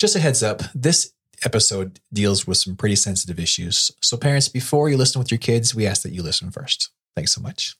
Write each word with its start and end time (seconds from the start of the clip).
Just 0.00 0.16
a 0.16 0.18
heads 0.18 0.42
up 0.42 0.62
this 0.74 1.12
episode 1.44 2.00
deals 2.10 2.46
with 2.46 2.56
some 2.56 2.74
pretty 2.74 2.96
sensitive 2.96 3.38
issues. 3.38 3.90
So, 4.00 4.16
parents, 4.16 4.48
before 4.48 4.88
you 4.88 4.96
listen 4.96 5.18
with 5.18 5.30
your 5.30 5.36
kids, 5.36 5.74
we 5.74 5.86
ask 5.86 6.00
that 6.04 6.12
you 6.12 6.22
listen 6.22 6.50
first. 6.50 6.88
Thanks 7.14 7.34
so 7.34 7.42
much. 7.42 7.76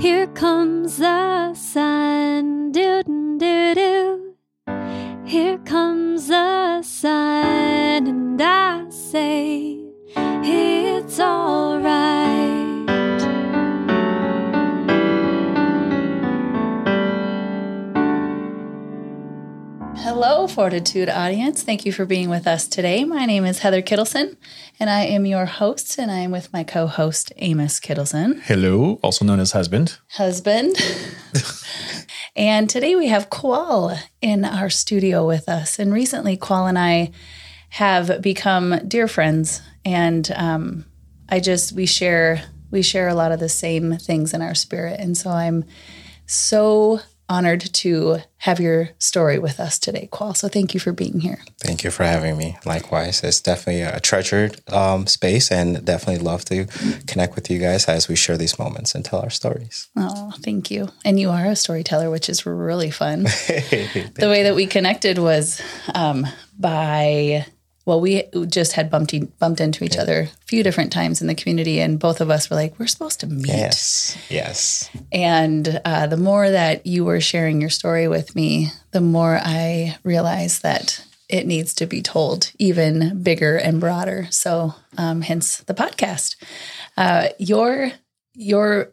Here 0.00 0.26
comes 0.28 0.96
the 0.96 1.52
sun, 1.52 2.72
do 2.72 3.02
do 3.04 3.74
do. 3.74 4.34
Here 5.26 5.58
comes 5.66 6.28
the 6.28 6.80
sun, 6.80 8.06
and 8.06 8.40
I 8.40 8.88
say 8.88 9.80
it's 10.14 11.20
alright. 11.20 12.27
Hello, 20.10 20.46
Fortitude 20.46 21.10
audience. 21.10 21.62
Thank 21.62 21.84
you 21.84 21.92
for 21.92 22.06
being 22.06 22.30
with 22.30 22.46
us 22.46 22.66
today. 22.66 23.04
My 23.04 23.26
name 23.26 23.44
is 23.44 23.58
Heather 23.58 23.82
Kittleson, 23.82 24.38
and 24.80 24.88
I 24.88 25.00
am 25.02 25.26
your 25.26 25.44
host, 25.44 25.98
and 25.98 26.10
I 26.10 26.20
am 26.20 26.30
with 26.30 26.50
my 26.50 26.64
co 26.64 26.86
host, 26.86 27.30
Amos 27.36 27.78
Kittleson, 27.78 28.40
Hello, 28.40 28.98
also 29.02 29.26
known 29.26 29.38
as 29.38 29.52
husband. 29.52 29.98
husband. 30.12 30.76
and 32.36 32.70
today 32.70 32.96
we 32.96 33.08
have 33.08 33.28
Kuol 33.28 33.98
in 34.22 34.46
our 34.46 34.70
studio 34.70 35.26
with 35.26 35.46
us. 35.46 35.78
And 35.78 35.92
recently, 35.92 36.38
Kuol 36.38 36.70
and 36.70 36.78
I 36.78 37.10
have 37.68 38.22
become 38.22 38.88
dear 38.88 39.08
friends, 39.08 39.60
and 39.84 40.32
um, 40.34 40.86
I 41.28 41.38
just, 41.38 41.72
we 41.72 41.84
share. 41.84 42.42
We 42.70 42.80
share 42.80 43.08
a 43.08 43.14
lot 43.14 43.32
of 43.32 43.40
the 43.40 43.50
same 43.50 43.98
things 43.98 44.32
in 44.32 44.40
our 44.40 44.54
spirit. 44.54 45.00
And 45.00 45.16
so 45.16 45.30
I'm 45.30 45.64
so 46.24 47.00
honored 47.28 47.60
to 47.60 48.18
have 48.38 48.60
your 48.60 48.90
story 48.98 49.38
with 49.38 49.60
us 49.60 49.78
today, 49.78 50.08
Kuol. 50.10 50.36
So 50.36 50.48
thank 50.48 50.74
you 50.74 50.80
for 50.80 50.92
being 50.92 51.20
here. 51.20 51.40
Thank 51.60 51.84
you 51.84 51.90
for 51.90 52.04
having 52.04 52.36
me. 52.36 52.56
Likewise, 52.64 53.22
it's 53.22 53.40
definitely 53.40 53.82
a 53.82 54.00
treasured 54.00 54.60
um, 54.72 55.06
space, 55.06 55.50
and 55.50 55.84
definitely 55.84 56.24
love 56.24 56.44
to 56.46 56.66
connect 57.06 57.34
with 57.34 57.50
you 57.50 57.58
guys 57.58 57.86
as 57.86 58.08
we 58.08 58.16
share 58.16 58.36
these 58.36 58.58
moments 58.58 58.94
and 58.94 59.04
tell 59.04 59.20
our 59.20 59.30
stories. 59.30 59.88
Oh, 59.96 60.32
thank 60.42 60.70
you. 60.70 60.88
And 61.04 61.18
you 61.18 61.30
are 61.30 61.46
a 61.46 61.56
storyteller, 61.56 62.10
which 62.10 62.28
is 62.28 62.46
really 62.46 62.90
fun. 62.90 63.22
the 63.24 64.28
way 64.28 64.44
that 64.44 64.54
we 64.54 64.66
connected 64.66 65.18
was 65.18 65.60
um, 65.94 66.26
by, 66.58 67.46
well, 67.88 68.02
we 68.02 68.24
just 68.48 68.72
had 68.72 68.90
bumped, 68.90 69.14
bumped 69.38 69.62
into 69.62 69.82
each 69.82 69.96
other 69.96 70.20
a 70.20 70.46
few 70.46 70.62
different 70.62 70.92
times 70.92 71.22
in 71.22 71.26
the 71.26 71.34
community, 71.34 71.80
and 71.80 71.98
both 71.98 72.20
of 72.20 72.28
us 72.28 72.50
were 72.50 72.56
like, 72.56 72.78
we're 72.78 72.86
supposed 72.86 73.20
to 73.20 73.26
meet. 73.26 73.46
Yes, 73.46 74.14
yes. 74.28 74.90
And 75.10 75.80
uh, 75.86 76.06
the 76.06 76.18
more 76.18 76.50
that 76.50 76.86
you 76.86 77.06
were 77.06 77.22
sharing 77.22 77.62
your 77.62 77.70
story 77.70 78.06
with 78.06 78.36
me, 78.36 78.68
the 78.90 79.00
more 79.00 79.40
I 79.42 79.96
realized 80.04 80.62
that 80.64 81.02
it 81.30 81.46
needs 81.46 81.72
to 81.76 81.86
be 81.86 82.02
told 82.02 82.52
even 82.58 83.22
bigger 83.22 83.56
and 83.56 83.80
broader. 83.80 84.26
So, 84.28 84.74
um, 84.98 85.22
hence 85.22 85.60
the 85.60 85.72
podcast. 85.72 86.36
Uh, 86.98 87.28
your 87.38 87.92
your 88.34 88.92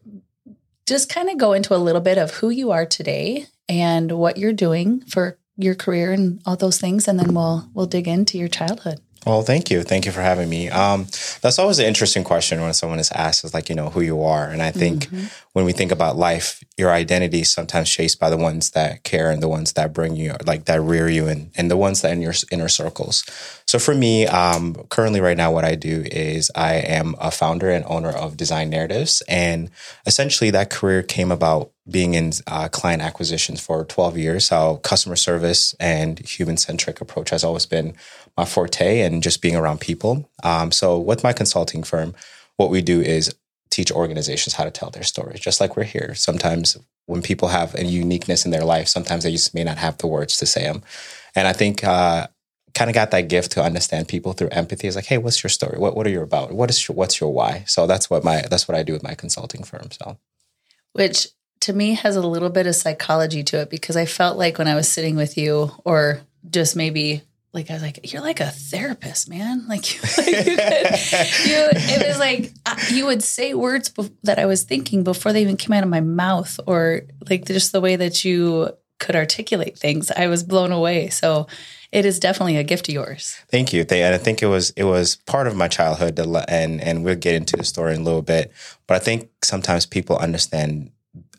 just 0.86 1.10
kind 1.10 1.30
of 1.30 1.38
go 1.38 1.52
into 1.52 1.76
a 1.76 1.84
little 1.84 2.00
bit 2.00 2.18
of 2.18 2.32
who 2.32 2.50
you 2.50 2.72
are 2.72 2.86
today 2.86 3.46
and 3.68 4.14
what 4.14 4.38
you're 4.38 4.54
doing 4.54 5.02
for 5.02 5.38
your 5.58 5.76
career 5.76 6.12
and 6.12 6.42
all 6.46 6.56
those 6.56 6.80
things, 6.80 7.08
and 7.08 7.20
then 7.20 7.34
we'll 7.34 7.70
we'll 7.74 7.86
dig 7.86 8.08
into 8.08 8.38
your 8.38 8.48
childhood. 8.48 9.02
Well, 9.26 9.42
thank 9.42 9.72
you. 9.72 9.82
Thank 9.82 10.06
you 10.06 10.12
for 10.12 10.22
having 10.22 10.48
me. 10.50 10.70
Um, 10.70 11.08
that's 11.42 11.58
always 11.58 11.80
an 11.80 11.86
interesting 11.86 12.24
question 12.24 12.62
when 12.62 12.74
someone 12.76 13.00
is 13.00 13.12
asked, 13.12 13.44
is 13.44 13.56
like, 13.56 13.70
you 13.70 13.76
know, 13.76 13.90
who 13.90 14.02
you 14.02 14.22
are. 14.22 14.48
And 14.48 14.62
I 14.62 14.70
think 14.70 15.08
when 15.54 15.66
we 15.66 15.74
think 15.74 15.92
about 15.92 16.16
life, 16.16 16.64
your 16.78 16.92
identity 16.92 17.42
is 17.42 17.52
sometimes 17.52 17.88
shaped 17.88 18.20
by 18.20 18.30
the 18.30 18.38
ones 18.38 18.72
that 18.72 19.04
care 19.04 19.32
and 19.32 19.42
the 19.42 19.48
ones 19.48 19.74
that 19.74 19.94
bring 19.94 20.16
you, 20.16 20.36
like 20.46 20.66
that 20.66 20.80
rear 20.80 21.10
you 21.10 21.28
and, 21.28 21.50
and 21.56 21.72
the 21.72 21.78
ones 21.78 22.02
that 22.02 22.12
in 22.12 22.22
your 22.22 22.34
inner 22.52 22.68
circles. 22.68 23.26
So 23.66 23.80
for 23.80 23.96
me, 23.96 24.28
um, 24.28 24.76
currently 24.90 25.22
right 25.22 25.38
now, 25.38 25.52
what 25.52 25.66
I 25.66 25.74
do 25.74 26.04
is 26.12 26.52
I 26.54 26.76
am 26.76 27.16
a 27.20 27.32
founder 27.32 27.72
and 27.72 27.84
owner 27.88 28.12
of 28.12 28.38
Design 28.38 28.70
Narratives. 28.70 29.24
And 29.28 29.72
essentially 30.06 30.52
that 30.52 30.70
career 30.70 31.02
came 31.02 31.32
about 31.32 31.72
being 31.90 32.16
in 32.16 32.32
uh, 32.48 32.68
client 32.68 33.02
acquisitions 33.02 33.62
for 33.62 33.86
12 33.86 34.18
years. 34.18 34.46
So 34.46 34.78
customer 34.78 35.16
service 35.16 35.76
and 35.80 36.20
human 36.20 36.58
centric 36.58 37.00
approach 37.00 37.30
has 37.30 37.44
always 37.44 37.66
been 37.66 37.96
my 38.38 38.46
forte 38.46 39.02
and 39.02 39.24
just 39.24 39.42
being 39.42 39.56
around 39.56 39.80
people. 39.80 40.30
Um, 40.44 40.72
so 40.72 41.00
with 41.00 41.24
my 41.24 41.34
consulting 41.34 41.84
firm, 41.84 42.14
what 42.58 42.70
we 42.70 42.82
do 42.82 43.02
is 43.02 43.34
teach 43.70 43.92
organizations 43.92 44.56
how 44.56 44.64
to 44.64 44.72
tell 44.72 44.90
their 44.90 45.04
story, 45.04 45.38
just 45.40 45.60
like 45.60 45.76
we're 45.76 45.84
here. 45.84 46.16
Sometimes 46.16 46.78
when 47.06 47.22
people 47.22 47.50
have 47.50 47.76
a 47.76 47.86
uniqueness 47.86 48.46
in 48.46 48.52
their 48.52 48.64
life, 48.64 48.88
sometimes 48.88 49.24
they 49.24 49.32
just 49.32 49.54
may 49.54 49.64
not 49.64 49.78
have 49.78 49.98
the 49.98 50.08
words 50.08 50.38
to 50.38 50.46
say 50.46 50.64
them. 50.64 50.82
And 51.36 51.48
I 51.48 51.54
think 51.54 51.84
uh, 51.84 52.28
kind 52.74 52.90
of 52.90 52.94
got 52.94 53.12
that 53.12 53.30
gift 53.30 53.52
to 53.54 53.64
understand 53.64 54.08
people 54.08 54.34
through 54.34 54.50
empathy. 54.50 54.88
Is 54.88 54.96
like, 54.96 55.06
hey, 55.06 55.18
what's 55.18 55.44
your 55.44 55.50
story? 55.50 55.78
What 55.78 55.96
what 55.96 56.06
are 56.08 56.12
you 56.12 56.22
about? 56.22 56.52
What 56.52 56.70
is 56.70 56.88
your, 56.88 56.96
what's 56.96 57.20
your 57.20 57.34
why? 57.34 57.64
So 57.68 57.88
that's 57.88 58.10
what 58.10 58.24
my 58.24 58.44
that's 58.50 58.68
what 58.68 58.78
I 58.78 58.84
do 58.84 58.94
with 58.94 59.04
my 59.04 59.16
consulting 59.16 59.64
firm. 59.64 59.90
So 59.92 60.18
which 60.94 61.28
to 61.62 61.74
me 61.74 61.96
has 61.96 62.16
a 62.16 62.28
little 62.28 62.50
bit 62.50 62.68
of 62.68 62.76
psychology 62.76 63.44
to 63.44 63.62
it 63.62 63.70
because 63.70 63.98
I 63.98 64.06
felt 64.06 64.38
like 64.38 64.58
when 64.58 64.68
I 64.68 64.76
was 64.76 64.88
sitting 64.88 65.16
with 65.16 65.38
you, 65.38 65.72
or 65.84 66.22
just 66.50 66.76
maybe 66.76 67.24
like 67.56 67.72
I 67.72 67.74
was 67.74 67.82
like, 67.82 68.12
you're 68.12 68.22
like 68.22 68.42
a 68.42 68.52
therapist, 68.52 69.30
man. 69.30 69.66
Like, 69.76 69.96
you, 69.96 70.02
like 70.18 70.28
you, 70.28 70.58
could, 70.58 70.58
you 71.46 71.70
it 71.72 72.08
was 72.08 72.20
like 72.20 72.52
uh, 72.66 72.76
you 72.92 73.06
would 73.06 73.24
say 73.24 73.54
words 73.54 73.92
that 74.24 74.38
I 74.38 74.46
was 74.46 74.64
thinking 74.64 75.04
before 75.04 75.34
they 75.34 75.42
even 75.42 75.58
came 75.58 75.74
out 75.74 75.84
of 75.84 75.90
my 75.90 76.02
mouth, 76.02 76.60
or 76.68 77.02
like 77.30 77.46
just 77.46 77.72
the 77.72 77.82
way 77.82 77.96
that 77.96 78.24
you 78.24 78.70
could 79.00 79.16
articulate 79.16 79.78
things. 79.78 80.12
I 80.12 80.28
was 80.28 80.44
blown 80.44 80.72
away. 80.72 81.10
So 81.10 81.48
it 81.92 82.06
is 82.06 82.20
definitely 82.20 82.58
a 82.58 82.64
gift 82.64 82.90
of 82.90 82.94
yours. 82.94 83.38
Thank 83.50 83.74
you. 83.74 83.86
And 83.90 84.14
I 84.14 84.18
think 84.18 84.44
it 84.44 84.48
was 84.48 84.72
it 84.72 84.84
was 84.84 85.16
part 85.26 85.48
of 85.48 85.56
my 85.56 85.68
childhood, 85.68 86.20
and 86.20 86.82
and 86.82 87.04
we'll 87.04 87.16
get 87.16 87.36
into 87.36 87.58
the 87.58 87.64
story 87.64 87.96
in 87.96 88.02
a 88.02 88.04
little 88.04 88.22
bit. 88.22 88.52
But 88.88 88.96
I 88.96 89.00
think 89.00 89.30
sometimes 89.44 89.86
people 89.86 90.18
understand 90.18 90.92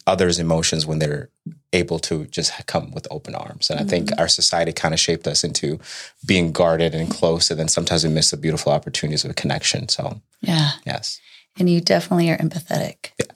others' 0.06 0.38
emotions 0.38 0.86
when 0.86 0.98
they're 0.98 1.30
able 1.72 1.98
to 1.98 2.26
just 2.26 2.52
come 2.66 2.90
with 2.92 3.06
open 3.10 3.34
arms. 3.34 3.70
And 3.70 3.80
I 3.80 3.84
think 3.84 4.10
our 4.18 4.28
society 4.28 4.72
kind 4.72 4.94
of 4.94 5.00
shaped 5.00 5.26
us 5.26 5.44
into 5.44 5.78
being 6.26 6.52
guarded 6.52 6.94
and 6.94 7.10
close, 7.10 7.50
and 7.50 7.58
then 7.60 7.68
sometimes 7.68 8.04
we 8.04 8.10
miss 8.10 8.30
the 8.30 8.36
beautiful 8.36 8.72
opportunities 8.72 9.24
of 9.24 9.34
connection. 9.36 9.88
So 9.88 10.20
Yeah. 10.40 10.72
yes. 10.86 11.20
And 11.58 11.68
you 11.68 11.80
definitely 11.80 12.30
are 12.30 12.36
empathetic. 12.38 13.10
Yeah. 13.18 13.26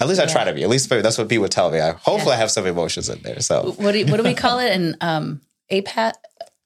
At 0.00 0.08
least 0.08 0.20
I 0.20 0.26
try 0.26 0.44
to 0.44 0.52
be. 0.52 0.62
At 0.62 0.68
least 0.68 0.88
that's 0.90 1.16
what 1.18 1.28
people 1.28 1.48
tell 1.48 1.70
me. 1.70 1.80
I 1.80 1.92
hopefully 1.92 2.34
I 2.34 2.36
have 2.38 2.50
some 2.50 2.66
emotions 2.66 3.08
in 3.08 3.20
there. 3.22 3.40
So 3.40 3.72
What 3.78 3.92
do, 3.92 4.04
what 4.06 4.18
do 4.18 4.22
we 4.24 4.34
call 4.34 4.58
it? 4.58 4.70
An 4.72 4.96
um, 5.00 5.40
apat. 5.72 6.12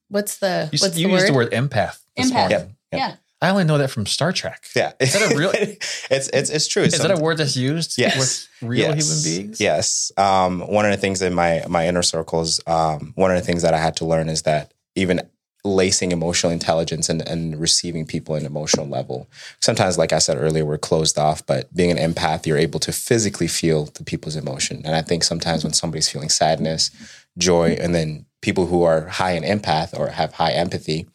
What's 0.08 0.38
the 0.38 0.68
You, 0.72 0.78
what's 0.80 0.98
you 0.98 1.06
the 1.08 1.12
used 1.14 1.28
the 1.28 1.32
word? 1.32 1.52
word 1.52 1.70
empath. 1.70 1.98
this 2.16 2.30
Empath. 2.30 2.34
morning. 2.34 2.50
Yep. 2.50 2.70
Yeah. 2.92 3.14
I 3.42 3.48
only 3.50 3.64
know 3.64 3.78
that 3.78 3.90
from 3.90 4.04
Star 4.06 4.32
Trek. 4.32 4.64
yeah, 4.76 4.92
Is 5.00 5.12
that 5.14 5.32
a 5.32 5.36
real- 5.36 5.50
it's 5.54 6.06
it's 6.10 6.50
it's 6.50 6.68
true. 6.68 6.82
Is 6.82 6.98
that 6.98 7.10
a 7.10 7.16
word 7.20 7.38
that's 7.38 7.56
used 7.56 7.96
Yes. 7.98 8.16
with 8.60 8.68
real 8.70 8.94
Yes. 8.94 9.04
human 9.06 9.22
beings? 9.46 9.60
Yes. 9.60 10.12
Um, 10.16 10.60
one 10.60 10.84
of 10.84 10.90
the 10.90 10.96
things 10.98 11.22
in 11.22 11.32
my 11.34 11.62
my 11.68 11.86
inner 11.88 12.02
circles, 12.02 12.60
um, 12.66 13.12
one 13.16 13.30
of 13.30 13.36
the 13.38 13.44
things 13.46 13.62
that 13.62 13.72
I 13.74 13.78
had 13.78 13.96
to 13.96 14.04
learn 14.04 14.28
is 14.28 14.42
that 14.42 14.72
even 14.94 15.22
lacing 15.62 16.10
emotional 16.10 16.50
intelligence 16.50 17.10
and, 17.10 17.20
and 17.28 17.60
receiving 17.60 18.06
people 18.06 18.34
in 18.34 18.40
an 18.40 18.46
emotional 18.46 18.86
level. 18.88 19.28
Sometimes, 19.60 19.98
like 19.98 20.10
I 20.10 20.18
said 20.18 20.38
earlier, 20.38 20.64
we're 20.64 20.78
closed 20.78 21.18
off, 21.18 21.44
but 21.44 21.72
being 21.74 21.90
an 21.90 21.98
empath, 21.98 22.46
you're 22.46 22.56
able 22.56 22.80
to 22.80 22.92
physically 22.92 23.46
feel 23.46 23.84
the 23.84 24.02
people's 24.02 24.36
emotion. 24.36 24.80
And 24.86 24.94
I 24.96 25.02
think 25.02 25.22
sometimes 25.22 25.62
when 25.62 25.74
somebody's 25.74 26.08
feeling 26.08 26.30
sadness, 26.30 26.90
joy, 27.36 27.76
and 27.78 27.94
then 27.94 28.24
people 28.40 28.66
who 28.68 28.84
are 28.84 29.06
high 29.06 29.32
in 29.32 29.42
empath 29.42 29.92
or 29.98 30.08
have 30.08 30.32
high 30.32 30.52
empathy, 30.52 31.06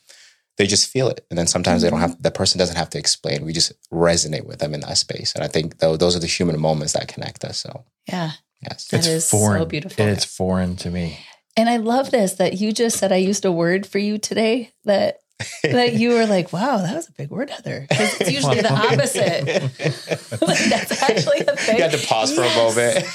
they 0.58 0.68
just 0.68 0.90
feel 0.90 1.10
it. 1.10 1.26
And 1.30 1.38
then 1.38 1.48
sometimes 1.48 1.82
they 1.82 1.90
don't 1.90 2.00
have, 2.00 2.12
mm-hmm. 2.12 2.22
that 2.22 2.34
person 2.34 2.60
doesn't 2.60 2.78
have 2.78 2.90
to 2.92 2.98
explain. 2.98 3.46
We 3.46 3.54
just 3.54 3.74
resonate 3.92 4.46
with 4.46 4.60
them 4.60 4.74
in 4.74 4.82
that 4.82 4.98
space. 4.98 5.34
And 5.34 5.44
I 5.44 5.48
think 5.48 5.80
though, 5.80 5.98
those 5.98 6.16
are 6.16 6.20
the 6.20 6.28
human 6.28 6.60
moments 6.60 6.94
that 6.94 7.08
connect 7.08 7.44
us. 7.44 7.60
So, 7.60 7.86
Yeah. 8.08 8.32
yes. 8.62 8.88
That 8.88 8.98
It's 9.00 9.08
is 9.08 9.28
so 9.28 9.66
beautiful. 9.66 10.06
It's 10.06 10.26
foreign 10.26 10.76
to 10.78 10.90
me. 10.90 11.20
And 11.58 11.70
I 11.70 11.78
love 11.78 12.12
this 12.12 12.34
that 12.34 12.60
you 12.60 12.74
just 12.74 12.98
said 12.98 13.12
I 13.12 13.18
used 13.18 13.46
a 13.46 13.52
word 13.52 13.86
for 13.86 14.00
you 14.00 14.18
today 14.18 14.72
that 14.84 15.20
that 15.64 15.94
you 15.94 16.12
were 16.12 16.26
like, 16.26 16.54
wow, 16.54 16.78
that 16.78 16.96
was 16.96 17.10
a 17.10 17.12
big 17.12 17.30
word, 17.30 17.50
Heather. 17.50 17.86
Because 17.90 18.22
it's 18.22 18.32
usually 18.32 18.62
the 18.62 18.72
opposite. 18.74 19.46
like, 20.42 20.60
that's 20.70 21.04
actually 21.04 21.42
a 21.42 21.56
thing. 21.56 21.78
You 21.78 21.84
had 21.84 21.92
to 21.92 22.08
pause 22.08 22.34
for 22.34 22.44
a 22.44 22.56
moment. 22.56 23.06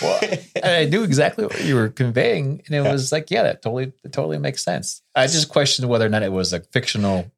And 0.56 0.67
I 0.67 0.84
knew 0.84 1.02
exactly 1.02 1.46
what 1.46 1.64
you 1.64 1.75
were 1.76 1.88
conveying, 1.88 2.62
and 2.67 2.75
it 2.75 2.82
was 2.82 3.11
like, 3.12 3.31
yeah, 3.31 3.44
that 3.44 3.62
totally, 3.62 3.93
that 4.02 4.12
totally 4.12 4.38
makes 4.38 4.62
sense. 4.62 5.02
I 5.14 5.26
just 5.26 5.49
questioned 5.49 5.88
whether 5.88 6.05
or 6.05 6.11
not 6.11 6.22
it 6.22 6.32
was 6.32 6.52
a 6.52 6.61
fictional, 6.61 7.31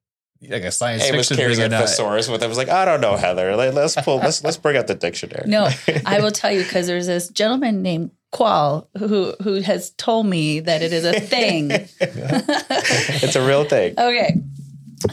like 0.48 0.64
a 0.64 0.72
science 0.72 1.04
Hey, 1.04 1.16
was 1.16 1.28
fiction 1.28 1.36
carrying 1.36 1.56
thing 1.56 1.64
or 1.64 1.76
a 1.76 1.78
not. 1.78 1.88
thesaurus 1.88 2.28
with. 2.28 2.42
I 2.42 2.48
was 2.48 2.58
like, 2.58 2.68
I 2.68 2.84
don't 2.84 3.00
know, 3.00 3.16
Heather. 3.16 3.54
Let, 3.54 3.76
us 3.76 3.94
pull. 3.96 4.16
Let's 4.18 4.42
let's 4.42 4.56
bring 4.56 4.76
out 4.76 4.88
the 4.88 4.96
dictionary. 4.96 5.48
No, 5.48 5.68
I 6.06 6.20
will 6.20 6.32
tell 6.32 6.50
you 6.50 6.62
because 6.64 6.88
there's 6.88 7.06
this 7.06 7.28
gentleman 7.28 7.82
named 7.82 8.10
Kuol 8.32 8.88
who 8.98 9.34
who 9.42 9.60
has 9.60 9.90
told 9.90 10.26
me 10.26 10.58
that 10.60 10.82
it 10.82 10.92
is 10.92 11.04
a 11.04 11.20
thing. 11.20 11.70
it's 11.70 13.36
a 13.36 13.46
real 13.46 13.64
thing. 13.64 13.94
Okay. 13.96 14.40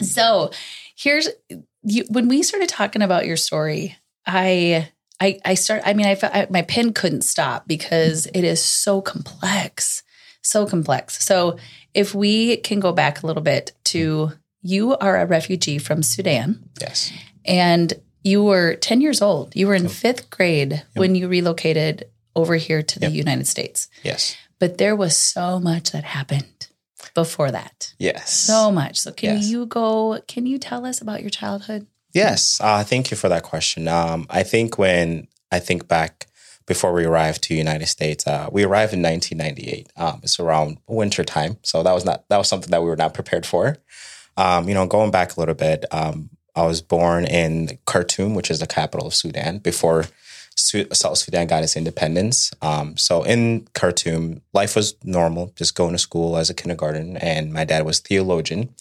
So 0.02 0.50
here's 0.96 1.28
you 1.82 2.04
when 2.08 2.28
we 2.28 2.42
started 2.42 2.68
talking 2.68 3.02
about 3.02 3.26
your 3.26 3.36
story, 3.36 3.96
I 4.26 4.88
I 5.20 5.38
I 5.44 5.54
start 5.54 5.82
I 5.84 5.94
mean 5.94 6.06
I, 6.06 6.14
felt- 6.14 6.34
I 6.34 6.46
my 6.50 6.62
pen 6.62 6.92
couldn't 6.92 7.22
stop 7.22 7.66
because 7.66 8.26
it 8.26 8.44
is 8.44 8.62
so 8.62 9.00
complex. 9.00 10.02
So 10.42 10.66
complex. 10.66 11.24
So 11.24 11.58
if 11.92 12.14
we 12.14 12.56
can 12.58 12.80
go 12.80 12.92
back 12.92 13.22
a 13.22 13.26
little 13.26 13.42
bit 13.42 13.72
to 13.86 14.32
you 14.62 14.96
are 14.98 15.18
a 15.18 15.26
refugee 15.26 15.78
from 15.78 16.02
Sudan 16.02 16.68
Yes. 16.80 17.12
and 17.44 17.92
you 18.22 18.44
were 18.44 18.74
10 18.76 19.00
years 19.00 19.22
old. 19.22 19.56
You 19.56 19.66
were 19.66 19.74
in 19.74 19.88
fifth 19.88 20.28
grade 20.30 20.82
when 20.94 21.14
you 21.14 21.28
relocated 21.28 22.04
over 22.36 22.56
here 22.56 22.82
to 22.82 22.98
the 22.98 23.08
United 23.10 23.46
States. 23.46 23.88
Yes. 24.02 24.36
But 24.58 24.76
there 24.76 24.94
was 24.94 25.16
so 25.16 25.58
much 25.58 25.92
that 25.92 26.04
happened 26.04 26.68
before 27.14 27.50
that. 27.50 27.92
Yes. 27.98 28.32
So 28.32 28.70
much. 28.70 28.98
So 29.00 29.12
can 29.12 29.36
Yes. 29.36 29.48
you 29.48 29.66
go, 29.66 30.20
can 30.28 30.46
you 30.46 30.58
tell 30.58 30.84
us 30.86 31.00
about 31.00 31.20
your 31.20 31.30
childhood? 31.30 31.86
Yes, 32.12 32.58
uh, 32.60 32.82
thank 32.82 33.10
you 33.10 33.16
for 33.16 33.28
that 33.28 33.42
question. 33.44 33.86
Um, 33.86 34.26
I 34.30 34.42
think 34.42 34.78
when 34.78 35.28
I 35.52 35.60
think 35.60 35.86
back 35.86 36.26
before 36.66 36.92
we 36.92 37.04
arrived 37.04 37.42
to 37.44 37.54
United 37.54 37.86
States, 37.86 38.26
uh, 38.26 38.48
we 38.50 38.64
arrived 38.64 38.92
in 38.92 39.02
1998. 39.02 39.92
Um, 39.96 40.20
it's 40.22 40.40
around 40.40 40.78
winter 40.88 41.22
time, 41.24 41.58
so 41.62 41.82
that 41.84 41.92
was 41.92 42.04
not 42.04 42.28
that 42.28 42.36
was 42.38 42.48
something 42.48 42.70
that 42.70 42.82
we 42.82 42.88
were 42.88 42.96
not 42.96 43.14
prepared 43.14 43.46
for. 43.46 43.76
Um, 44.36 44.68
you 44.68 44.74
know, 44.74 44.86
going 44.86 45.10
back 45.12 45.36
a 45.36 45.40
little 45.40 45.54
bit, 45.54 45.84
um, 45.92 46.30
I 46.56 46.66
was 46.66 46.80
born 46.82 47.26
in 47.26 47.78
Khartoum, 47.86 48.34
which 48.34 48.50
is 48.50 48.58
the 48.58 48.66
capital 48.66 49.06
of 49.06 49.14
Sudan, 49.14 49.58
before 49.58 50.06
South 50.60 51.18
Sudan 51.18 51.46
got 51.46 51.62
its 51.62 51.76
independence. 51.76 52.52
Um, 52.62 52.96
so 52.96 53.22
in 53.22 53.66
Khartoum, 53.74 54.42
life 54.52 54.76
was 54.76 54.94
normal, 55.04 55.52
just 55.56 55.74
going 55.74 55.92
to 55.92 55.98
school 55.98 56.36
as 56.36 56.50
a 56.50 56.54
kindergarten, 56.54 57.16
and 57.16 57.52
my 57.52 57.64
dad 57.64 57.84
was 57.84 58.00
theologian. 58.00 58.74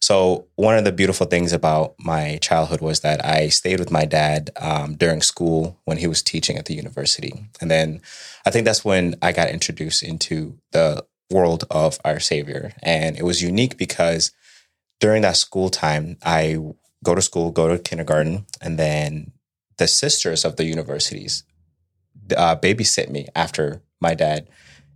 So 0.00 0.46
one 0.56 0.76
of 0.76 0.84
the 0.84 0.92
beautiful 0.92 1.26
things 1.26 1.52
about 1.52 1.94
my 1.98 2.38
childhood 2.42 2.80
was 2.80 3.00
that 3.00 3.24
I 3.24 3.48
stayed 3.48 3.78
with 3.78 3.90
my 3.90 4.04
dad 4.04 4.50
um, 4.56 4.96
during 4.96 5.22
school 5.22 5.80
when 5.84 5.96
he 5.96 6.06
was 6.06 6.22
teaching 6.22 6.58
at 6.58 6.66
the 6.66 6.74
university, 6.74 7.32
and 7.60 7.70
then 7.70 8.00
I 8.46 8.50
think 8.50 8.64
that's 8.64 8.84
when 8.84 9.16
I 9.22 9.32
got 9.32 9.50
introduced 9.50 10.02
into 10.02 10.58
the 10.72 11.04
world 11.30 11.64
of 11.70 11.98
our 12.04 12.20
Savior, 12.20 12.72
and 12.82 13.16
it 13.16 13.24
was 13.24 13.42
unique 13.42 13.76
because 13.78 14.30
during 15.00 15.22
that 15.22 15.36
school 15.36 15.70
time, 15.70 16.16
I 16.24 16.58
go 17.04 17.14
to 17.14 17.22
school, 17.22 17.50
go 17.50 17.68
to 17.68 17.78
kindergarten, 17.78 18.46
and 18.60 18.78
then 18.78 19.32
the 19.76 19.86
sisters 19.86 20.44
of 20.44 20.56
the 20.56 20.64
universities 20.64 21.44
uh, 22.36 22.56
babysit 22.56 23.08
me 23.10 23.26
after 23.34 23.82
my 24.00 24.14
dad 24.14 24.48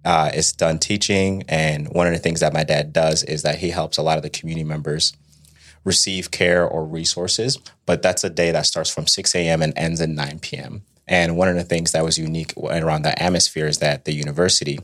uh, 0.04 0.30
is 0.34 0.52
done 0.52 0.78
teaching. 0.78 1.44
And 1.48 1.88
one 1.88 2.06
of 2.06 2.12
the 2.12 2.18
things 2.18 2.40
that 2.40 2.52
my 2.52 2.64
dad 2.64 2.92
does 2.92 3.22
is 3.22 3.42
that 3.42 3.58
he 3.58 3.70
helps 3.70 3.96
a 3.98 4.02
lot 4.02 4.16
of 4.16 4.22
the 4.22 4.30
community 4.30 4.64
members 4.64 5.12
receive 5.84 6.30
care 6.30 6.66
or 6.66 6.84
resources. 6.84 7.58
But 7.86 8.02
that's 8.02 8.24
a 8.24 8.30
day 8.30 8.50
that 8.50 8.66
starts 8.66 8.90
from 8.90 9.06
6 9.06 9.34
a.m. 9.34 9.62
and 9.62 9.72
ends 9.76 10.00
at 10.00 10.08
9 10.08 10.38
p.m. 10.40 10.82
And 11.06 11.36
one 11.36 11.48
of 11.48 11.56
the 11.56 11.64
things 11.64 11.92
that 11.92 12.04
was 12.04 12.18
unique 12.18 12.52
around 12.56 13.02
that 13.02 13.20
atmosphere 13.20 13.66
is 13.66 13.78
that 13.78 14.04
the 14.04 14.12
university 14.12 14.78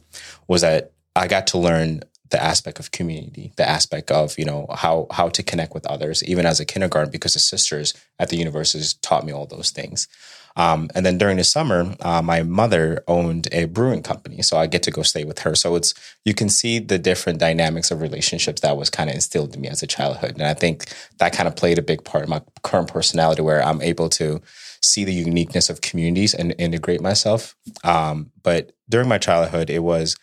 was 0.48 0.62
that 0.62 0.92
I 1.14 1.28
got 1.28 1.46
to 1.48 1.58
learn 1.58 2.02
the 2.30 2.42
aspect 2.42 2.78
of 2.78 2.90
community, 2.90 3.52
the 3.56 3.68
aspect 3.68 4.10
of 4.10 4.38
you 4.38 4.44
know 4.44 4.66
how 4.74 5.06
how 5.10 5.28
to 5.28 5.42
connect 5.42 5.74
with 5.74 5.86
others, 5.86 6.24
even 6.24 6.46
as 6.46 6.60
a 6.60 6.64
kindergarten, 6.64 7.10
because 7.10 7.34
the 7.34 7.38
sisters 7.38 7.94
at 8.18 8.28
the 8.28 8.36
universities 8.36 8.94
taught 8.94 9.24
me 9.24 9.32
all 9.32 9.46
those 9.46 9.70
things. 9.70 10.08
Um, 10.56 10.88
and 10.94 11.04
then 11.04 11.18
during 11.18 11.36
the 11.36 11.44
summer, 11.44 11.96
uh, 12.00 12.22
my 12.22 12.44
mother 12.44 13.02
owned 13.08 13.48
a 13.50 13.64
brewing 13.64 14.02
company, 14.04 14.40
so 14.42 14.56
I 14.56 14.68
get 14.68 14.84
to 14.84 14.92
go 14.92 15.02
stay 15.02 15.24
with 15.24 15.40
her. 15.40 15.56
So 15.56 15.74
it's 15.74 15.94
you 16.24 16.32
can 16.32 16.48
see 16.48 16.78
the 16.78 16.98
different 16.98 17.40
dynamics 17.40 17.90
of 17.90 18.00
relationships 18.00 18.60
that 18.60 18.76
was 18.76 18.88
kind 18.88 19.10
of 19.10 19.16
instilled 19.16 19.54
in 19.54 19.60
me 19.60 19.68
as 19.68 19.82
a 19.82 19.86
childhood, 19.86 20.32
and 20.32 20.44
I 20.44 20.54
think 20.54 20.86
that 21.18 21.32
kind 21.32 21.48
of 21.48 21.56
played 21.56 21.78
a 21.78 21.82
big 21.82 22.04
part 22.04 22.24
in 22.24 22.30
my 22.30 22.42
current 22.62 22.88
personality, 22.88 23.42
where 23.42 23.62
I'm 23.64 23.82
able 23.82 24.08
to 24.10 24.40
see 24.80 25.04
the 25.04 25.12
uniqueness 25.12 25.70
of 25.70 25.80
communities 25.80 26.34
and 26.34 26.54
integrate 26.58 27.00
myself. 27.00 27.56
Um, 27.82 28.30
but 28.42 28.72
during 28.88 29.08
my 29.08 29.18
childhood, 29.18 29.70
it 29.70 29.82
was 29.82 30.16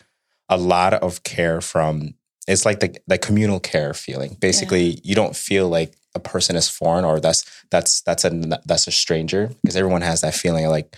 a 0.52 0.58
lot 0.58 0.94
of 0.94 1.24
care 1.24 1.62
from 1.62 2.14
it's 2.48 2.66
like 2.66 2.80
the 2.82 2.96
the 3.08 3.18
communal 3.18 3.60
care 3.60 3.94
feeling. 3.94 4.36
Basically, 4.40 5.00
you 5.04 5.16
don't 5.16 5.36
feel 5.36 5.68
like 5.70 5.94
a 6.14 6.20
person 6.20 6.56
is 6.56 6.68
foreign 6.70 7.06
or 7.06 7.20
that's 7.20 7.46
that's 7.72 8.02
that's 8.02 8.26
a 8.26 8.30
that's 8.66 8.86
a 8.88 8.92
stranger 8.92 9.50
because 9.64 9.76
everyone 9.78 10.02
has 10.02 10.22
that 10.22 10.36
feeling 10.36 10.66
of 10.66 10.72
like 10.72 10.98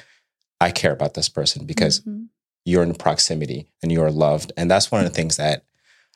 I 0.60 0.72
care 0.72 0.92
about 0.94 1.14
this 1.14 1.30
person 1.30 1.66
because 1.66 2.02
Mhm. 2.02 2.28
you're 2.66 2.84
in 2.84 2.96
proximity 2.96 3.68
and 3.82 3.92
you 3.92 4.02
are 4.02 4.12
loved, 4.12 4.52
and 4.58 4.70
that's 4.72 4.92
one 4.92 5.06
of 5.06 5.10
the 5.10 5.16
things 5.16 5.38
that 5.38 5.64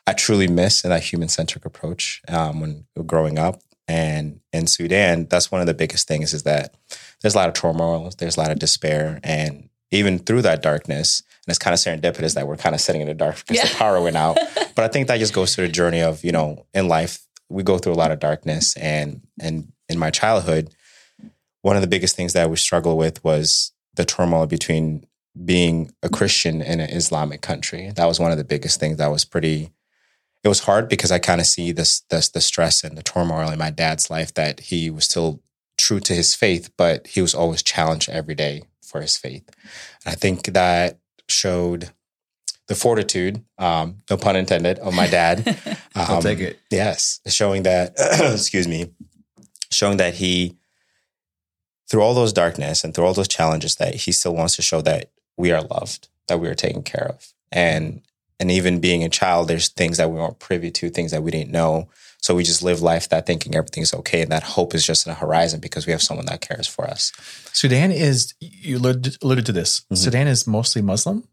I 0.06 0.14
truly 0.14 0.48
miss 0.48 0.82
in 0.84 0.90
that 0.90 1.02
human 1.04 1.28
centric 1.28 1.64
approach 1.66 2.22
um, 2.28 2.60
when 2.60 2.86
growing 3.06 3.38
up. 3.38 3.60
And 3.86 4.40
in 4.52 4.66
Sudan, 4.66 5.26
that's 5.30 5.50
one 5.52 5.60
of 5.60 5.66
the 5.66 5.74
biggest 5.74 6.08
things 6.08 6.32
is 6.32 6.42
that 6.44 6.74
there's 7.20 7.34
a 7.34 7.38
lot 7.38 7.48
of 7.48 7.54
turmoil, 7.54 8.10
there's 8.18 8.36
a 8.36 8.40
lot 8.40 8.50
of 8.50 8.58
despair, 8.58 9.20
and 9.22 9.68
even 9.90 10.18
through 10.18 10.42
that 10.42 10.62
darkness, 10.62 11.22
and 11.46 11.50
it's 11.50 11.58
kind 11.58 11.74
of 11.74 11.80
serendipitous 11.80 12.34
that 12.34 12.46
we're 12.46 12.56
kind 12.56 12.74
of 12.74 12.80
sitting 12.80 13.00
in 13.00 13.08
the 13.08 13.14
dark 13.14 13.44
because 13.46 13.70
the 13.70 13.76
power 13.76 14.00
went 14.00 14.16
out. 14.16 14.38
but 14.74 14.84
I 14.84 14.88
think 14.88 15.08
that 15.08 15.18
just 15.18 15.34
goes 15.34 15.54
to 15.54 15.62
the 15.62 15.68
journey 15.68 16.00
of 16.00 16.24
you 16.24 16.32
know 16.32 16.66
in 16.74 16.88
life 16.88 17.26
we 17.48 17.62
go 17.62 17.78
through 17.78 17.92
a 17.92 17.94
lot 17.94 18.10
of 18.10 18.18
darkness, 18.18 18.76
and 18.76 19.22
and 19.40 19.72
in 19.88 19.98
my 19.98 20.10
childhood, 20.10 20.74
one 21.62 21.76
of 21.76 21.82
the 21.82 21.88
biggest 21.88 22.16
things 22.16 22.34
that 22.34 22.50
we 22.50 22.56
struggle 22.56 22.96
with 22.96 23.22
was 23.24 23.72
the 23.94 24.04
turmoil 24.04 24.46
between 24.46 25.06
being 25.44 25.92
a 26.02 26.08
Christian 26.08 26.60
in 26.60 26.80
an 26.80 26.90
Islamic 26.90 27.40
country. 27.40 27.90
That 27.94 28.06
was 28.06 28.20
one 28.20 28.32
of 28.32 28.38
the 28.38 28.44
biggest 28.44 28.80
things 28.80 28.98
that 28.98 29.10
was 29.10 29.24
pretty. 29.24 29.70
It 30.44 30.48
was 30.48 30.60
hard 30.60 30.88
because 30.88 31.10
I 31.10 31.18
kind 31.18 31.40
of 31.40 31.48
see 31.48 31.72
this, 31.72 32.02
this 32.10 32.28
the 32.28 32.40
stress 32.40 32.84
and 32.84 32.96
the 32.96 33.02
turmoil 33.02 33.50
in 33.50 33.58
my 33.58 33.70
dad's 33.70 34.08
life 34.08 34.32
that 34.34 34.60
he 34.60 34.88
was 34.88 35.04
still 35.04 35.42
true 35.76 35.98
to 36.00 36.14
his 36.14 36.34
faith, 36.34 36.70
but 36.76 37.08
he 37.08 37.20
was 37.20 37.34
always 37.34 37.62
challenged 37.62 38.08
every 38.08 38.36
day 38.36 38.62
for 38.88 39.00
his 39.00 39.16
faith. 39.16 39.48
And 40.04 40.12
I 40.12 40.16
think 40.16 40.44
that 40.46 40.98
showed 41.28 41.90
the 42.66 42.74
fortitude, 42.74 43.42
um, 43.58 43.98
no 44.10 44.16
pun 44.16 44.36
intended, 44.36 44.78
of 44.78 44.94
my 44.94 45.06
dad. 45.06 45.56
I'll 45.94 46.16
Um, 46.16 46.22
take 46.22 46.40
it. 46.40 46.58
Yes, 46.70 47.20
showing 47.26 47.62
that, 47.62 47.94
excuse 48.34 48.68
me, 48.68 48.90
showing 49.70 49.96
that 49.98 50.14
he, 50.14 50.56
through 51.90 52.02
all 52.02 52.14
those 52.14 52.32
darkness 52.32 52.84
and 52.84 52.94
through 52.94 53.06
all 53.06 53.14
those 53.14 53.28
challenges, 53.28 53.76
that 53.76 53.94
he 53.94 54.12
still 54.12 54.34
wants 54.34 54.56
to 54.56 54.62
show 54.62 54.80
that 54.82 55.10
we 55.36 55.50
are 55.52 55.62
loved, 55.62 56.08
that 56.26 56.40
we 56.40 56.48
are 56.48 56.54
taken 56.54 56.82
care 56.82 57.06
of, 57.08 57.32
and 57.50 58.02
and 58.40 58.50
even 58.52 58.78
being 58.80 59.02
a 59.02 59.08
child, 59.08 59.48
there's 59.48 59.68
things 59.68 59.96
that 59.96 60.10
we 60.10 60.18
weren't 60.18 60.38
privy 60.38 60.70
to, 60.70 60.90
things 60.90 61.10
that 61.10 61.22
we 61.24 61.30
didn't 61.32 61.50
know. 61.50 61.88
So 62.20 62.34
we 62.34 62.42
just 62.42 62.62
live 62.62 62.82
life 62.82 63.08
that 63.10 63.26
thinking 63.26 63.54
everything's 63.54 63.94
okay, 63.94 64.22
and 64.22 64.32
that 64.32 64.42
hope 64.42 64.74
is 64.74 64.84
just 64.84 65.06
in 65.06 65.10
the 65.12 65.14
horizon 65.18 65.60
because 65.60 65.86
we 65.86 65.92
have 65.92 66.02
someone 66.02 66.26
that 66.26 66.40
cares 66.40 66.66
for 66.66 66.84
us. 66.84 67.12
Sudan 67.52 67.92
is 67.92 68.34
you 68.40 68.76
alluded 68.78 69.46
to 69.46 69.52
this. 69.52 69.82
Mhm. 69.92 69.96
Sudan 69.96 70.26
is 70.26 70.46
mostly 70.46 70.82
Muslim. 70.82 71.26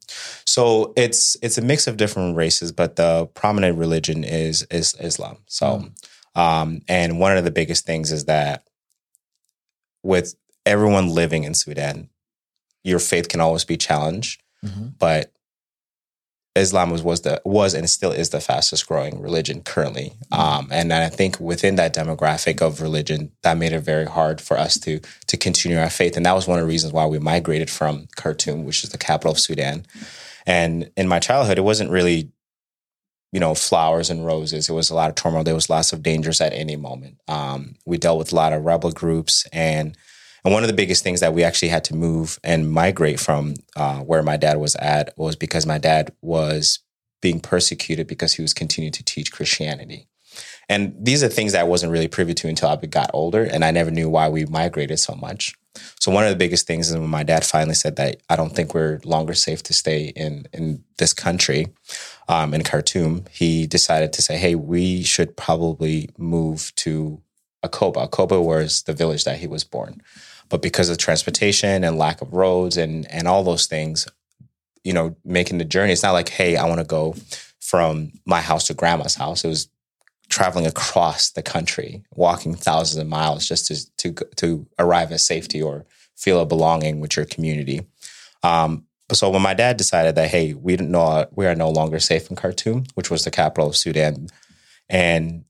So 0.46 0.94
it's 0.96 1.36
it's 1.42 1.58
a 1.58 1.62
mix 1.62 1.88
of 1.88 1.98
different 1.98 2.36
races, 2.38 2.72
but 2.72 2.96
the 2.98 3.26
prominent 3.34 3.78
religion 3.78 4.24
is 4.24 4.62
is 4.70 4.96
Islam. 5.00 5.40
So, 5.48 5.90
um, 6.36 6.82
and 6.88 7.20
one 7.20 7.36
of 7.36 7.44
the 7.46 7.52
biggest 7.52 7.86
things 7.86 8.12
is 8.12 8.26
that 8.26 8.64
with 10.04 10.36
everyone 10.66 11.10
living 11.10 11.44
in 11.46 11.54
Sudan, 11.56 12.10
your 12.84 13.00
faith 13.00 13.28
can 13.28 13.42
always 13.42 13.66
be 13.66 13.78
challenged, 13.78 14.42
but 15.00 15.32
Islam 16.56 16.90
was 16.90 17.04
was 17.04 17.22
the 17.22 17.42
was 17.44 17.74
and 17.74 17.90
still 17.90 18.12
is 18.12 18.30
the 18.30 18.40
fastest 18.40 18.88
growing 18.88 19.22
religion 19.22 19.62
currently. 19.62 20.14
Um, 20.32 20.70
and 20.72 20.94
I 20.94 21.10
think 21.10 21.40
within 21.40 21.76
that 21.76 21.94
demographic 21.94 22.62
of 22.62 22.82
religion, 22.82 23.32
that 23.44 23.58
made 23.58 23.74
it 23.74 23.82
very 23.82 24.06
hard 24.06 24.40
for 24.40 24.58
us 24.58 24.80
to 24.80 25.02
to 25.28 25.38
continue 25.38 25.78
our 25.78 25.90
faith. 25.90 26.16
And 26.16 26.26
that 26.26 26.36
was 26.36 26.48
one 26.48 26.60
of 26.60 26.64
the 26.64 26.72
reasons 26.72 26.94
why 26.94 27.06
we 27.06 27.20
migrated 27.20 27.70
from 27.70 28.08
Khartoum, 28.16 28.64
which 28.64 28.84
is 28.84 28.92
the 28.92 28.98
capital 28.98 29.34
of 29.34 29.40
Sudan. 29.40 29.86
And 30.46 30.92
in 30.96 31.08
my 31.08 31.20
childhood, 31.20 31.58
it 31.58 31.64
wasn't 31.64 31.92
really, 31.92 32.32
you 33.34 33.40
know, 33.40 33.54
flowers 33.56 34.10
and 34.10 34.26
roses. 34.26 34.70
It 34.70 34.74
was 34.74 34.90
a 34.90 34.96
lot 34.96 35.10
of 35.10 35.16
turmoil. 35.16 35.44
There 35.44 35.56
was 35.56 35.70
lots 35.70 35.92
of 35.92 36.04
dangers 36.04 36.40
at 36.40 36.54
any 36.54 36.78
moment. 36.78 37.20
Um, 37.28 37.76
we 37.86 37.98
dealt 37.98 38.20
with 38.20 38.32
a 38.32 38.36
lot 38.36 38.54
of 38.54 38.64
rebel 38.64 38.92
groups 38.92 39.46
and 39.52 39.98
and 40.46 40.54
one 40.54 40.64
of 40.64 40.68
the 40.68 40.76
biggest 40.76 41.04
things 41.04 41.22
that 41.22 41.34
we 41.34 41.44
actually 41.44 41.70
had 41.70 41.84
to 41.86 41.96
move 41.96 42.40
and 42.44 42.72
migrate 42.72 43.20
from 43.20 43.56
uh, 43.76 44.00
where 44.02 44.22
my 44.22 44.38
dad 44.38 44.58
was 44.58 44.76
at 44.76 45.12
was 45.18 45.36
because 45.36 45.66
my 45.66 45.80
dad 45.80 46.14
was 46.22 46.80
being 47.20 47.40
persecuted 47.40 48.06
because 48.06 48.34
he 48.34 48.44
was 48.44 48.54
continuing 48.54 48.94
to 48.94 49.04
teach 49.04 49.32
Christianity. 49.32 50.08
And 50.70 50.96
these 51.00 51.24
are 51.24 51.30
things 51.30 51.54
that 51.54 51.62
I 51.62 51.64
wasn't 51.64 51.92
really 51.92 52.08
privy 52.08 52.36
to 52.36 52.48
until 52.48 52.70
I 52.70 52.76
got 52.76 53.10
older, 53.12 53.44
and 53.44 53.66
I 53.66 53.72
never 53.72 53.90
knew 53.90 54.08
why 54.08 54.30
we 54.30 54.46
migrated 54.46 55.00
so 55.00 55.16
much. 55.16 55.56
So 56.00 56.12
one 56.12 56.24
of 56.24 56.30
the 56.30 56.36
biggest 56.36 56.68
things 56.68 56.90
is 56.90 56.98
when 56.98 57.10
my 57.10 57.24
dad 57.24 57.44
finally 57.44 57.74
said 57.74 57.96
that 57.96 58.18
I 58.30 58.36
don't 58.36 58.56
think 58.56 58.76
we're 58.76 59.00
longer 59.04 59.34
safe 59.34 59.64
to 59.64 59.74
stay 59.74 60.14
in 60.16 60.48
in 60.54 60.84
this 60.98 61.14
country, 61.14 61.68
um, 62.28 62.54
in 62.54 62.64
Khartoum, 62.64 63.26
he 63.32 63.66
decided 63.66 64.14
to 64.14 64.22
say, 64.22 64.38
"Hey, 64.38 64.54
we 64.56 65.02
should 65.02 65.36
probably 65.36 66.10
move 66.18 66.72
to 66.78 67.22
Akoba. 67.64 68.08
Akoba 68.08 68.44
was 68.44 68.84
the 68.84 68.94
village 68.94 69.24
that 69.24 69.40
he 69.40 69.48
was 69.48 69.64
born." 69.64 70.02
But 70.50 70.62
because 70.62 70.90
of 70.90 70.98
transportation 70.98 71.84
and 71.84 71.98
lack 71.98 72.22
of 72.22 72.34
roads 72.34 72.78
and 72.78 73.10
and 73.12 73.28
all 73.28 73.44
those 73.44 73.66
things 73.66 74.08
you 74.84 74.94
know 74.94 75.16
making 75.24 75.58
the 75.58 75.66
journey 75.66 75.92
it's 75.92 76.04
not 76.04 76.12
like 76.12 76.30
hey 76.30 76.56
i 76.56 76.66
want 76.66 76.80
to 76.80 76.86
go 76.86 77.16
from 77.66 78.12
my 78.26 78.42
house 78.42 78.68
to 78.68 78.74
grandma's 78.74 79.16
house. 79.16 79.44
It 79.44 79.48
was 79.48 79.68
traveling 80.30 80.66
across 80.68 81.32
the 81.32 81.42
country 81.42 82.04
walking 82.12 82.56
thousands 82.56 83.02
of 83.02 83.08
miles 83.08 83.48
just 83.48 83.68
to 83.68 83.98
to 83.98 84.26
to 84.36 84.68
arrive 84.80 85.12
at 85.12 85.20
safety 85.20 85.62
or 85.62 85.86
feel 86.16 86.40
a 86.40 86.46
belonging 86.46 87.00
with 87.00 87.18
your 87.18 87.26
community. 87.26 87.86
Um, 88.44 88.86
so 89.12 89.30
when 89.30 89.42
my 89.42 89.54
dad 89.54 89.78
decided 89.78 90.16
that 90.16 90.30
hey, 90.30 90.54
we 90.54 90.76
didn't 90.76 90.92
know 90.92 91.28
we 91.32 91.48
are 91.48 91.56
no 91.56 91.70
longer 91.70 92.00
safe 92.00 92.30
in 92.30 92.36
Khartoum, 92.36 92.86
which 92.94 93.10
was 93.10 93.24
the 93.24 93.32
capital 93.32 93.68
of 93.68 93.76
Sudan, 93.76 94.30
and 94.88 95.46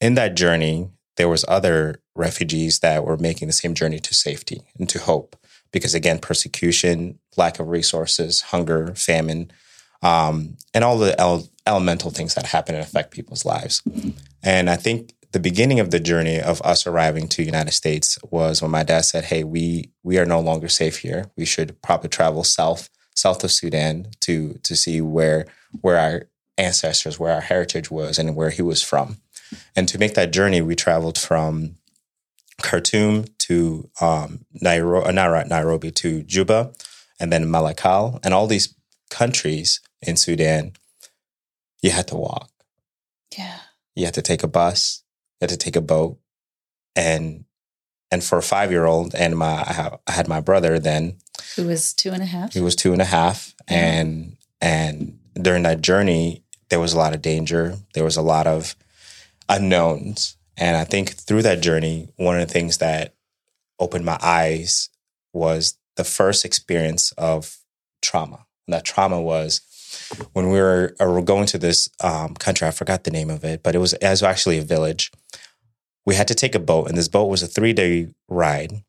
in 0.00 0.14
that 0.14 0.34
journey, 0.34 0.90
there 1.16 1.28
was 1.28 1.44
other 1.46 2.01
refugees 2.14 2.80
that 2.80 3.04
were 3.04 3.16
making 3.16 3.48
the 3.48 3.52
same 3.52 3.74
journey 3.74 3.98
to 3.98 4.14
safety 4.14 4.62
and 4.78 4.88
to 4.88 4.98
hope. 4.98 5.36
Because 5.72 5.94
again, 5.94 6.18
persecution, 6.18 7.18
lack 7.36 7.58
of 7.58 7.68
resources, 7.68 8.42
hunger, 8.42 8.94
famine, 8.94 9.50
um, 10.02 10.56
and 10.74 10.84
all 10.84 10.98
the 10.98 11.18
ele- 11.18 11.48
elemental 11.66 12.10
things 12.10 12.34
that 12.34 12.46
happen 12.46 12.74
and 12.74 12.84
affect 12.84 13.12
people's 13.12 13.44
lives. 13.44 13.82
And 14.42 14.68
I 14.68 14.76
think 14.76 15.14
the 15.32 15.40
beginning 15.40 15.80
of 15.80 15.90
the 15.90 16.00
journey 16.00 16.40
of 16.40 16.60
us 16.62 16.86
arriving 16.86 17.28
to 17.28 17.42
United 17.42 17.72
States 17.72 18.18
was 18.30 18.60
when 18.60 18.70
my 18.70 18.82
dad 18.82 19.02
said, 19.02 19.24
"Hey, 19.24 19.44
we 19.44 19.90
we 20.02 20.18
are 20.18 20.26
no 20.26 20.40
longer 20.40 20.68
safe 20.68 20.98
here. 20.98 21.30
We 21.36 21.46
should 21.46 21.80
probably 21.80 22.10
travel 22.10 22.44
south 22.44 22.90
south 23.14 23.42
of 23.44 23.50
Sudan 23.50 24.08
to 24.20 24.58
to 24.62 24.76
see 24.76 25.00
where 25.00 25.46
where 25.80 25.98
our 25.98 26.28
ancestors, 26.58 27.18
where 27.18 27.32
our 27.32 27.40
heritage 27.40 27.90
was, 27.90 28.18
and 28.18 28.36
where 28.36 28.50
he 28.50 28.62
was 28.62 28.82
from." 28.82 29.18
And 29.74 29.88
to 29.88 29.98
make 29.98 30.14
that 30.14 30.32
journey, 30.32 30.60
we 30.60 30.74
traveled 30.74 31.18
from 31.18 31.76
Khartoum 32.60 33.24
to 33.38 33.88
um, 34.00 34.44
Nairobi, 34.60 35.08
uh, 35.08 35.12
not 35.12 35.48
Nairobi 35.48 35.90
to 35.92 36.22
Juba, 36.22 36.72
and 37.18 37.32
then 37.32 37.46
Malakal, 37.46 38.18
and 38.24 38.34
all 38.34 38.46
these 38.46 38.74
countries 39.10 39.80
in 40.00 40.16
Sudan. 40.16 40.72
You 41.82 41.90
had 41.90 42.08
to 42.08 42.16
walk. 42.16 42.50
Yeah. 43.36 43.58
You 43.96 44.04
had 44.04 44.14
to 44.14 44.22
take 44.22 44.42
a 44.42 44.48
bus. 44.48 45.02
You 45.40 45.44
had 45.46 45.50
to 45.50 45.56
take 45.56 45.76
a 45.76 45.80
boat, 45.80 46.18
and 46.94 47.44
and 48.10 48.22
for 48.22 48.38
a 48.38 48.42
five 48.42 48.70
year 48.70 48.84
old, 48.84 49.14
and 49.14 49.36
my 49.36 49.98
I 50.06 50.12
had 50.12 50.28
my 50.28 50.40
brother 50.40 50.78
then. 50.78 51.16
Who 51.56 51.66
was 51.66 51.92
two 51.92 52.10
and 52.10 52.22
a 52.22 52.26
half. 52.26 52.52
He 52.52 52.60
was 52.60 52.76
two 52.76 52.92
and 52.92 53.02
a 53.02 53.06
half, 53.06 53.54
Yeah. 53.68 53.76
and 54.00 54.36
and 54.60 55.18
during 55.34 55.64
that 55.64 55.80
journey, 55.80 56.44
there 56.68 56.78
was 56.80 56.92
a 56.92 56.98
lot 56.98 57.14
of 57.14 57.22
danger. 57.22 57.76
There 57.94 58.04
was 58.04 58.16
a 58.16 58.22
lot 58.22 58.46
of 58.46 58.76
unknowns. 59.48 60.36
And 60.56 60.76
I 60.76 60.84
think 60.84 61.10
through 61.14 61.42
that 61.42 61.60
journey, 61.60 62.08
one 62.16 62.38
of 62.38 62.46
the 62.46 62.52
things 62.52 62.78
that 62.78 63.14
opened 63.78 64.04
my 64.04 64.18
eyes 64.22 64.90
was 65.32 65.78
the 65.96 66.04
first 66.04 66.44
experience 66.44 67.12
of 67.12 67.58
trauma. 68.02 68.46
And 68.66 68.74
that 68.74 68.84
trauma 68.84 69.20
was 69.20 69.60
when 70.32 70.50
we 70.50 70.58
were, 70.58 70.94
uh, 71.00 71.06
were 71.06 71.22
going 71.22 71.46
to 71.46 71.58
this 71.58 71.88
um, 72.02 72.34
country, 72.34 72.66
I 72.66 72.70
forgot 72.70 73.04
the 73.04 73.10
name 73.10 73.30
of 73.30 73.44
it, 73.44 73.62
but 73.62 73.74
it 73.74 73.78
was, 73.78 73.92
it 73.94 74.08
was 74.08 74.22
actually 74.22 74.58
a 74.58 74.62
village. 74.62 75.10
We 76.04 76.14
had 76.14 76.28
to 76.28 76.34
take 76.34 76.54
a 76.54 76.60
boat, 76.60 76.88
and 76.88 76.98
this 76.98 77.08
boat 77.08 77.26
was 77.26 77.42
a 77.42 77.46
three 77.46 77.72
day 77.72 78.08
ride. 78.28 78.82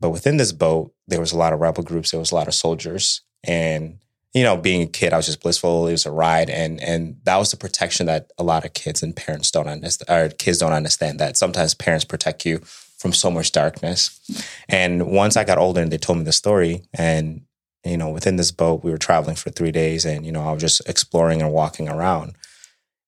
But 0.00 0.10
within 0.10 0.36
this 0.36 0.52
boat, 0.52 0.92
there 1.06 1.20
was 1.20 1.32
a 1.32 1.38
lot 1.38 1.52
of 1.52 1.60
rebel 1.60 1.82
groups, 1.82 2.10
there 2.10 2.20
was 2.20 2.32
a 2.32 2.34
lot 2.34 2.48
of 2.48 2.54
soldiers. 2.54 3.22
And 3.44 3.98
you 4.34 4.42
know, 4.42 4.56
being 4.56 4.82
a 4.82 4.86
kid, 4.86 5.12
I 5.12 5.16
was 5.16 5.26
just 5.26 5.40
blissful. 5.40 5.86
It 5.86 5.92
was 5.92 6.06
a 6.06 6.10
ride, 6.10 6.50
and 6.50 6.80
and 6.82 7.16
that 7.24 7.36
was 7.36 7.50
the 7.50 7.56
protection 7.56 8.06
that 8.06 8.30
a 8.38 8.44
lot 8.44 8.64
of 8.64 8.74
kids 8.74 9.02
and 9.02 9.16
parents 9.16 9.50
don't 9.50 9.68
understand, 9.68 10.10
or 10.10 10.28
kids 10.30 10.58
don't 10.58 10.72
understand. 10.72 11.18
That 11.18 11.36
sometimes 11.36 11.74
parents 11.74 12.04
protect 12.04 12.44
you 12.44 12.58
from 12.98 13.12
so 13.12 13.30
much 13.30 13.52
darkness. 13.52 14.20
And 14.68 15.06
once 15.06 15.36
I 15.36 15.44
got 15.44 15.58
older, 15.58 15.80
and 15.80 15.90
they 15.90 15.98
told 15.98 16.18
me 16.18 16.24
the 16.24 16.32
story, 16.32 16.82
and 16.92 17.42
you 17.84 17.96
know, 17.96 18.10
within 18.10 18.36
this 18.36 18.50
boat, 18.50 18.84
we 18.84 18.90
were 18.90 18.98
traveling 18.98 19.36
for 19.36 19.50
three 19.50 19.72
days, 19.72 20.04
and 20.04 20.26
you 20.26 20.32
know, 20.32 20.42
I 20.42 20.52
was 20.52 20.60
just 20.60 20.86
exploring 20.86 21.40
and 21.40 21.52
walking 21.52 21.88
around. 21.88 22.34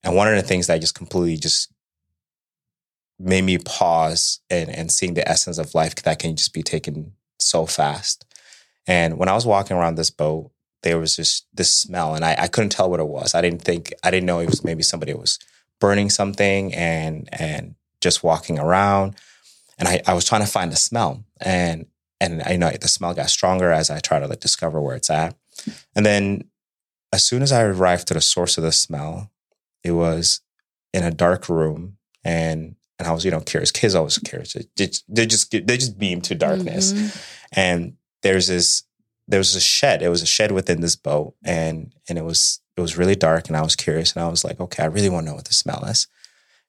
And 0.03 0.17
one 0.17 0.29
of 0.29 0.37
the 0.37 0.43
things 0.43 0.69
that 0.69 0.81
just 0.81 0.95
completely 0.95 1.37
just 1.37 1.71
made 3.19 3.43
me 3.43 3.59
pause 3.59 4.41
and 4.49 4.71
and 4.71 4.91
seeing 4.91 5.13
the 5.13 5.29
essence 5.29 5.59
of 5.59 5.75
life 5.75 5.95
that 5.97 6.19
can 6.19 6.35
just 6.35 6.55
be 6.55 6.63
taken 6.63 7.13
so 7.39 7.67
fast. 7.67 8.25
And 8.87 9.19
when 9.19 9.29
I 9.29 9.35
was 9.35 9.45
walking 9.45 9.77
around 9.77 9.97
this 9.97 10.11
boat, 10.11 10.51
there 10.83 10.99
was 10.99 11.17
just 11.17 11.47
this 11.53 11.71
smell, 11.71 12.15
and 12.15 12.25
I, 12.25 12.35
I 12.39 12.49
couldn't 12.49 12.71
tell 12.71 12.89
what 12.91 13.01
it 13.01 13.07
was. 13.09 13.35
I 13.35 13.41
didn't 13.41 13.63
think 13.63 13.93
I 14.03 14.11
didn't 14.11 14.27
know 14.27 14.41
it 14.41 14.51
was 14.51 14.65
maybe 14.65 14.83
somebody 14.83 15.15
was 15.15 15.39
burning 15.81 16.11
something 16.11 16.75
and 16.75 17.29
and 17.33 17.75
just 18.01 18.23
walking 18.23 18.59
around. 18.59 19.17
And 19.79 19.89
I, 19.89 20.03
I 20.07 20.15
was 20.15 20.25
trying 20.27 20.43
to 20.43 20.47
find 20.51 20.71
the 20.73 20.77
smell, 20.77 21.25
and 21.41 21.87
and 22.21 22.43
I 22.45 22.57
know 22.57 22.71
the 22.71 22.89
smell 22.89 23.15
got 23.15 23.31
stronger 23.31 23.71
as 23.73 23.91
I 23.91 23.99
try 24.01 24.19
to 24.21 24.27
like 24.27 24.41
discover 24.41 24.81
where 24.81 24.97
it's 24.97 25.11
at. 25.11 25.37
And 25.97 26.05
then 26.07 26.45
as 27.13 27.25
soon 27.25 27.43
as 27.43 27.51
I 27.53 27.63
arrived 27.63 28.09
to 28.09 28.15
the 28.15 28.21
source 28.21 28.57
of 28.59 28.65
the 28.65 28.73
smell, 28.73 29.31
it 29.83 29.93
was 29.93 30.41
in 30.95 31.03
a 31.05 31.11
dark 31.11 31.49
room, 31.49 31.97
and 32.25 32.77
and 32.99 33.09
I 33.09 33.13
was 33.13 33.25
you 33.25 33.31
know 33.31 33.41
curious. 33.41 33.71
Kids 33.73 33.95
always 33.95 34.19
curious. 34.19 34.53
They 34.55 34.65
just 34.77 35.05
they 35.09 35.27
just, 35.77 35.99
beam 35.99 36.21
to 36.23 36.35
darkness, 36.35 36.93
Mhm. 36.93 37.23
and 37.53 37.97
there's 38.23 38.47
this 38.49 38.83
there 39.31 39.39
was 39.39 39.55
a 39.55 39.61
shed. 39.61 40.03
It 40.03 40.09
was 40.09 40.23
a 40.23 40.27
shed 40.27 40.51
within 40.51 40.81
this 40.81 40.97
boat, 40.97 41.35
and 41.45 41.95
and 42.09 42.19
it 42.19 42.25
was 42.25 42.61
it 42.77 42.81
was 42.81 42.99
really 42.99 43.15
dark, 43.15 43.47
and 43.47 43.57
I 43.57 43.63
was 43.63 43.77
curious, 43.77 44.13
and 44.13 44.23
I 44.23 44.29
was 44.29 44.45
like, 44.45 44.59
okay, 44.61 44.83
I 44.83 44.87
really 44.87 45.09
want 45.09 45.25
to 45.25 45.31
know 45.31 45.37
what 45.37 45.45
the 45.45 45.55
smell 45.55 45.85
is. 45.85 46.09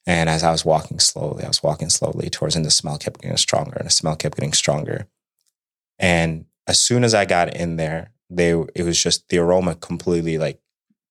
And 0.06 0.30
as 0.30 0.44
I 0.44 0.52
was 0.52 0.64
walking 0.64 1.00
slowly, 1.00 1.44
I 1.44 1.48
was 1.48 1.64
walking 1.64 1.90
slowly 1.90 2.30
towards, 2.30 2.56
and 2.56 2.64
the 2.64 2.72
smell 2.72 3.00
kept 3.00 3.22
getting 3.22 3.36
stronger, 3.38 3.78
and 3.78 3.88
the 3.88 3.92
smell 3.92 4.16
kept 4.16 4.38
getting 4.38 4.54
stronger. 4.54 5.08
And 5.98 6.46
as 6.68 6.80
soon 6.80 7.04
as 7.04 7.16
I 7.16 7.26
got 7.26 7.56
in 7.56 7.78
there, 7.78 8.12
they 8.30 8.52
it 8.76 8.84
was 8.84 9.02
just 9.02 9.30
the 9.30 9.40
aroma 9.40 9.76
completely 9.76 10.38
like 10.38 10.60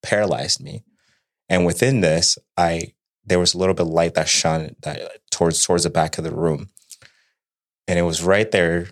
paralyzed 0.04 0.62
me. 0.62 0.84
And 1.48 1.66
within 1.66 2.00
this, 2.00 2.38
I 2.56 2.94
there 3.24 3.40
was 3.40 3.54
a 3.54 3.58
little 3.58 3.74
bit 3.74 3.86
of 3.86 3.92
light 3.92 4.14
that 4.14 4.28
shone 4.28 4.76
that 4.82 5.18
towards 5.32 5.64
towards 5.64 5.82
the 5.82 5.90
back 5.90 6.16
of 6.16 6.22
the 6.22 6.34
room, 6.34 6.68
and 7.88 7.98
it 7.98 8.02
was 8.02 8.22
right 8.22 8.50
there 8.52 8.86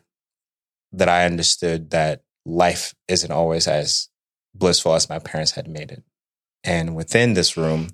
that 0.91 1.09
I 1.09 1.25
understood 1.25 1.91
that 1.91 2.23
life 2.49 2.95
isn't 3.07 3.31
always 3.31 3.69
as 3.69 4.09
blissful 4.55 4.95
as 4.95 5.09
my 5.09 5.19
parents 5.19 5.53
had 5.53 5.69
made 5.69 5.91
it. 5.91 6.03
And 6.65 6.97
within 6.97 7.35
this 7.35 7.57
room, 7.57 7.91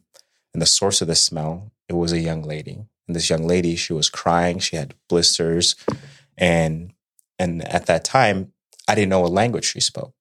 and 0.52 0.62
the 0.62 0.66
source 0.66 1.02
of 1.02 1.08
the 1.08 1.16
smell, 1.16 1.72
it 1.88 1.94
was 1.94 2.12
a 2.12 2.20
young 2.20 2.42
lady. 2.42 2.84
And 3.06 3.16
this 3.16 3.28
young 3.28 3.46
lady, 3.46 3.76
she 3.76 3.92
was 3.92 4.08
crying. 4.08 4.60
She 4.60 4.76
had 4.76 4.94
blisters, 5.08 5.74
and 6.38 6.92
and 7.38 7.66
at 7.68 7.86
that 7.86 8.04
time, 8.04 8.52
I 8.88 8.94
didn't 8.94 9.10
know 9.10 9.20
what 9.20 9.32
language 9.32 9.66
she 9.66 9.80
spoke. 9.80 10.14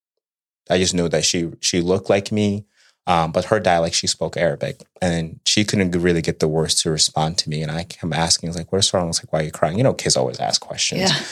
I 0.70 0.80
just 0.80 0.94
knew 0.94 1.08
that 1.10 1.24
she 1.24 1.52
she 1.62 1.80
looked 1.80 2.10
like 2.10 2.32
me, 2.32 2.66
um, 3.06 3.32
but 3.32 3.46
her 3.46 3.60
dialect 3.60 3.96
she 3.96 4.08
spoke 4.08 4.38
Arabic, 4.38 4.82
and 5.02 5.40
she 5.46 5.66
couldn't 5.66 5.92
really 5.92 6.22
get 6.22 6.40
the 6.40 6.48
words 6.48 6.76
to 6.82 6.92
respond 6.92 7.38
to 7.40 7.50
me. 7.50 7.62
And 7.62 7.72
I 7.72 7.84
kept 7.84 8.14
asking, 8.14 8.54
like, 8.54 8.72
"What's 8.72 8.94
wrong?" 8.94 9.06
I 9.06 9.08
was 9.08 9.24
like, 9.24 9.34
"Why 9.34 9.40
are 9.40 9.44
you 9.44 9.52
crying?" 9.52 9.78
You 9.78 9.84
know, 9.84 9.94
kids 9.94 10.16
always 10.16 10.40
ask 10.40 10.62
questions. 10.62 11.02
Yeah. 11.02 11.24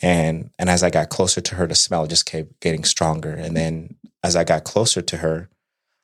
And 0.00 0.50
and 0.58 0.70
as 0.70 0.82
I 0.82 0.90
got 0.90 1.10
closer 1.10 1.40
to 1.40 1.54
her, 1.56 1.66
the 1.66 1.74
smell 1.74 2.06
just 2.06 2.26
kept 2.26 2.60
getting 2.60 2.84
stronger. 2.84 3.30
And 3.30 3.56
then 3.56 3.96
as 4.22 4.36
I 4.36 4.44
got 4.44 4.64
closer 4.64 5.02
to 5.02 5.16
her, 5.18 5.50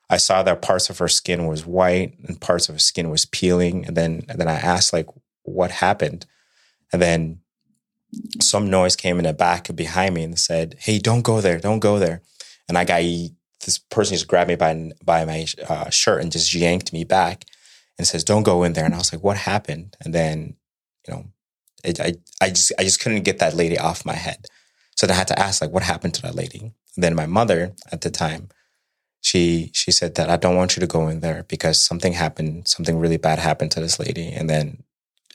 I 0.09 0.17
saw 0.17 0.43
that 0.43 0.61
parts 0.61 0.89
of 0.89 0.99
her 0.99 1.07
skin 1.07 1.47
was 1.47 1.65
white 1.65 2.17
and 2.27 2.39
parts 2.39 2.69
of 2.69 2.75
her 2.75 2.79
skin 2.79 3.09
was 3.09 3.25
peeling. 3.25 3.85
And 3.85 3.97
then 3.97 4.25
and 4.29 4.39
then 4.39 4.47
I 4.47 4.55
asked 4.55 4.93
like, 4.93 5.07
what 5.43 5.71
happened? 5.71 6.25
And 6.93 7.01
then 7.01 7.39
some 8.41 8.69
noise 8.69 8.95
came 8.95 9.17
in 9.17 9.25
the 9.25 9.33
back 9.33 9.73
behind 9.75 10.15
me 10.15 10.23
and 10.23 10.37
said, 10.39 10.75
"Hey, 10.79 10.99
don't 10.99 11.21
go 11.21 11.41
there! 11.41 11.59
Don't 11.59 11.79
go 11.79 11.99
there!" 11.99 12.21
And 12.67 12.77
I 12.77 12.85
got 12.85 13.03
this 13.63 13.77
person 13.77 14.15
just 14.15 14.27
grabbed 14.27 14.49
me 14.49 14.55
by 14.55 14.91
by 15.03 15.25
my 15.25 15.45
uh, 15.67 15.89
shirt 15.89 16.21
and 16.21 16.31
just 16.31 16.53
yanked 16.53 16.91
me 16.93 17.03
back 17.03 17.45
and 17.97 18.07
says, 18.07 18.23
"Don't 18.23 18.43
go 18.43 18.63
in 18.63 18.73
there." 18.73 18.85
And 18.85 18.93
I 18.93 18.97
was 18.97 19.13
like, 19.13 19.23
"What 19.23 19.37
happened?" 19.37 19.95
And 20.03 20.13
then, 20.13 20.55
you 21.07 21.13
know, 21.13 21.25
it, 21.83 21.99
I 21.99 22.15
I 22.41 22.49
just 22.49 22.71
I 22.79 22.83
just 22.83 22.99
couldn't 22.99 23.23
get 23.23 23.39
that 23.39 23.53
lady 23.55 23.77
off 23.77 24.05
my 24.05 24.15
head, 24.15 24.45
so 24.95 25.07
then 25.07 25.15
I 25.15 25.17
had 25.19 25.27
to 25.29 25.39
ask 25.39 25.61
like, 25.61 25.71
"What 25.71 25.83
happened 25.83 26.13
to 26.15 26.21
that 26.23 26.35
lady?" 26.35 26.73
And 26.95 27.03
then 27.03 27.15
my 27.15 27.25
mother 27.25 27.73
at 27.91 28.01
the 28.01 28.09
time, 28.11 28.49
she 29.21 29.71
she 29.73 29.91
said 29.91 30.15
that 30.15 30.29
I 30.29 30.37
don't 30.37 30.55
want 30.55 30.75
you 30.75 30.81
to 30.81 30.87
go 30.87 31.07
in 31.07 31.19
there 31.21 31.43
because 31.47 31.81
something 31.81 32.13
happened, 32.13 32.67
something 32.67 32.99
really 32.99 33.17
bad 33.17 33.39
happened 33.39 33.71
to 33.71 33.79
this 33.79 33.99
lady, 33.99 34.29
and 34.31 34.49
then. 34.49 34.83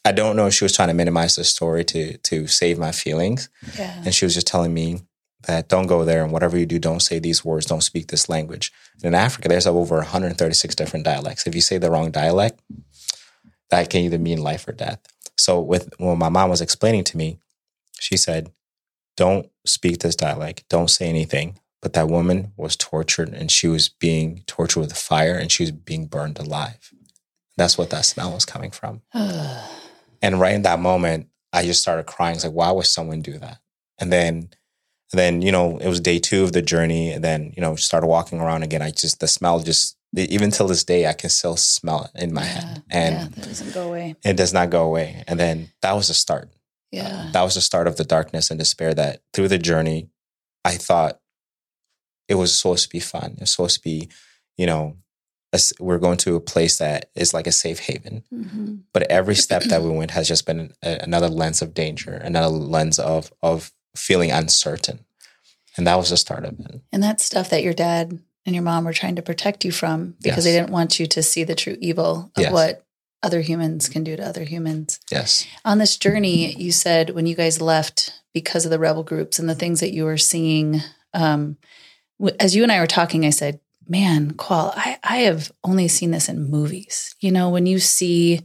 I 0.03 0.13
don't 0.13 0.35
know 0.35 0.47
if 0.47 0.55
she 0.55 0.65
was 0.65 0.75
trying 0.75 0.89
to 0.89 0.95
minimize 0.95 1.37
the 1.37 1.45
story 1.45 1.85
to 1.85 2.17
to 2.17 2.47
save 2.47 2.79
my 2.79 2.91
feelings, 2.91 3.51
Yeah. 3.79 4.03
and 4.03 4.15
she 4.15 4.25
was 4.25 4.33
just 4.33 4.47
telling 4.47 4.73
me 4.73 5.03
that 5.47 5.69
don't 5.69 5.87
go 5.87 6.05
there 6.05 6.23
and 6.23 6.33
whatever 6.33 6.59
you 6.59 6.67
do, 6.67 6.79
don't 6.79 7.01
say 7.01 7.19
these 7.19 7.45
words, 7.45 7.67
don't 7.67 7.83
speak 7.83 8.09
this 8.09 8.29
language. 8.29 8.73
And 8.97 9.07
in 9.07 9.15
Africa, 9.15 9.49
there's 9.49 9.67
over 9.67 9.97
136 9.97 10.75
different 10.75 11.05
dialects. 11.05 11.47
If 11.47 11.55
you 11.55 11.61
say 11.61 11.79
the 11.79 11.91
wrong 11.91 12.11
dialect, 12.11 12.61
that 13.71 13.89
can 13.89 14.03
either 14.03 14.19
mean 14.19 14.43
life 14.43 14.67
or 14.69 14.73
death. 14.73 15.01
So 15.37 15.61
with 15.61 15.91
when 15.99 16.19
my 16.19 16.29
mom 16.29 16.51
was 16.51 16.61
explaining 16.61 17.05
to 17.05 17.17
me, 17.17 17.39
she 17.99 18.17
said, 18.17 18.53
"Don't 19.17 19.49
speak 19.65 20.01
this 20.01 20.17
dialect. 20.17 20.65
Don't 20.69 20.91
say 20.91 21.09
anything." 21.09 21.59
But 21.81 21.95
that 21.95 22.09
woman 22.09 22.53
was 22.57 22.77
tortured, 22.77 23.31
and 23.31 23.51
she 23.51 23.67
was 23.67 23.89
being 23.89 24.43
tortured 24.47 24.81
with 24.81 24.93
fire, 24.93 25.35
and 25.35 25.51
she 25.51 25.63
was 25.63 25.71
being 25.71 26.07
burned 26.07 26.39
alive. 26.39 26.93
That's 27.57 27.79
what 27.79 27.91
that 27.91 28.05
smell 28.05 28.33
was 28.33 28.45
coming 28.45 28.71
from. 28.71 29.03
And 30.23 30.39
right 30.39 30.55
in 30.55 30.63
that 30.63 30.81
moment, 30.81 31.29
I 31.51 31.65
just 31.65 31.81
started 31.81 32.05
crying. 32.05 32.35
It's 32.35 32.45
like, 32.45 32.53
why 32.53 32.71
would 32.71 32.85
someone 32.85 33.23
do 33.23 33.39
that? 33.39 33.59
And 33.99 34.13
then, 34.13 34.51
and 35.13 35.19
then 35.19 35.43
you 35.43 35.53
know, 35.53 35.79
it 35.79 35.89
was 35.89 36.01
day 36.01 36.19
two 36.19 36.45
of 36.45 36.53
the 36.53 36.63
journey, 36.63 37.11
and 37.13 37.25
then 37.25 37.53
you 37.57 37.61
know, 37.61 37.77
started 37.77 38.07
walking 38.07 38.41
around 38.41 38.63
again. 38.63 38.83
I 38.83 38.91
just 38.91 39.21
the 39.21 39.29
smell 39.29 39.61
just 39.61 39.97
even 40.17 40.51
till 40.51 40.67
this 40.67 40.85
day, 40.85 41.07
I 41.07 41.13
can 41.13 41.31
still 41.31 41.57
smell 41.57 42.11
it 42.15 42.23
in 42.23 42.33
my 42.33 42.43
head, 42.45 42.83
and 42.91 43.15
yeah, 43.15 43.29
that 43.29 43.45
doesn't 43.45 43.75
go 43.75 43.89
away. 43.89 44.17
it 44.25 44.37
does 44.37 44.53
not 44.53 44.71
go 44.71 44.85
away. 44.85 45.25
And 45.29 45.39
then 45.39 45.71
that 45.83 45.95
was 45.95 46.09
the 46.09 46.15
start. 46.15 46.51
Yeah. 46.91 47.31
That 47.33 47.43
was 47.43 47.55
the 47.55 47.61
start 47.61 47.87
of 47.87 47.97
the 47.97 48.05
darkness 48.05 48.51
and 48.51 48.59
despair. 48.59 48.95
That 48.95 49.23
through 49.33 49.49
the 49.49 49.59
journey, 49.59 50.09
I 50.65 50.77
thought 50.77 51.21
it 52.29 52.35
was 52.35 52.57
supposed 52.57 52.85
to 52.85 52.89
be 52.89 53.01
fun. 53.01 53.35
It 53.35 53.41
was 53.41 53.51
supposed 53.51 53.77
to 53.77 53.83
be, 53.83 54.09
you 54.57 54.67
know, 54.67 54.97
a 55.53 55.61
we're 55.79 55.99
going 55.99 56.19
to 56.19 56.37
a 56.37 56.41
place 56.41 56.79
that 56.79 57.11
is 57.15 57.33
like 57.35 57.47
a 57.47 57.53
safe 57.53 57.81
haven. 57.81 58.25
Mm-hmm. 58.33 58.77
But 58.93 59.11
every 59.11 59.37
step 59.37 59.63
that 59.65 59.83
we 59.83 59.91
went 59.97 60.13
has 60.13 60.29
just 60.29 60.47
been 60.47 60.73
a, 60.83 60.99
another 61.03 61.29
lens 61.29 61.63
of 61.63 61.75
danger, 61.75 62.13
another 62.13 62.49
lens 62.49 62.99
of 62.99 63.33
of 63.43 63.73
feeling 63.97 64.31
uncertain, 64.31 65.01
and 65.77 65.87
that 65.87 65.97
was 65.97 66.11
the 66.11 66.17
start 66.17 66.45
of 66.45 66.59
it. 66.61 66.81
And 66.93 67.03
that's 67.03 67.25
stuff 67.25 67.51
that 67.51 67.63
your 67.63 67.75
dad 67.75 68.19
and 68.47 68.55
your 68.55 68.63
mom 68.65 68.85
were 68.85 68.93
trying 68.93 69.17
to 69.17 69.23
protect 69.23 69.65
you 69.65 69.73
from 69.73 70.15
because 70.23 70.45
they 70.45 70.53
didn't 70.53 70.71
want 70.71 70.99
you 70.99 71.07
to 71.07 71.23
see 71.23 71.45
the 71.45 71.55
true 71.55 71.77
evil 71.81 72.31
of 72.37 72.43
Yes. 72.43 72.53
what 72.53 72.85
other 73.23 73.41
humans 73.43 73.89
can 73.89 74.03
do 74.03 74.17
to 74.17 74.27
other 74.27 74.45
humans. 74.45 74.99
Yes. 75.11 75.47
On 75.65 75.77
this 75.79 75.97
journey, 75.99 76.55
you 76.55 76.73
said 76.73 77.11
when 77.11 77.27
you 77.27 77.35
guys 77.35 77.61
left 77.61 78.15
because 78.33 78.65
of 78.65 78.71
the 78.71 78.79
rebel 78.79 79.03
groups 79.03 79.39
and 79.39 79.49
the 79.49 79.55
things 79.55 79.81
that 79.81 79.93
you 79.93 80.05
were 80.05 80.17
seeing, 80.17 80.81
um, 81.13 81.59
as 82.39 82.57
you 82.57 82.63
and 82.63 82.73
I 82.73 82.81
were 82.81 82.87
talking, 82.87 83.27
I 83.27 83.31
said, 83.31 83.61
"Man, 83.87 84.33
Kuol, 84.33 84.73
I, 84.75 84.99
I 85.05 85.17
have 85.19 85.53
only 85.65 85.89
seen 85.89 86.13
this 86.13 86.29
in 86.29 86.49
movies. 86.51 87.15
You 87.21 87.31
know, 87.31 87.51
when 87.51 87.67
you 87.67 87.79
see 87.79 88.41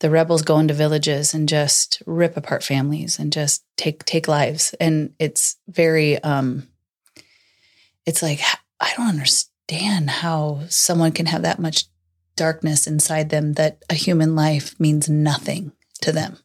the 0.00 0.10
rebels 0.10 0.42
go 0.42 0.58
into 0.58 0.74
villages 0.74 1.34
and 1.34 1.48
just 1.48 2.02
rip 2.06 2.36
apart 2.36 2.62
families 2.62 3.18
and 3.18 3.32
just 3.32 3.64
take 3.76 4.04
take 4.04 4.28
lives, 4.28 4.74
and 4.80 5.14
it's 5.18 5.56
very, 5.68 6.22
um, 6.22 6.68
it's 8.06 8.22
like 8.22 8.40
I 8.80 8.92
don't 8.96 9.08
understand 9.08 10.10
how 10.10 10.60
someone 10.68 11.12
can 11.12 11.26
have 11.26 11.42
that 11.42 11.58
much 11.58 11.84
darkness 12.36 12.86
inside 12.86 13.30
them 13.30 13.54
that 13.54 13.82
a 13.90 13.94
human 13.94 14.36
life 14.36 14.78
means 14.78 15.08
nothing 15.08 15.72
to 16.00 16.12
them. 16.12 16.38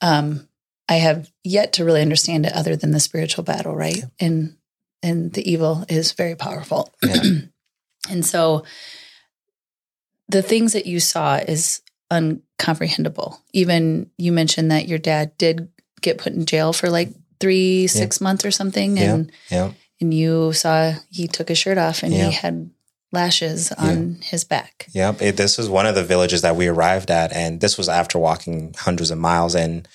Um, 0.00 0.48
I 0.88 0.94
have 0.94 1.30
yet 1.44 1.74
to 1.74 1.84
really 1.84 2.02
understand 2.02 2.46
it 2.46 2.52
other 2.52 2.76
than 2.76 2.90
the 2.90 3.00
spiritual 3.00 3.44
battle, 3.44 3.74
right? 3.74 4.04
And 4.18 4.56
and 5.02 5.32
the 5.32 5.48
evil 5.48 5.84
is 5.88 6.12
very 6.12 6.34
powerful. 6.34 6.92
Yeah. 7.02 7.22
and 8.10 8.26
so 8.26 8.64
the 10.28 10.42
things 10.42 10.72
that 10.72 10.86
you 10.86 11.00
saw 11.00 11.36
is 11.36 11.80
uncomprehendable. 12.10 13.38
Even 13.52 14.10
you 14.18 14.32
mentioned 14.32 14.70
that 14.70 14.88
your 14.88 14.98
dad 14.98 15.36
did 15.38 15.68
get 16.00 16.18
put 16.18 16.32
in 16.32 16.46
jail 16.46 16.72
for 16.72 16.88
like 16.90 17.10
three, 17.40 17.86
six 17.86 18.20
months 18.20 18.44
or 18.44 18.50
something. 18.50 18.96
Yeah. 18.96 19.14
And 19.14 19.32
Yeah. 19.50 19.72
and 20.00 20.14
you 20.14 20.52
saw 20.52 20.94
he 21.10 21.26
took 21.28 21.48
his 21.48 21.58
shirt 21.58 21.78
off 21.78 22.02
and 22.02 22.12
Yeah. 22.12 22.26
he 22.26 22.32
had 22.32 22.70
lashes 23.12 23.72
on 23.72 24.18
his 24.22 24.44
back. 24.44 24.86
Yep. 24.92 25.22
It, 25.22 25.36
this 25.36 25.56
was 25.56 25.68
one 25.68 25.86
of 25.86 25.94
the 25.94 26.04
villages 26.04 26.42
that 26.42 26.56
we 26.56 26.66
arrived 26.68 27.10
at, 27.10 27.32
and 27.32 27.60
this 27.60 27.78
was 27.78 27.88
after 27.88 28.18
walking 28.18 28.74
hundreds 28.78 29.10
of 29.10 29.18
miles. 29.18 29.54
And 29.54 29.88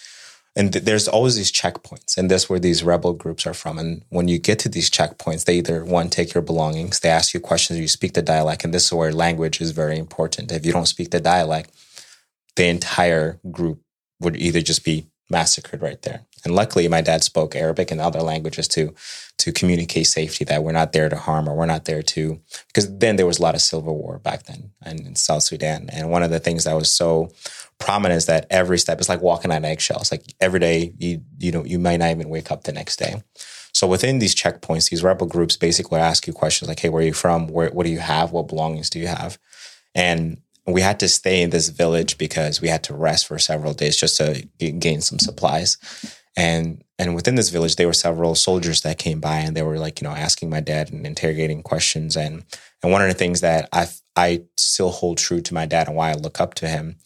and 0.56 0.72
th- 0.72 0.86
there's 0.86 1.08
always 1.08 1.36
these 1.36 1.52
checkpoints, 1.52 2.16
and 2.18 2.30
that's 2.30 2.48
where 2.48 2.60
these 2.60 2.84
rebel 2.84 3.14
groups 3.14 3.48
are 3.48 3.56
from. 3.56 3.80
And 3.80 4.04
when 4.10 4.28
you 4.28 4.38
get 4.38 4.60
to 4.60 4.70
these 4.70 4.88
checkpoints, 4.90 5.46
they 5.46 5.56
either 5.58 5.84
one 5.84 6.10
take 6.12 6.34
your 6.36 6.44
belongings, 6.44 7.00
they 7.00 7.10
ask 7.10 7.34
you 7.34 7.40
questions, 7.40 7.80
you 7.80 7.88
speak 7.88 8.14
the 8.14 8.22
dialect, 8.22 8.64
and 8.64 8.72
this 8.72 8.86
is 8.86 8.94
where 8.94 9.12
language 9.12 9.62
is 9.62 9.72
very 9.72 9.98
important. 9.98 10.52
If 10.52 10.64
you 10.64 10.72
don't 10.72 10.86
speak 10.88 11.10
the 11.10 11.20
dialect, 11.20 11.72
the 12.56 12.68
entire 12.68 13.40
group 13.52 13.82
would 14.20 14.36
either 14.38 14.62
just 14.62 14.86
be 14.86 15.08
massacred 15.30 15.82
right 15.82 16.02
there. 16.04 16.22
And 16.46 16.56
luckily, 16.56 16.88
my 16.88 17.02
dad 17.02 17.24
spoke 17.24 17.56
Arabic 17.56 17.90
and 17.92 18.02
other 18.02 18.22
languages 18.22 18.68
to 18.70 18.94
to 19.40 19.52
communicate 19.52 20.08
safety 20.08 20.46
that 20.46 20.64
we're 20.64 20.72
not 20.72 20.94
there 20.94 21.10
to 21.10 21.18
harm 21.18 21.50
or 21.50 21.56
we're 21.56 21.66
not 21.66 21.86
there 21.86 22.04
to 22.04 22.40
because 22.68 22.98
then 22.98 23.16
there 23.16 23.26
was 23.26 23.40
a 23.40 23.42
lot 23.42 23.56
of 23.56 23.62
civil 23.62 23.98
war 23.98 24.20
back 24.20 24.44
then 24.44 24.72
in, 24.86 25.08
in 25.08 25.16
South 25.16 25.44
Sudan. 25.44 25.90
And 25.92 26.10
one 26.10 26.24
of 26.24 26.32
the 26.32 26.40
things 26.40 26.66
that 26.66 26.76
was 26.76 26.92
so 26.92 27.32
prominent 27.80 28.18
is 28.18 28.26
that 28.28 28.46
every 28.50 28.78
step 28.78 29.02
is 29.02 29.10
like 29.10 29.22
walking 29.22 29.52
on 29.52 29.66
eggshells. 29.66 30.12
Like 30.12 30.24
every 30.40 30.60
day, 30.60 30.94
you 30.98 31.22
you 31.40 31.52
know 31.52 31.64
you 31.66 31.80
might 31.80 31.98
not 31.98 32.12
even 32.12 32.30
wake 32.30 32.52
up 32.52 32.64
the 32.64 32.74
next 32.74 32.98
day. 32.98 33.24
So 33.74 33.88
within 33.88 34.20
these 34.20 34.36
checkpoints, 34.36 34.90
these 34.90 35.04
rebel 35.04 35.26
groups 35.26 35.58
basically 35.58 36.00
ask 36.00 36.28
you 36.28 36.34
questions 36.34 36.70
like, 36.70 36.80
"Hey, 36.80 36.90
where 36.90 37.02
are 37.02 37.06
you 37.06 37.14
from? 37.14 37.48
Where 37.48 37.70
what 37.72 37.86
do 37.86 37.92
you 37.92 38.00
have? 38.00 38.32
What 38.32 38.48
belongings 38.48 38.90
do 38.90 39.00
you 39.00 39.08
have?" 39.08 39.40
And 39.96 40.42
we 40.66 40.82
had 40.82 41.00
to 41.02 41.10
stay 41.10 41.42
in 41.42 41.50
this 41.50 41.70
village 41.70 42.18
because 42.18 42.62
we 42.62 42.70
had 42.70 42.84
to 42.84 42.94
rest 42.94 43.28
for 43.28 43.38
several 43.38 43.74
days 43.74 43.98
just 43.98 44.18
to 44.18 44.48
gain 44.58 45.02
some 45.02 45.20
supplies. 45.20 45.78
And 46.36 46.84
and 46.98 47.16
within 47.16 47.36
this 47.36 47.50
village, 47.50 47.76
there 47.76 47.88
were 47.88 47.94
several 47.94 48.34
soldiers 48.36 48.82
that 48.82 48.98
came 48.98 49.20
by 49.20 49.40
and 49.40 49.58
they 49.58 49.62
were 49.62 49.78
like, 49.78 50.00
you 50.00 50.08
know, 50.08 50.14
asking 50.14 50.50
my 50.50 50.62
dad 50.62 50.92
and 50.92 51.06
interrogating 51.06 51.64
questions. 51.64 52.16
And 52.16 52.46
and 52.82 52.92
one 52.92 53.02
of 53.02 53.08
the 53.08 53.14
things 53.14 53.42
that 53.42 53.68
I 53.74 53.88
I 54.16 54.44
still 54.58 54.90
hold 54.90 55.18
true 55.18 55.42
to 55.42 55.54
my 55.54 55.66
dad 55.66 55.88
and 55.88 55.96
why 55.96 56.12
I 56.12 56.16
look 56.16 56.40
up 56.40 56.54
to 56.56 56.68
him 56.68 56.98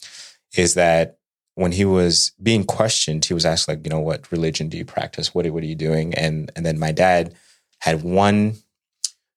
is 0.56 0.76
that 0.76 1.18
when 1.56 1.72
he 1.72 1.86
was 1.86 2.34
being 2.42 2.64
questioned, 2.64 3.26
he 3.26 3.34
was 3.34 3.46
asked 3.46 3.68
like, 3.68 3.84
you 3.84 3.90
know, 3.90 4.00
what 4.00 4.32
religion 4.32 4.70
do 4.70 4.78
you 4.78 4.86
practice? 4.86 5.34
What 5.34 5.50
what 5.50 5.64
are 5.64 5.68
you 5.68 5.76
doing? 5.76 6.14
And 6.14 6.52
and 6.56 6.66
then 6.66 6.78
my 6.78 6.92
dad 6.92 7.34
had 7.80 8.04
one 8.04 8.58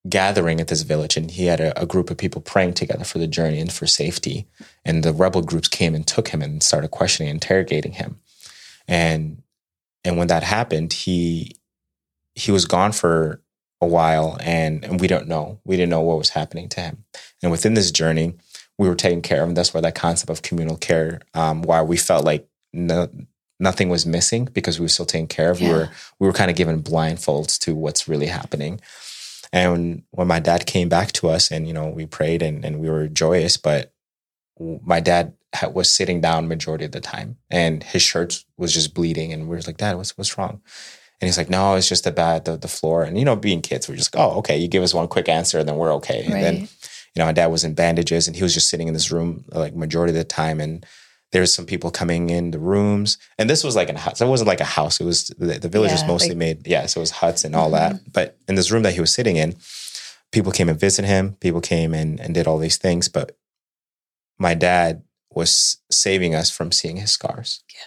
gathering 0.08 0.60
at 0.60 0.68
this 0.68 0.82
village 0.82 1.16
and 1.16 1.30
he 1.30 1.46
had 1.46 1.60
a, 1.60 1.78
a 1.80 1.86
group 1.86 2.10
of 2.10 2.16
people 2.16 2.40
praying 2.40 2.72
together 2.72 3.04
for 3.04 3.18
the 3.18 3.26
journey 3.26 3.60
and 3.60 3.72
for 3.72 3.86
safety. 3.86 4.46
And 4.84 5.02
the 5.02 5.12
rebel 5.12 5.42
groups 5.42 5.68
came 5.68 5.94
and 5.94 6.06
took 6.06 6.28
him 6.28 6.40
and 6.40 6.62
started 6.62 6.90
questioning 6.90 7.30
interrogating 7.30 7.92
him. 7.92 8.20
And 8.88 9.42
and 10.02 10.16
when 10.16 10.28
that 10.28 10.42
happened 10.42 10.92
he 10.92 11.56
he 12.34 12.50
was 12.50 12.64
gone 12.64 12.92
for 12.92 13.42
a 13.82 13.86
while 13.86 14.38
and, 14.40 14.84
and 14.84 15.00
we 15.00 15.06
don't 15.06 15.28
know. 15.28 15.58
We 15.64 15.76
didn't 15.76 15.90
know 15.90 16.00
what 16.00 16.18
was 16.18 16.30
happening 16.30 16.68
to 16.70 16.80
him. 16.80 17.04
And 17.42 17.50
within 17.52 17.74
this 17.74 17.90
journey 17.90 18.34
we 18.78 18.88
were 18.88 18.94
taken 18.94 19.20
care 19.20 19.42
of 19.42 19.48
and 19.48 19.56
that's 19.56 19.74
where 19.74 19.82
that 19.82 19.94
concept 19.94 20.30
of 20.30 20.40
communal 20.40 20.76
care 20.76 21.20
um, 21.34 21.60
why 21.60 21.82
we 21.82 21.98
felt 21.98 22.24
like 22.24 22.48
no, 22.72 23.10
nothing 23.58 23.90
was 23.90 24.06
missing 24.06 24.46
because 24.46 24.80
we 24.80 24.84
were 24.84 24.88
still 24.88 25.04
taken 25.04 25.26
care 25.26 25.50
of 25.50 25.60
we 25.60 25.68
were 25.68 25.90
we 26.18 26.26
were 26.26 26.32
kind 26.32 26.50
of 26.50 26.56
given 26.56 26.82
blindfolds 26.82 27.58
to 27.58 27.74
what's 27.74 28.08
really 28.08 28.26
happening 28.26 28.80
and 29.52 30.02
when 30.10 30.28
my 30.28 30.38
dad 30.38 30.66
came 30.66 30.88
back 30.88 31.12
to 31.12 31.28
us 31.28 31.50
and, 31.50 31.66
you 31.66 31.74
know, 31.74 31.88
we 31.88 32.06
prayed 32.06 32.42
and, 32.42 32.64
and 32.64 32.80
we 32.80 32.88
were 32.88 33.08
joyous, 33.08 33.56
but 33.56 33.92
my 34.58 35.00
dad 35.00 35.34
was 35.72 35.92
sitting 35.92 36.20
down 36.20 36.46
majority 36.46 36.84
of 36.84 36.92
the 36.92 37.00
time 37.00 37.36
and 37.50 37.82
his 37.82 38.02
shirt 38.02 38.44
was 38.56 38.72
just 38.72 38.94
bleeding. 38.94 39.32
And 39.32 39.48
we 39.48 39.56
were 39.56 39.62
like, 39.66 39.78
dad, 39.78 39.96
what's, 39.96 40.16
what's 40.16 40.38
wrong? 40.38 40.60
And 41.20 41.26
he's 41.28 41.36
like, 41.36 41.50
no, 41.50 41.74
it's 41.74 41.88
just 41.88 42.04
the 42.04 42.12
bad, 42.12 42.44
the, 42.44 42.56
the 42.56 42.68
floor. 42.68 43.02
And, 43.02 43.18
you 43.18 43.24
know, 43.24 43.36
being 43.36 43.60
kids, 43.60 43.88
we're 43.88 43.96
just, 43.96 44.14
like, 44.14 44.24
oh, 44.24 44.38
okay. 44.38 44.56
You 44.56 44.68
give 44.68 44.82
us 44.82 44.94
one 44.94 45.08
quick 45.08 45.28
answer 45.28 45.58
and 45.58 45.68
then 45.68 45.76
we're 45.76 45.94
okay. 45.94 46.24
And 46.24 46.34
then, 46.34 46.56
you 46.56 46.68
know, 47.16 47.26
my 47.26 47.32
dad 47.32 47.48
was 47.48 47.64
in 47.64 47.74
bandages 47.74 48.26
and 48.26 48.36
he 48.36 48.42
was 48.42 48.54
just 48.54 48.70
sitting 48.70 48.86
in 48.88 48.94
this 48.94 49.10
room 49.10 49.44
like 49.48 49.74
majority 49.74 50.12
of 50.12 50.16
the 50.16 50.24
time. 50.24 50.60
And 50.60 50.86
there's 51.32 51.52
some 51.52 51.66
people 51.66 51.90
coming 51.90 52.30
in 52.30 52.50
the 52.50 52.58
rooms. 52.58 53.18
And 53.38 53.48
this 53.48 53.62
was 53.62 53.76
like 53.76 53.88
a 53.88 53.98
house. 53.98 54.20
It 54.20 54.26
wasn't 54.26 54.48
like 54.48 54.60
a 54.60 54.64
house. 54.64 55.00
It 55.00 55.04
was 55.04 55.28
the, 55.38 55.58
the 55.58 55.68
village 55.68 55.92
was 55.92 56.04
mostly 56.06 56.30
like- 56.30 56.38
made, 56.38 56.66
yeah. 56.66 56.86
So 56.86 57.00
it 57.00 57.02
was 57.02 57.10
huts 57.12 57.44
and 57.44 57.54
all 57.54 57.70
mm-hmm. 57.70 57.94
that. 57.94 58.12
But 58.12 58.38
in 58.48 58.56
this 58.56 58.70
room 58.70 58.82
that 58.82 58.94
he 58.94 59.00
was 59.00 59.12
sitting 59.12 59.36
in, 59.36 59.56
people 60.32 60.52
came 60.52 60.68
and 60.68 60.78
visited 60.78 61.08
him. 61.08 61.36
People 61.40 61.60
came 61.60 61.94
and, 61.94 62.18
and 62.20 62.34
did 62.34 62.46
all 62.46 62.58
these 62.58 62.78
things. 62.78 63.08
But 63.08 63.36
my 64.38 64.54
dad 64.54 65.02
was 65.32 65.78
saving 65.90 66.34
us 66.34 66.50
from 66.50 66.72
seeing 66.72 66.96
his 66.96 67.12
scars. 67.12 67.62
Yeah. 67.72 67.80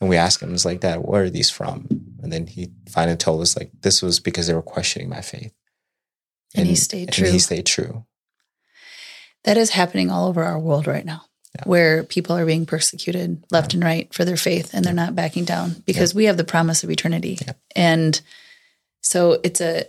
And 0.00 0.10
we 0.10 0.16
asked 0.16 0.42
him, 0.42 0.52
it's 0.52 0.66
like, 0.66 0.80
Dad, 0.80 0.98
where 0.98 1.24
are 1.24 1.30
these 1.30 1.50
from? 1.50 1.86
And 2.22 2.30
then 2.30 2.46
he 2.46 2.70
finally 2.86 3.16
told 3.16 3.40
us, 3.40 3.56
like, 3.56 3.70
this 3.80 4.02
was 4.02 4.20
because 4.20 4.46
they 4.46 4.52
were 4.52 4.60
questioning 4.60 5.08
my 5.08 5.22
faith. 5.22 5.54
And 6.54 6.66
he 6.66 6.74
stayed 6.74 7.08
and 7.08 7.14
true. 7.14 7.30
he 7.30 7.38
stayed 7.38 7.64
true. 7.64 8.04
That 9.44 9.56
is 9.56 9.70
happening 9.70 10.10
all 10.10 10.28
over 10.28 10.44
our 10.44 10.58
world 10.58 10.86
right 10.86 11.04
now, 11.04 11.22
Yeah. 11.58 11.64
where 11.64 12.04
people 12.04 12.36
are 12.36 12.44
being 12.46 12.66
persecuted 12.66 13.42
left 13.50 13.72
and 13.74 13.82
right 13.82 14.12
for 14.12 14.24
their 14.24 14.36
faith 14.36 14.74
and 14.74 14.84
they're 14.84 14.92
not 14.92 15.14
backing 15.14 15.44
down 15.44 15.82
because 15.86 16.14
we 16.14 16.24
have 16.26 16.36
the 16.36 16.44
promise 16.44 16.84
of 16.84 16.90
eternity. 16.90 17.38
Yeah. 17.46 17.52
And 17.74 18.20
so 19.00 19.38
it's 19.42 19.60
a, 19.60 19.84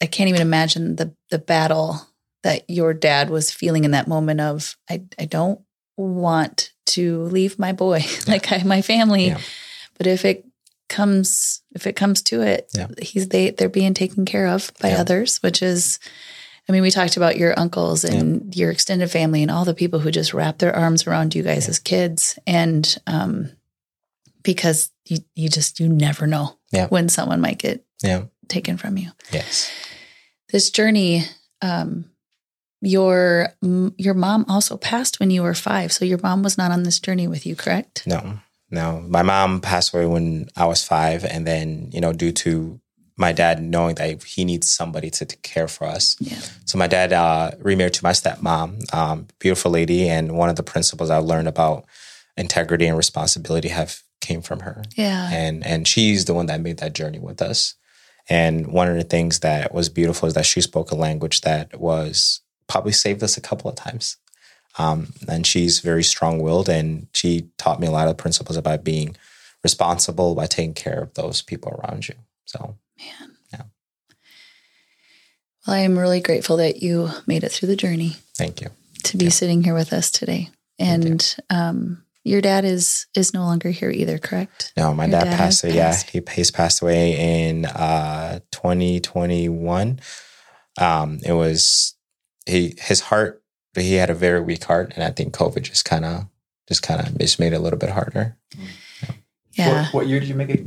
I 0.00 0.06
can't 0.06 0.28
even 0.28 0.40
imagine 0.42 0.96
the, 0.96 1.14
the 1.30 1.38
battle 1.38 2.00
that 2.42 2.68
your 2.68 2.94
dad 2.94 3.28
was 3.30 3.50
feeling 3.50 3.84
in 3.84 3.90
that 3.90 4.08
moment 4.08 4.40
of, 4.40 4.76
I, 4.88 5.02
I 5.18 5.26
don't 5.26 5.60
want 5.96 6.72
to 6.86 7.22
leave 7.24 7.58
my 7.58 7.72
boy, 7.72 8.02
like 8.26 8.50
I, 8.50 8.62
my 8.62 8.80
family. 8.82 9.26
Yeah. 9.28 9.38
But 9.98 10.06
if 10.06 10.24
it 10.24 10.46
comes, 10.88 11.62
if 11.72 11.86
it 11.86 11.94
comes 11.96 12.22
to 12.22 12.40
it, 12.42 12.70
Yeah. 12.74 12.88
he's, 13.00 13.28
they, 13.28 13.50
they're 13.50 13.68
being 13.68 13.94
taken 13.94 14.24
care 14.24 14.46
of 14.48 14.72
by 14.80 14.88
Yeah. 14.90 15.00
others, 15.00 15.36
which 15.42 15.62
is, 15.62 15.98
I 16.68 16.72
mean, 16.72 16.82
we 16.82 16.90
talked 16.90 17.16
about 17.16 17.36
your 17.36 17.58
uncles 17.58 18.04
and 18.04 18.54
your 18.54 18.70
extended 18.70 19.10
family 19.10 19.42
and 19.42 19.50
all 19.50 19.64
the 19.64 19.74
people 19.74 19.98
who 19.98 20.10
just 20.10 20.32
wrap 20.34 20.58
their 20.58 20.74
arms 20.74 21.06
around 21.06 21.34
you 21.34 21.42
guys 21.42 21.64
Yeah. 21.64 21.70
as 21.70 21.78
kids. 21.78 22.38
And 22.46 22.96
um, 23.06 23.50
because 24.42 24.90
you, 25.06 25.18
you 25.34 25.48
just, 25.48 25.80
you 25.80 25.88
never 25.88 26.26
know 26.26 26.56
Yeah. 26.72 26.86
when 26.88 27.08
someone 27.08 27.40
might 27.40 27.58
get 27.58 27.84
Yeah. 28.02 28.24
taken 28.48 28.76
from 28.76 28.96
you. 28.98 29.10
Yes. 29.32 29.70
This 30.52 30.70
journey, 30.70 31.24
um, 31.62 32.06
your 32.82 33.48
your 33.98 34.14
mom 34.14 34.46
also 34.48 34.76
passed 34.78 35.20
when 35.20 35.30
you 35.30 35.42
were 35.42 35.52
five, 35.54 35.92
so 35.92 36.04
your 36.06 36.18
mom 36.22 36.42
was 36.42 36.56
not 36.56 36.70
on 36.70 36.82
this 36.82 36.98
journey 36.98 37.28
with 37.28 37.44
you, 37.44 37.54
correct? 37.54 38.04
No, 38.06 38.38
no. 38.70 39.04
My 39.06 39.20
mom 39.22 39.60
passed 39.60 39.92
away 39.92 40.06
when 40.06 40.48
I 40.56 40.64
was 40.64 40.82
five. 40.82 41.22
And 41.24 41.46
then, 41.46 41.90
you 41.92 42.00
know, 42.00 42.14
due 42.14 42.32
to 42.32 42.80
my 43.20 43.32
dad 43.32 43.62
knowing 43.62 43.94
that 43.96 44.22
he 44.24 44.44
needs 44.44 44.70
somebody 44.70 45.10
to 45.10 45.24
take 45.26 45.42
care 45.42 45.68
for 45.68 45.84
us. 45.86 46.16
Yeah. 46.20 46.40
So 46.64 46.78
my 46.78 46.86
dad 46.88 47.12
uh, 47.12 47.50
remarried 47.60 47.94
to 47.94 48.04
my 48.04 48.12
stepmom, 48.12 48.92
um, 48.94 49.26
beautiful 49.38 49.70
lady. 49.70 50.08
And 50.08 50.36
one 50.36 50.48
of 50.48 50.56
the 50.56 50.62
principles 50.62 51.10
I 51.10 51.18
learned 51.18 51.48
about 51.48 51.84
integrity 52.36 52.86
and 52.86 52.96
responsibility 52.96 53.68
have 53.68 54.02
came 54.20 54.42
from 54.42 54.60
her. 54.60 54.82
Yeah. 54.96 55.28
and 55.32 55.64
and 55.66 55.86
she's 55.86 56.24
the 56.24 56.34
one 56.34 56.46
that 56.46 56.60
made 56.60 56.78
that 56.78 56.94
journey 56.94 57.18
with 57.18 57.40
us 57.42 57.74
And 58.28 58.68
one 58.68 58.88
of 58.88 58.96
the 58.96 59.04
things 59.04 59.40
that 59.40 59.74
was 59.74 59.88
beautiful 59.88 60.28
is 60.28 60.34
that 60.34 60.46
she 60.46 60.60
spoke 60.60 60.90
a 60.90 60.94
language 60.94 61.40
that 61.42 61.80
was 61.80 62.40
probably 62.68 62.92
saved 62.92 63.22
us 63.22 63.36
a 63.36 63.40
couple 63.40 63.68
of 63.68 63.76
times. 63.76 64.16
Um, 64.78 65.12
and 65.28 65.46
she's 65.46 65.80
very 65.80 66.04
strong 66.04 66.38
willed 66.40 66.68
and 66.68 67.08
she 67.12 67.48
taught 67.58 67.80
me 67.80 67.88
a 67.88 67.90
lot 67.90 68.08
of 68.08 68.16
principles 68.16 68.56
about 68.56 68.84
being 68.84 69.16
responsible 69.64 70.34
by 70.34 70.46
taking 70.46 70.74
care 70.74 71.02
of 71.02 71.14
those 71.14 71.42
people 71.42 71.72
around 71.72 72.08
you. 72.08 72.14
So, 72.44 72.76
Man. 73.00 73.36
Yeah. 73.52 73.62
Well, 75.66 75.76
I 75.76 75.80
am 75.80 75.98
really 75.98 76.20
grateful 76.20 76.56
that 76.58 76.82
you 76.82 77.10
made 77.26 77.44
it 77.44 77.52
through 77.52 77.68
the 77.68 77.76
journey 77.76 78.16
thank 78.36 78.60
you. 78.60 78.68
to 79.04 79.16
be 79.16 79.30
sitting 79.30 79.62
here 79.64 79.74
with 79.74 79.92
us 79.92 80.10
today. 80.10 80.50
Thank 80.78 81.04
you. 81.04 81.10
And 81.10 81.36
um, 81.50 82.04
your 82.24 82.40
dad 82.40 82.64
is 82.64 83.06
is 83.14 83.34
no 83.34 83.44
longer 83.44 83.70
here 83.70 83.90
either, 83.90 84.18
correct? 84.18 84.72
No, 84.76 84.94
my 84.94 85.06
dad, 85.06 85.24
dad 85.24 85.36
passed 85.36 85.62
has 85.62 85.70
away. 85.70 85.76
Yeah, 85.76 85.96
he, 85.96 86.22
he's 86.32 86.50
passed 86.50 86.82
away 86.82 87.48
in 87.48 87.66
uh, 87.66 88.40
2021. 88.52 90.00
Um, 90.78 91.18
it 91.24 91.32
was 91.32 91.94
he 92.46 92.76
his 92.78 93.00
heart. 93.00 93.38
But 93.72 93.84
he 93.84 93.94
had 93.94 94.10
a 94.10 94.14
very 94.14 94.40
weak 94.40 94.64
heart, 94.64 94.92
and 94.96 95.04
I 95.04 95.10
think 95.10 95.32
COVID 95.32 95.62
just 95.62 95.84
kind 95.84 96.04
of 96.04 96.26
just 96.66 96.82
kind 96.82 97.00
of 97.00 97.16
just 97.18 97.38
made 97.38 97.52
it 97.52 97.56
a 97.56 97.60
little 97.60 97.78
bit 97.78 97.90
harder. 97.90 98.36
Yeah. 99.52 99.84
What, 99.84 99.94
what 99.94 100.06
year 100.08 100.20
did 100.20 100.28
you 100.28 100.34
make 100.34 100.50
it? 100.50 100.66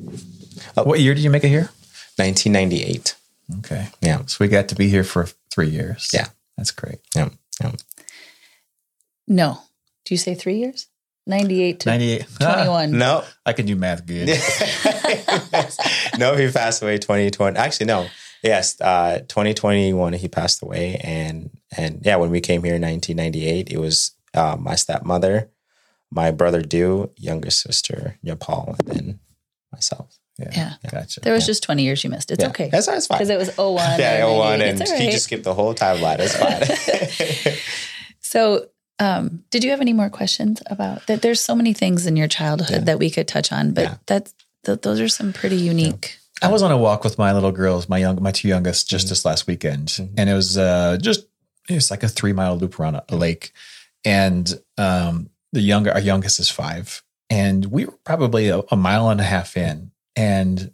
what 0.76 1.00
year 1.00 1.14
did 1.14 1.24
you 1.24 1.30
make 1.30 1.44
it 1.44 1.50
here? 1.50 1.70
1998. 2.18 3.16
Okay. 3.60 3.88
Yeah. 4.02 4.24
So 4.26 4.38
we 4.40 4.48
got 4.48 4.68
to 4.70 4.76
be 4.76 4.90
here 4.90 5.04
for 5.04 5.28
three 5.50 5.70
years. 5.70 6.10
Yeah. 6.14 6.28
That's 6.58 6.72
great. 6.72 7.00
Yeah, 7.16 7.30
yeah. 7.62 7.72
No. 9.28 9.60
Do 10.06 10.14
you 10.14 10.18
say 10.18 10.36
three 10.36 10.58
years? 10.58 10.88
98 11.26 11.80
to 11.82 11.90
98. 11.90 12.28
21. 12.40 12.98
No, 12.98 13.24
I 13.46 13.54
can 13.54 13.66
do 13.66 13.76
math 13.76 14.06
good. 14.06 14.28
no, 16.20 16.36
he 16.36 16.52
passed 16.52 16.82
away 16.82 16.98
2020. 16.98 17.58
Actually, 17.58 17.86
no. 17.86 18.08
Yes, 18.44 18.80
uh, 18.82 19.20
2021 19.30 20.14
he 20.14 20.28
passed 20.28 20.62
away, 20.62 20.96
and 21.02 21.50
and 21.78 22.02
yeah, 22.04 22.18
when 22.18 22.30
we 22.30 22.42
came 22.42 22.62
here 22.62 22.76
in 22.76 22.82
1998, 22.82 23.72
it 23.72 23.78
was 23.78 24.12
uh, 24.34 24.58
my 24.60 24.76
stepmother, 24.76 25.50
my 26.12 26.30
brother 26.32 26.62
Dew, 26.62 27.10
younger 27.16 27.50
sister 27.50 28.20
Paul, 28.42 28.76
and 28.80 28.88
then 28.90 29.20
myself. 29.72 30.20
Yeah. 30.40 30.50
Yeah. 30.84 30.90
Gotcha. 30.90 31.20
There 31.22 31.34
was 31.34 31.44
Yeah. 31.44 31.48
just 31.48 31.64
20 31.64 31.84
years 31.84 32.04
you 32.04 32.10
missed. 32.10 32.32
It's 32.32 32.44
Yeah. 32.44 32.50
okay. 32.50 32.70
that's, 32.70 32.88
that's 32.88 33.08
fine. 33.08 33.18
Because 33.20 33.30
it 33.30 33.38
was 33.38 33.50
01. 33.58 34.00
yeah, 34.00 34.26
or 34.26 34.38
01, 34.40 34.62
and 34.62 34.80
he 34.82 35.12
just 35.12 35.26
skipped 35.26 35.44
the 35.44 35.54
whole 35.54 35.74
timeline. 35.76 36.18
It's 36.20 36.36
fine. 36.36 37.54
So, 38.22 38.68
um, 39.00 39.44
did 39.52 39.64
you 39.64 39.70
have 39.72 39.82
any 39.82 39.94
more 39.94 40.10
questions 40.10 40.60
about 40.66 41.06
that? 41.08 41.22
There's 41.22 41.40
so 41.40 41.56
many 41.56 41.74
things 41.74 42.08
in 42.08 42.16
your 42.16 42.28
childhood 42.28 42.86
that 42.88 42.98
we 42.98 43.10
could 43.12 43.28
touch 43.28 43.52
on, 43.52 43.74
but 43.74 44.00
that's 44.08 44.34
th- 44.66 44.82
those 44.82 45.00
are 45.00 45.08
some 45.08 45.34
pretty 45.34 45.58
unique. 45.58 46.18
I 46.42 46.48
was 46.50 46.64
on 46.64 46.72
a 46.72 46.78
walk 46.78 47.04
with 47.04 47.18
my 47.20 47.32
little 47.32 47.52
girls, 47.52 47.88
my 47.88 48.00
young, 48.00 48.22
my 48.24 48.32
two 48.32 48.48
youngest, 48.48 48.90
just 48.90 49.06
Mhm. 49.06 49.10
this 49.10 49.24
last 49.26 49.46
weekend, 49.46 49.88
Mhm. 49.90 50.10
and 50.18 50.30
it 50.30 50.34
was 50.34 50.58
uh, 50.58 50.98
just 51.00 51.26
it 51.70 51.76
was 51.76 51.92
like 51.92 52.02
a 52.04 52.10
three 52.10 52.34
mile 52.34 52.58
loop 52.58 52.80
around 52.80 52.96
a, 52.96 53.04
a 53.10 53.16
lake, 53.16 53.52
and 54.04 54.60
um, 54.78 55.30
the 55.52 55.62
younger, 55.62 55.92
our 55.94 56.00
youngest 56.02 56.40
is 56.40 56.50
five, 56.50 57.04
and 57.30 57.66
we 57.68 57.86
were 57.86 57.98
probably 58.04 58.50
a, 58.50 58.62
a 58.72 58.76
mile 58.76 59.10
and 59.10 59.22
a 59.22 59.24
half 59.26 59.56
in, 59.56 59.92
and 60.16 60.72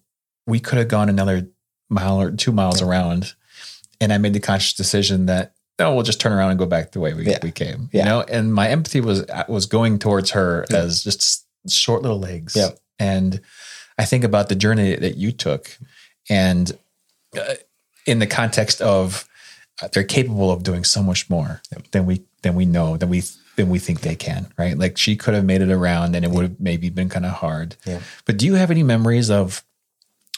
we 0.48 0.60
could 0.60 0.78
have 0.78 0.88
gone 0.88 1.10
another 1.10 1.48
mile 1.90 2.20
or 2.22 2.32
two 2.32 2.52
miles 2.52 2.82
around, 2.82 3.34
and 4.02 4.12
I 4.14 4.18
made 4.18 4.34
the 4.34 4.40
conscious 4.40 4.74
decision 4.74 5.26
that 5.28 5.54
no, 5.80 5.94
we'll 5.94 6.04
just 6.04 6.20
turn 6.20 6.34
around 6.34 6.50
and 6.50 6.60
go 6.60 6.66
back 6.66 6.92
the 6.92 7.00
way 7.00 7.14
we, 7.14 7.26
Yeah. 7.26 7.40
we 7.42 7.52
came, 7.52 7.90
Yeah. 7.94 8.04
you 8.04 8.06
know, 8.10 8.22
and 8.22 8.54
my 8.54 8.68
empathy 8.68 9.00
was 9.02 9.24
was 9.48 9.66
going 9.66 9.98
towards 10.00 10.32
her 10.32 10.66
as 10.72 11.04
just 11.04 11.46
short 11.70 12.02
little 12.02 12.20
legs, 12.20 12.54
Yeah. 12.56 12.72
and 13.00 13.40
I 13.98 14.06
think 14.06 14.24
about 14.24 14.50
the 14.50 14.56
journey 14.56 14.96
that 14.96 15.16
you 15.18 15.32
took, 15.32 15.78
and 16.30 16.78
uh, 17.38 17.56
in 18.06 18.20
the 18.20 18.28
context 18.28 18.82
of 18.82 19.28
uh, 19.82 19.88
they're 19.94 20.04
capable 20.04 20.52
of 20.52 20.64
doing 20.64 20.84
so 20.84 21.02
much 21.02 21.30
more 21.30 21.62
than 21.92 22.06
we 22.06 22.24
than 22.42 22.56
we 22.56 22.66
know 22.66 22.98
than 22.98 23.10
we 23.10 23.24
than 23.60 23.70
we 23.70 23.78
think 23.78 24.02
they 24.02 24.16
can. 24.16 24.52
Right? 24.58 24.78
Like 24.78 24.98
she 24.98 25.16
could 25.16 25.34
have 25.34 25.44
made 25.44 25.62
it 25.62 25.70
around, 25.70 26.16
and 26.16 26.24
it 26.24 26.32
would 26.32 26.44
have 26.44 26.60
maybe 26.60 26.90
been 26.90 27.10
kind 27.10 27.26
of 27.26 27.34
hard. 27.34 27.76
Yeah. 27.86 28.00
But 28.26 28.38
do 28.38 28.46
you 28.46 28.56
have 28.56 28.72
any 28.72 28.84
memories 28.84 29.30
of 29.30 29.64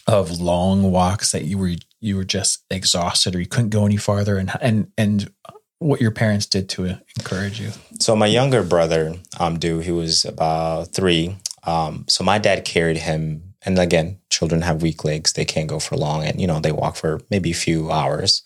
of 0.07 0.41
long 0.41 0.91
walks 0.91 1.31
that 1.31 1.45
you 1.45 1.57
were 1.57 1.75
you 1.99 2.15
were 2.15 2.23
just 2.23 2.63
exhausted 2.71 3.36
or 3.36 3.39
you 3.39 3.45
couldn't 3.45 3.69
go 3.69 3.86
any 3.86 3.97
farther, 3.97 4.38
and 4.38 4.51
and 4.60 4.91
and 4.97 5.31
what 5.77 6.01
your 6.01 6.12
parents 6.12 6.47
did 6.47 6.67
to 6.69 6.97
encourage 7.17 7.62
you? 7.62 7.71
So 7.99 8.15
my 8.15 8.25
younger 8.25 8.63
brother, 8.63 9.15
um, 9.39 9.60
do 9.60 9.79
he 9.79 9.91
was 9.91 10.25
about 10.25 10.91
three. 10.91 11.38
Um, 11.63 12.05
so 12.10 12.23
my 12.23 12.39
dad 12.39 12.65
carried 12.65 12.97
him, 12.97 13.53
and 13.62 13.77
again, 13.77 14.17
children 14.31 14.63
have 14.63 14.81
weak 14.81 15.03
legs; 15.05 15.34
they 15.34 15.45
can't 15.45 15.69
go 15.69 15.77
for 15.77 15.95
long, 15.95 16.23
and 16.25 16.41
you 16.41 16.47
know 16.47 16.60
they 16.60 16.71
walk 16.71 16.95
for 16.95 17.21
maybe 17.29 17.51
a 17.51 17.65
few 17.67 17.91
hours. 17.91 18.41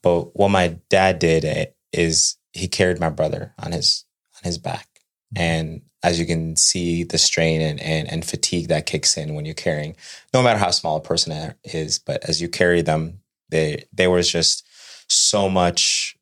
But 0.00 0.34
what 0.34 0.48
my 0.48 0.78
dad 0.88 1.18
did 1.18 1.44
eh, 1.44 1.66
is 1.92 2.38
he 2.54 2.68
carried 2.68 3.00
my 3.00 3.10
brother 3.10 3.52
on 3.58 3.72
his 3.72 4.04
his 4.44 4.58
back, 4.58 4.86
and 5.34 5.82
as 6.02 6.20
you 6.20 6.26
can 6.26 6.54
see, 6.56 7.02
the 7.02 7.18
strain 7.18 7.60
and, 7.60 7.80
and 7.80 8.10
and 8.10 8.24
fatigue 8.24 8.68
that 8.68 8.86
kicks 8.86 9.16
in 9.16 9.34
when 9.34 9.44
you're 9.44 9.54
carrying, 9.54 9.96
no 10.32 10.42
matter 10.42 10.58
how 10.58 10.70
small 10.70 10.96
a 10.96 11.00
person 11.00 11.54
is, 11.64 11.98
but 11.98 12.28
as 12.28 12.40
you 12.40 12.48
carry 12.48 12.82
them, 12.82 13.20
they 13.48 13.84
there 13.92 14.10
was 14.10 14.30
just 14.30 14.66
so 15.08 15.48
much 15.48 16.16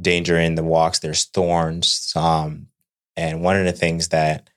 danger 0.00 0.38
in 0.38 0.54
the 0.54 0.64
walks. 0.64 0.98
There's 0.98 1.24
thorns, 1.26 2.12
um, 2.16 2.68
and 3.16 3.42
one 3.42 3.56
of 3.56 3.64
the 3.64 3.72
things 3.72 4.08
that 4.08 4.50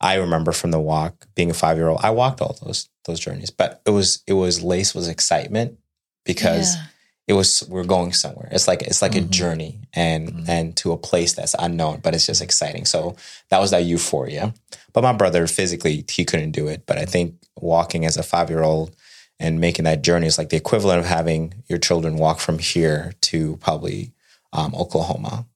I 0.00 0.16
remember 0.16 0.52
from 0.52 0.70
the 0.70 0.80
walk, 0.80 1.26
being 1.34 1.50
a 1.50 1.54
five 1.54 1.76
year 1.78 1.88
old, 1.88 2.00
I 2.02 2.10
walked 2.10 2.40
all 2.40 2.58
those 2.62 2.88
those 3.06 3.20
journeys, 3.20 3.50
but 3.50 3.80
it 3.86 3.90
was 3.90 4.22
it 4.26 4.34
was 4.34 4.62
laced 4.62 4.94
with 4.94 5.08
excitement 5.08 5.78
because 6.24 6.74
Yeah. 6.74 6.82
It 7.26 7.32
was 7.32 7.62
we're 7.68 7.84
going 7.84 8.12
somewhere. 8.12 8.48
It's 8.52 8.68
like 8.68 8.82
it's 8.82 9.00
like 9.02 9.14
a 9.16 9.20
Mhm. 9.22 9.30
journey 9.30 9.80
and 9.94 10.28
Mhm. 10.32 10.48
and 10.48 10.76
to 10.76 10.92
a 10.92 10.96
place 10.98 11.32
that's 11.32 11.54
unknown, 11.58 12.00
but 12.02 12.14
it's 12.14 12.26
just 12.26 12.42
exciting. 12.42 12.84
So 12.84 13.16
that 13.50 13.60
was 13.60 13.70
that 13.70 13.84
euphoria. 13.84 14.52
But 14.92 15.02
my 15.02 15.12
brother 15.12 15.46
physically 15.46 16.04
he 16.10 16.24
couldn't 16.24 16.52
do 16.52 16.68
it, 16.68 16.84
but 16.86 16.98
I 16.98 17.04
think 17.06 17.34
walking 17.60 18.04
as 18.04 18.16
a 18.16 18.22
five 18.22 18.50
year 18.50 18.62
old 18.62 18.94
and 19.40 19.58
making 19.60 19.84
that 19.86 20.02
journey 20.02 20.26
is 20.26 20.38
like 20.38 20.50
the 20.50 20.56
equivalent 20.56 21.00
of 21.00 21.06
having 21.06 21.54
your 21.66 21.78
children 21.78 22.16
walk 22.16 22.40
from 22.40 22.58
here 22.58 23.12
to 23.22 23.56
probably 23.56 24.12
um, 24.52 24.72
Oklahoma 24.76 25.46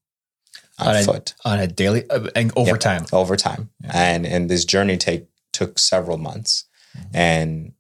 on, 0.81 0.88
On 0.88 0.96
a- 0.96 1.04
foot 1.04 1.35
on 1.44 1.59
a 1.61 1.66
daily 1.68 2.09
uh, 2.11 2.26
and 2.35 2.50
over 2.57 2.70
Yep. 2.70 2.81
time. 2.81 3.07
over 3.12 3.37
time 3.37 3.70
Yeah. 3.85 3.90
and 3.94 4.26
and 4.26 4.50
this 4.50 4.64
journey 4.64 4.96
take 4.96 5.26
took 5.52 5.78
several 5.78 6.18
months 6.18 6.64
Mhm. 6.96 7.07
and 7.14 7.72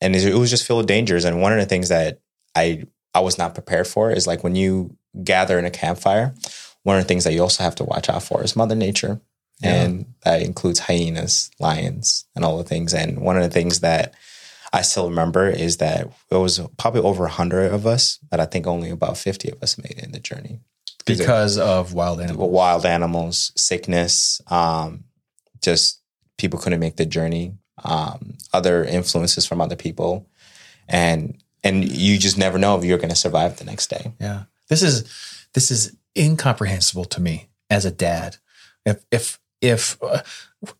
and 0.00 0.16
it 0.16 0.34
was 0.34 0.50
just 0.50 0.64
filled 0.66 0.78
with 0.78 0.86
dangers 0.88 1.24
and 1.24 1.40
one 1.40 1.52
of 1.52 1.58
the 1.60 1.66
things 1.66 1.90
that 1.90 2.20
i 2.56 2.82
i 3.14 3.20
was 3.20 3.38
not 3.38 3.54
prepared 3.54 3.86
for 3.86 4.10
is 4.10 4.26
like 4.26 4.42
when 4.44 4.54
you 4.56 4.96
gather 5.24 5.58
in 5.58 5.64
a 5.64 5.70
campfire 5.70 6.34
one 6.84 6.96
of 6.96 7.02
the 7.04 7.08
things 7.08 7.24
that 7.24 7.32
you 7.32 7.40
also 7.42 7.62
have 7.62 7.74
to 7.76 7.84
watch 7.84 8.08
out 8.08 8.22
for 8.22 8.42
is 8.42 8.56
mother 8.56 8.74
nature 8.74 9.20
Yeah. 9.60 9.82
and 9.84 10.06
that 10.24 10.42
includes 10.42 10.78
hyenas 10.80 11.50
lions 11.60 12.24
and 12.34 12.44
all 12.44 12.58
the 12.58 12.64
things 12.64 12.92
and 12.94 13.18
one 13.20 13.36
of 13.36 13.42
the 13.42 13.50
things 13.50 13.80
that 13.80 14.14
i 14.72 14.82
still 14.82 15.08
remember 15.08 15.48
is 15.48 15.76
that 15.78 16.08
it 16.30 16.36
was 16.36 16.60
probably 16.78 17.02
over 17.02 17.24
100 17.24 17.72
of 17.72 17.86
us 17.86 18.18
but 18.30 18.40
i 18.40 18.46
think 18.46 18.66
only 18.66 18.90
about 18.90 19.16
50 19.18 19.50
of 19.50 19.62
us 19.62 19.76
made 19.78 19.98
it 19.98 20.04
in 20.04 20.12
the 20.12 20.20
journey 20.20 20.58
Because 21.04 21.58
of 21.58 21.94
wild 21.94 22.20
animals. 22.20 22.50
wild 22.50 22.86
animals, 22.86 23.50
sickness, 23.56 24.40
um, 24.46 25.04
just 25.60 25.98
people 26.38 26.60
couldn't 26.60 26.78
make 26.80 26.94
the 26.96 27.06
journey, 27.06 27.54
um, 27.84 28.38
other 28.52 28.84
influences 28.84 29.44
from 29.46 29.60
other 29.60 29.74
people, 29.76 30.26
and 30.88 31.41
and 31.64 31.84
you 31.88 32.18
just 32.18 32.36
never 32.38 32.58
know 32.58 32.76
if 32.78 32.84
you're 32.84 32.98
going 32.98 33.08
to 33.10 33.16
survive 33.16 33.58
the 33.58 33.64
next 33.64 33.88
day. 33.90 34.12
Yeah. 34.20 34.44
This 34.68 34.82
is 34.82 35.04
this 35.54 35.70
is 35.70 35.96
incomprehensible 36.16 37.04
to 37.06 37.20
me 37.20 37.48
as 37.70 37.84
a 37.84 37.90
dad. 37.90 38.36
If 38.84 39.04
if 39.10 39.38
if 39.60 40.02
uh, 40.02 40.22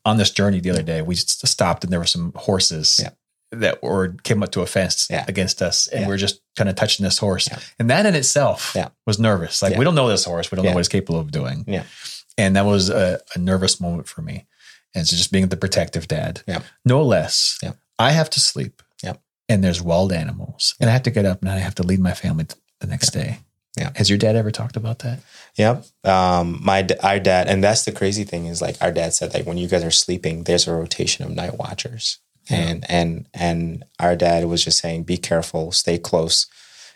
on 0.05 0.17
this 0.17 0.31
journey 0.31 0.61
the 0.61 0.71
other 0.71 0.83
day 0.83 1.03
we 1.03 1.15
stopped 1.15 1.85
and 1.85 1.93
there 1.93 2.01
were 2.01 2.07
some 2.07 2.33
horses 2.35 3.01
Yeah. 3.03 3.11
that 3.53 3.83
were 3.83 4.15
came 4.25 4.43
up 4.43 4.51
to 4.53 4.61
a 4.63 4.67
fence 4.67 5.07
Yeah. 5.11 5.25
against 5.29 5.63
us 5.63 5.87
and 5.89 6.03
Yeah. 6.03 6.09
we're 6.09 6.17
just 6.17 6.41
kind 6.57 6.69
of 6.69 6.75
touching 6.77 7.05
this 7.05 7.19
horse 7.19 7.49
and 7.79 7.89
that 7.91 8.07
in 8.07 8.15
itself 8.15 8.75
was 9.07 9.19
nervous. 9.19 9.63
Like 9.63 9.77
we 9.77 9.85
don't 9.85 9.95
know 9.95 10.09
this 10.09 10.25
horse, 10.25 10.51
we 10.51 10.57
don't 10.57 10.65
know 10.65 10.73
what 10.73 10.81
it's 10.81 10.89
capable 10.89 11.21
of 11.21 11.31
doing. 11.31 11.65
Yeah. 11.69 11.85
And 12.39 12.57
that 12.57 12.65
was 12.65 12.89
a, 12.91 13.21
a 13.35 13.39
nervous 13.39 13.81
moment 13.81 14.09
for 14.09 14.23
me. 14.23 14.47
And 14.95 15.07
so 15.07 15.17
just 15.17 15.33
being 15.33 15.49
the 15.49 15.57
protective 15.57 16.09
dad, 16.09 16.43
Yeah. 16.47 16.63
no 16.85 17.03
less. 17.03 17.59
Yeah. 17.63 17.73
I 17.99 18.11
have 18.13 18.31
to 18.31 18.41
sleep. 18.41 18.82
Yeah. 19.53 19.55
And 19.55 19.65
there's 19.65 19.83
wild 19.83 20.13
animals, 20.13 20.75
and 20.81 20.89
I 20.89 20.93
have 20.93 21.03
to 21.03 21.11
get 21.11 21.27
up 21.27 21.43
and 21.43 21.51
I 21.51 21.59
have 21.59 21.75
to 21.77 21.83
lead 21.83 22.01
my 22.01 22.15
family 22.15 22.47
the 22.81 22.87
next 22.87 23.11
day. 23.11 23.39
Yeah. 23.77 23.91
Has 23.97 24.09
your 24.11 24.19
dad 24.19 24.37
ever 24.37 24.51
talked 24.51 24.77
about 24.77 24.99
that? 25.01 25.21
Yep. 25.57 25.85
Um, 26.05 26.59
my 26.63 26.87
our 27.03 27.19
dad, 27.21 27.49
and 27.49 27.63
that's 27.65 27.85
the 27.85 27.93
crazy 27.93 28.25
thing 28.25 28.47
is 28.47 28.61
like 28.63 28.77
our 28.81 28.93
dad 28.93 29.15
said 29.15 29.33
like 29.35 29.47
when 29.47 29.59
you 29.59 29.69
guys 29.69 29.85
are 29.85 29.91
sleeping, 29.91 30.45
there's 30.45 30.67
a 30.69 30.75
rotation 30.75 31.25
of 31.25 31.31
night 31.31 31.59
watchers, 31.59 32.19
and 32.51 32.85
and 32.91 33.27
and 33.33 33.85
our 33.99 34.17
dad 34.17 34.45
was 34.47 34.65
just 34.65 34.79
saying, 34.79 35.05
be 35.05 35.17
careful, 35.17 35.73
stay 35.73 35.97
close, 35.99 36.47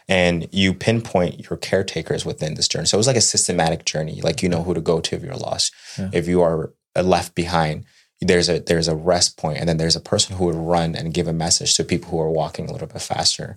and 0.09 0.49
you 0.53 0.75
pinpoint 0.75 1.49
your 1.49 1.57
caretakers 1.57 2.27
within 2.27 2.55
this 2.55 2.69
journey. 2.69 2.87
So 2.87 2.97
it 2.97 3.01
was 3.01 3.07
like 3.07 3.17
a 3.17 3.21
systematic 3.23 3.85
journey. 3.87 4.21
Like 4.21 4.43
you 4.43 4.49
know 4.51 4.63
who 4.63 4.75
to 4.75 4.81
go 4.81 5.01
to 5.01 5.17
if 5.17 5.23
you're 5.23 5.35
lost, 5.35 5.73
Yeah. 5.99 6.11
if 6.13 6.29
you 6.29 6.43
are 6.43 6.73
left 6.95 7.35
behind. 7.35 7.85
There's 8.21 8.49
a 8.49 8.61
there's 8.61 8.89
a 8.89 8.97
rest 8.97 9.37
point 9.37 9.59
and 9.59 9.69
then 9.69 9.77
there's 9.77 9.97
a 9.97 10.01
person 10.01 10.37
who 10.37 10.47
would 10.47 10.55
run 10.55 10.95
and 10.95 11.13
give 11.13 11.29
a 11.29 11.33
message 11.33 11.75
to 11.77 11.85
people 11.85 12.11
who 12.11 12.21
are 12.21 12.31
walking 12.31 12.69
a 12.69 12.73
little 12.73 12.89
bit 12.89 13.03
faster. 13.03 13.57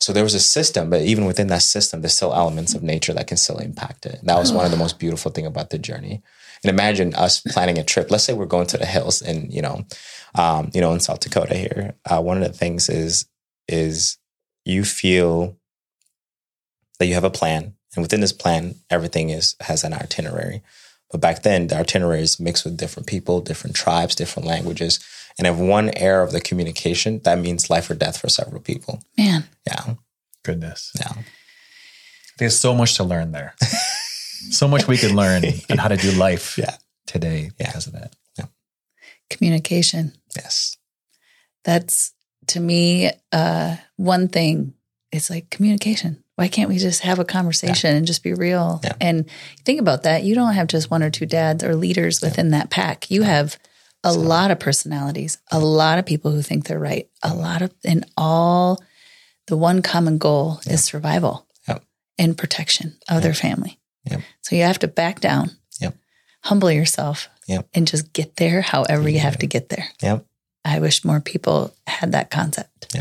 So 0.00 0.12
there 0.12 0.24
was 0.24 0.34
a 0.34 0.40
system 0.40 0.90
but 0.90 1.02
even 1.02 1.26
within 1.26 1.46
that 1.48 1.62
system 1.62 2.00
there's 2.00 2.14
still 2.14 2.34
elements 2.34 2.74
of 2.74 2.82
nature 2.82 3.12
that 3.12 3.28
can 3.28 3.36
still 3.36 3.58
impact 3.58 4.06
it. 4.06 4.18
That 4.24 4.38
was 4.38 4.52
one 4.52 4.64
of 4.64 4.72
the 4.72 4.76
most 4.76 4.98
beautiful 4.98 5.30
thing 5.30 5.46
about 5.46 5.70
the 5.70 5.78
journey. 5.78 6.22
And 6.64 6.70
imagine 6.70 7.14
us 7.14 7.40
planning 7.40 7.78
a 7.78 7.84
trip. 7.84 8.10
Let's 8.10 8.24
say 8.24 8.32
we're 8.32 8.46
going 8.46 8.66
to 8.68 8.78
the 8.78 8.86
hills 8.86 9.22
and 9.22 9.52
you 9.52 9.62
know 9.62 9.84
um, 10.34 10.70
you 10.74 10.80
know 10.80 10.92
in 10.92 11.00
south 11.00 11.20
dakota 11.20 11.54
here. 11.54 11.94
Uh, 12.04 12.20
one 12.20 12.36
of 12.36 12.42
the 12.42 12.56
things 12.56 12.88
is 12.88 13.26
is 13.68 14.18
you 14.64 14.84
feel 14.84 15.56
that 16.98 17.06
you 17.06 17.14
have 17.14 17.24
a 17.24 17.30
plan 17.30 17.74
and 17.94 18.02
within 18.02 18.20
this 18.20 18.32
plan 18.32 18.74
everything 18.90 19.30
is 19.30 19.54
has 19.60 19.84
an 19.84 19.94
itinerary 19.94 20.62
but 21.10 21.20
back 21.20 21.42
then, 21.42 21.66
the 21.66 21.76
itinerary 21.76 22.22
is 22.22 22.38
mixed 22.40 22.64
with 22.64 22.76
different 22.76 23.06
people, 23.06 23.40
different 23.40 23.74
tribes, 23.76 24.14
different 24.14 24.46
languages. 24.48 25.00
And 25.38 25.46
if 25.46 25.56
one 25.56 25.90
error 25.96 26.22
of 26.22 26.32
the 26.32 26.40
communication, 26.40 27.20
that 27.24 27.38
means 27.38 27.70
life 27.70 27.88
or 27.90 27.94
death 27.94 28.18
for 28.18 28.28
several 28.28 28.60
people. 28.60 29.02
Man, 29.18 29.44
Yeah. 29.66 29.94
Goodness. 30.44 30.92
Yeah. 30.98 31.12
There's 32.38 32.58
so 32.58 32.74
much 32.74 32.94
to 32.96 33.04
learn 33.04 33.32
there. 33.32 33.54
so 34.50 34.66
much 34.68 34.86
we 34.88 34.96
could 34.96 35.12
learn 35.12 35.44
on 35.70 35.78
how 35.78 35.88
to 35.88 35.96
do 35.96 36.10
life 36.12 36.56
Yeah. 36.56 36.76
today 37.06 37.50
Yeah. 37.58 37.66
because 37.66 37.86
of 37.86 37.92
that. 37.92 38.14
Yeah. 38.38 38.46
communication. 39.28 40.12
Yes. 40.36 40.76
That's 41.64 42.12
to 42.48 42.60
me 42.60 43.10
uh, 43.32 43.76
one 43.96 44.28
thing. 44.28 44.74
It's 45.12 45.28
like 45.30 45.50
communication. 45.50 46.22
Why 46.40 46.48
can't 46.48 46.70
we 46.70 46.78
just 46.78 47.02
have 47.02 47.18
a 47.18 47.24
conversation 47.26 47.94
and 47.94 48.06
just 48.06 48.22
be 48.22 48.32
real? 48.32 48.80
Yeah. 48.82 48.94
And 48.98 49.28
think 49.66 49.78
about 49.78 50.04
that. 50.04 50.22
You 50.24 50.34
don't 50.34 50.54
have 50.54 50.68
just 50.68 50.90
one 50.90 51.02
or 51.02 51.10
two 51.10 51.26
dads 51.26 51.62
or 51.62 51.76
leaders 51.76 52.22
within 52.22 52.52
that 52.52 52.70
pack. 52.70 53.10
You 53.10 53.20
have 53.24 53.58
a 54.02 54.14
lot 54.14 54.50
of 54.50 54.58
personalities, 54.58 55.36
a 55.52 55.58
lot 55.60 55.98
of 55.98 56.06
people 56.06 56.30
who 56.30 56.40
think 56.40 56.64
they're 56.66 56.78
right, 56.78 57.10
a 57.22 57.34
lot 57.34 57.60
of, 57.60 57.74
and 57.84 58.06
all 58.16 58.82
the 59.48 59.56
one 59.58 59.82
common 59.82 60.16
goal 60.16 60.60
is 60.66 60.82
survival 60.82 61.46
Yep. 61.68 61.84
and 62.16 62.38
protection 62.38 62.96
of 63.10 63.22
their 63.22 63.34
family. 63.34 63.78
Yep. 64.10 64.22
So 64.40 64.56
you 64.56 64.62
have 64.62 64.78
to 64.78 64.88
back 64.88 65.20
down, 65.20 65.50
humble 66.44 66.70
yourself, 66.70 67.28
Yep. 67.48 67.68
and 67.74 67.86
just 67.86 68.14
get 68.14 68.36
there 68.36 68.62
however 68.62 69.10
you 69.10 69.18
have 69.18 69.36
to 69.40 69.46
get 69.46 69.68
there. 69.68 69.88
Yep. 70.00 70.24
I 70.64 70.80
wish 70.80 71.04
more 71.04 71.20
people 71.20 71.74
had 71.86 72.12
that 72.12 72.30
concept. 72.30 72.96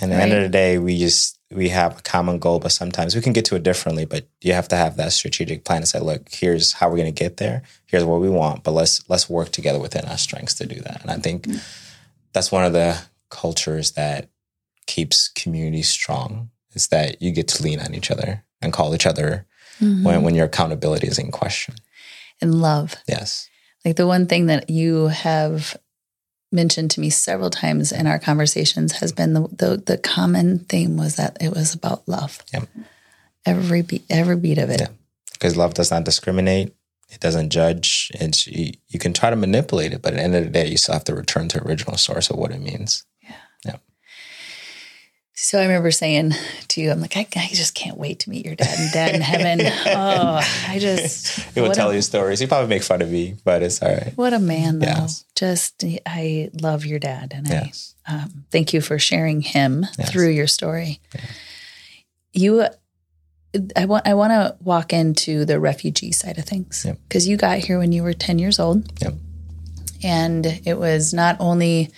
And 0.00 0.10
at 0.12 0.16
the 0.16 0.22
end 0.22 0.32
of 0.32 0.42
the 0.44 0.48
day, 0.48 0.78
we 0.78 0.96
just 0.98 1.37
we 1.50 1.70
have 1.70 1.98
a 1.98 2.02
common 2.02 2.38
goal, 2.38 2.58
but 2.58 2.72
sometimes 2.72 3.14
we 3.14 3.22
can 3.22 3.32
get 3.32 3.44
to 3.46 3.56
it 3.56 3.62
differently. 3.62 4.04
But 4.04 4.26
you 4.42 4.52
have 4.52 4.68
to 4.68 4.76
have 4.76 4.96
that 4.96 5.12
strategic 5.12 5.64
plan 5.64 5.80
to 5.80 5.86
say, 5.86 6.00
look, 6.00 6.28
here's 6.30 6.74
how 6.74 6.90
we're 6.90 6.98
gonna 6.98 7.10
get 7.10 7.38
there, 7.38 7.62
here's 7.86 8.04
what 8.04 8.20
we 8.20 8.28
want, 8.28 8.64
but 8.64 8.72
let's 8.72 9.08
let's 9.08 9.30
work 9.30 9.50
together 9.50 9.78
within 9.78 10.04
our 10.06 10.18
strengths 10.18 10.54
to 10.54 10.66
do 10.66 10.80
that. 10.80 11.00
And 11.02 11.10
I 11.10 11.16
think 11.16 11.44
mm. 11.44 11.62
that's 12.32 12.52
one 12.52 12.64
of 12.64 12.72
the 12.72 12.98
cultures 13.30 13.92
that 13.92 14.28
keeps 14.86 15.28
communities 15.28 15.88
strong 15.88 16.50
is 16.72 16.88
that 16.88 17.20
you 17.22 17.30
get 17.32 17.48
to 17.48 17.62
lean 17.62 17.80
on 17.80 17.94
each 17.94 18.10
other 18.10 18.44
and 18.60 18.72
call 18.72 18.94
each 18.94 19.06
other 19.06 19.46
mm-hmm. 19.80 20.02
when, 20.02 20.22
when 20.22 20.34
your 20.34 20.46
accountability 20.46 21.06
is 21.06 21.18
in 21.18 21.30
question. 21.30 21.74
And 22.40 22.60
love. 22.60 22.94
Yes. 23.06 23.48
Like 23.84 23.96
the 23.96 24.06
one 24.06 24.26
thing 24.26 24.46
that 24.46 24.70
you 24.70 25.08
have 25.08 25.76
mentioned 26.50 26.90
to 26.92 27.00
me 27.00 27.10
several 27.10 27.50
times 27.50 27.92
in 27.92 28.06
our 28.06 28.18
conversations 28.18 28.92
has 29.00 29.12
been 29.12 29.34
the 29.34 29.48
the, 29.48 29.82
the 29.84 29.98
common 29.98 30.60
theme 30.60 30.96
was 30.96 31.16
that 31.16 31.36
it 31.40 31.50
was 31.50 31.74
about 31.74 32.08
love. 32.08 32.42
Every 33.44 33.82
beat 33.82 34.04
every 34.10 34.36
beat 34.36 34.58
of 34.58 34.70
it. 34.70 34.80
Yeah. 34.80 34.88
Because 35.32 35.56
love 35.56 35.74
does 35.74 35.90
not 35.90 36.04
discriminate. 36.04 36.74
It 37.10 37.20
doesn't 37.20 37.50
judge. 37.50 38.10
And 38.20 38.46
you, 38.46 38.72
you 38.88 38.98
can 38.98 39.12
try 39.12 39.30
to 39.30 39.36
manipulate 39.36 39.92
it, 39.92 40.02
but 40.02 40.12
at 40.12 40.16
the 40.16 40.22
end 40.22 40.34
of 40.34 40.44
the 40.44 40.50
day, 40.50 40.66
you 40.66 40.76
still 40.76 40.94
have 40.94 41.04
to 41.04 41.14
return 41.14 41.48
to 41.48 41.64
original 41.64 41.96
source 41.96 42.28
of 42.28 42.36
what 42.36 42.50
it 42.50 42.60
means. 42.60 43.06
So 45.40 45.56
I 45.60 45.62
remember 45.62 45.92
saying 45.92 46.32
to 46.66 46.80
you, 46.80 46.90
I'm 46.90 47.00
like, 47.00 47.16
I, 47.16 47.20
I 47.36 47.46
just 47.52 47.72
can't 47.72 47.96
wait 47.96 48.18
to 48.20 48.30
meet 48.30 48.44
your 48.44 48.56
dad 48.56 48.76
and 48.76 48.92
dad 48.92 49.14
in 49.14 49.20
heaven. 49.20 49.60
oh, 49.86 50.40
I 50.66 50.78
just 50.80 51.38
He 51.54 51.60
will 51.60 51.70
tell 51.70 51.90
a- 51.90 51.94
you 51.94 52.02
stories. 52.02 52.40
He 52.40 52.48
probably 52.48 52.68
make 52.68 52.82
fun 52.82 53.02
of 53.02 53.08
me, 53.10 53.36
but 53.44 53.62
it's 53.62 53.80
all 53.80 53.88
right. 53.88 54.12
What 54.16 54.32
a 54.32 54.40
man, 54.40 54.80
though. 54.80 54.86
Yes. 54.86 55.24
Just, 55.36 55.84
I 56.04 56.50
love 56.60 56.84
your 56.84 56.98
dad. 56.98 57.32
And 57.36 57.46
Yes. 57.48 57.94
I 58.04 58.22
um, 58.22 58.46
thank 58.50 58.72
you 58.72 58.80
for 58.80 58.98
sharing 58.98 59.40
him 59.42 59.86
Yes. 59.96 60.10
through 60.10 60.30
your 60.30 60.48
story. 60.48 61.00
You, 62.32 62.66
I 63.76 63.84
want, 63.84 64.08
I 64.08 64.14
want 64.14 64.32
to 64.32 64.56
walk 64.60 64.92
into 64.92 65.44
the 65.44 65.60
refugee 65.60 66.10
side 66.10 66.38
of 66.38 66.46
things 66.46 66.82
Yep. 66.84 66.98
because 67.08 67.28
you 67.28 67.36
got 67.36 67.58
here 67.58 67.78
when 67.78 67.92
you 67.92 68.02
were 68.02 68.12
10 68.12 68.40
years 68.40 68.58
old. 68.58 68.90
Yep. 69.00 69.14
And 70.02 70.46
it 70.66 70.78
was 70.78 71.14
not 71.14 71.36
only 71.38 71.90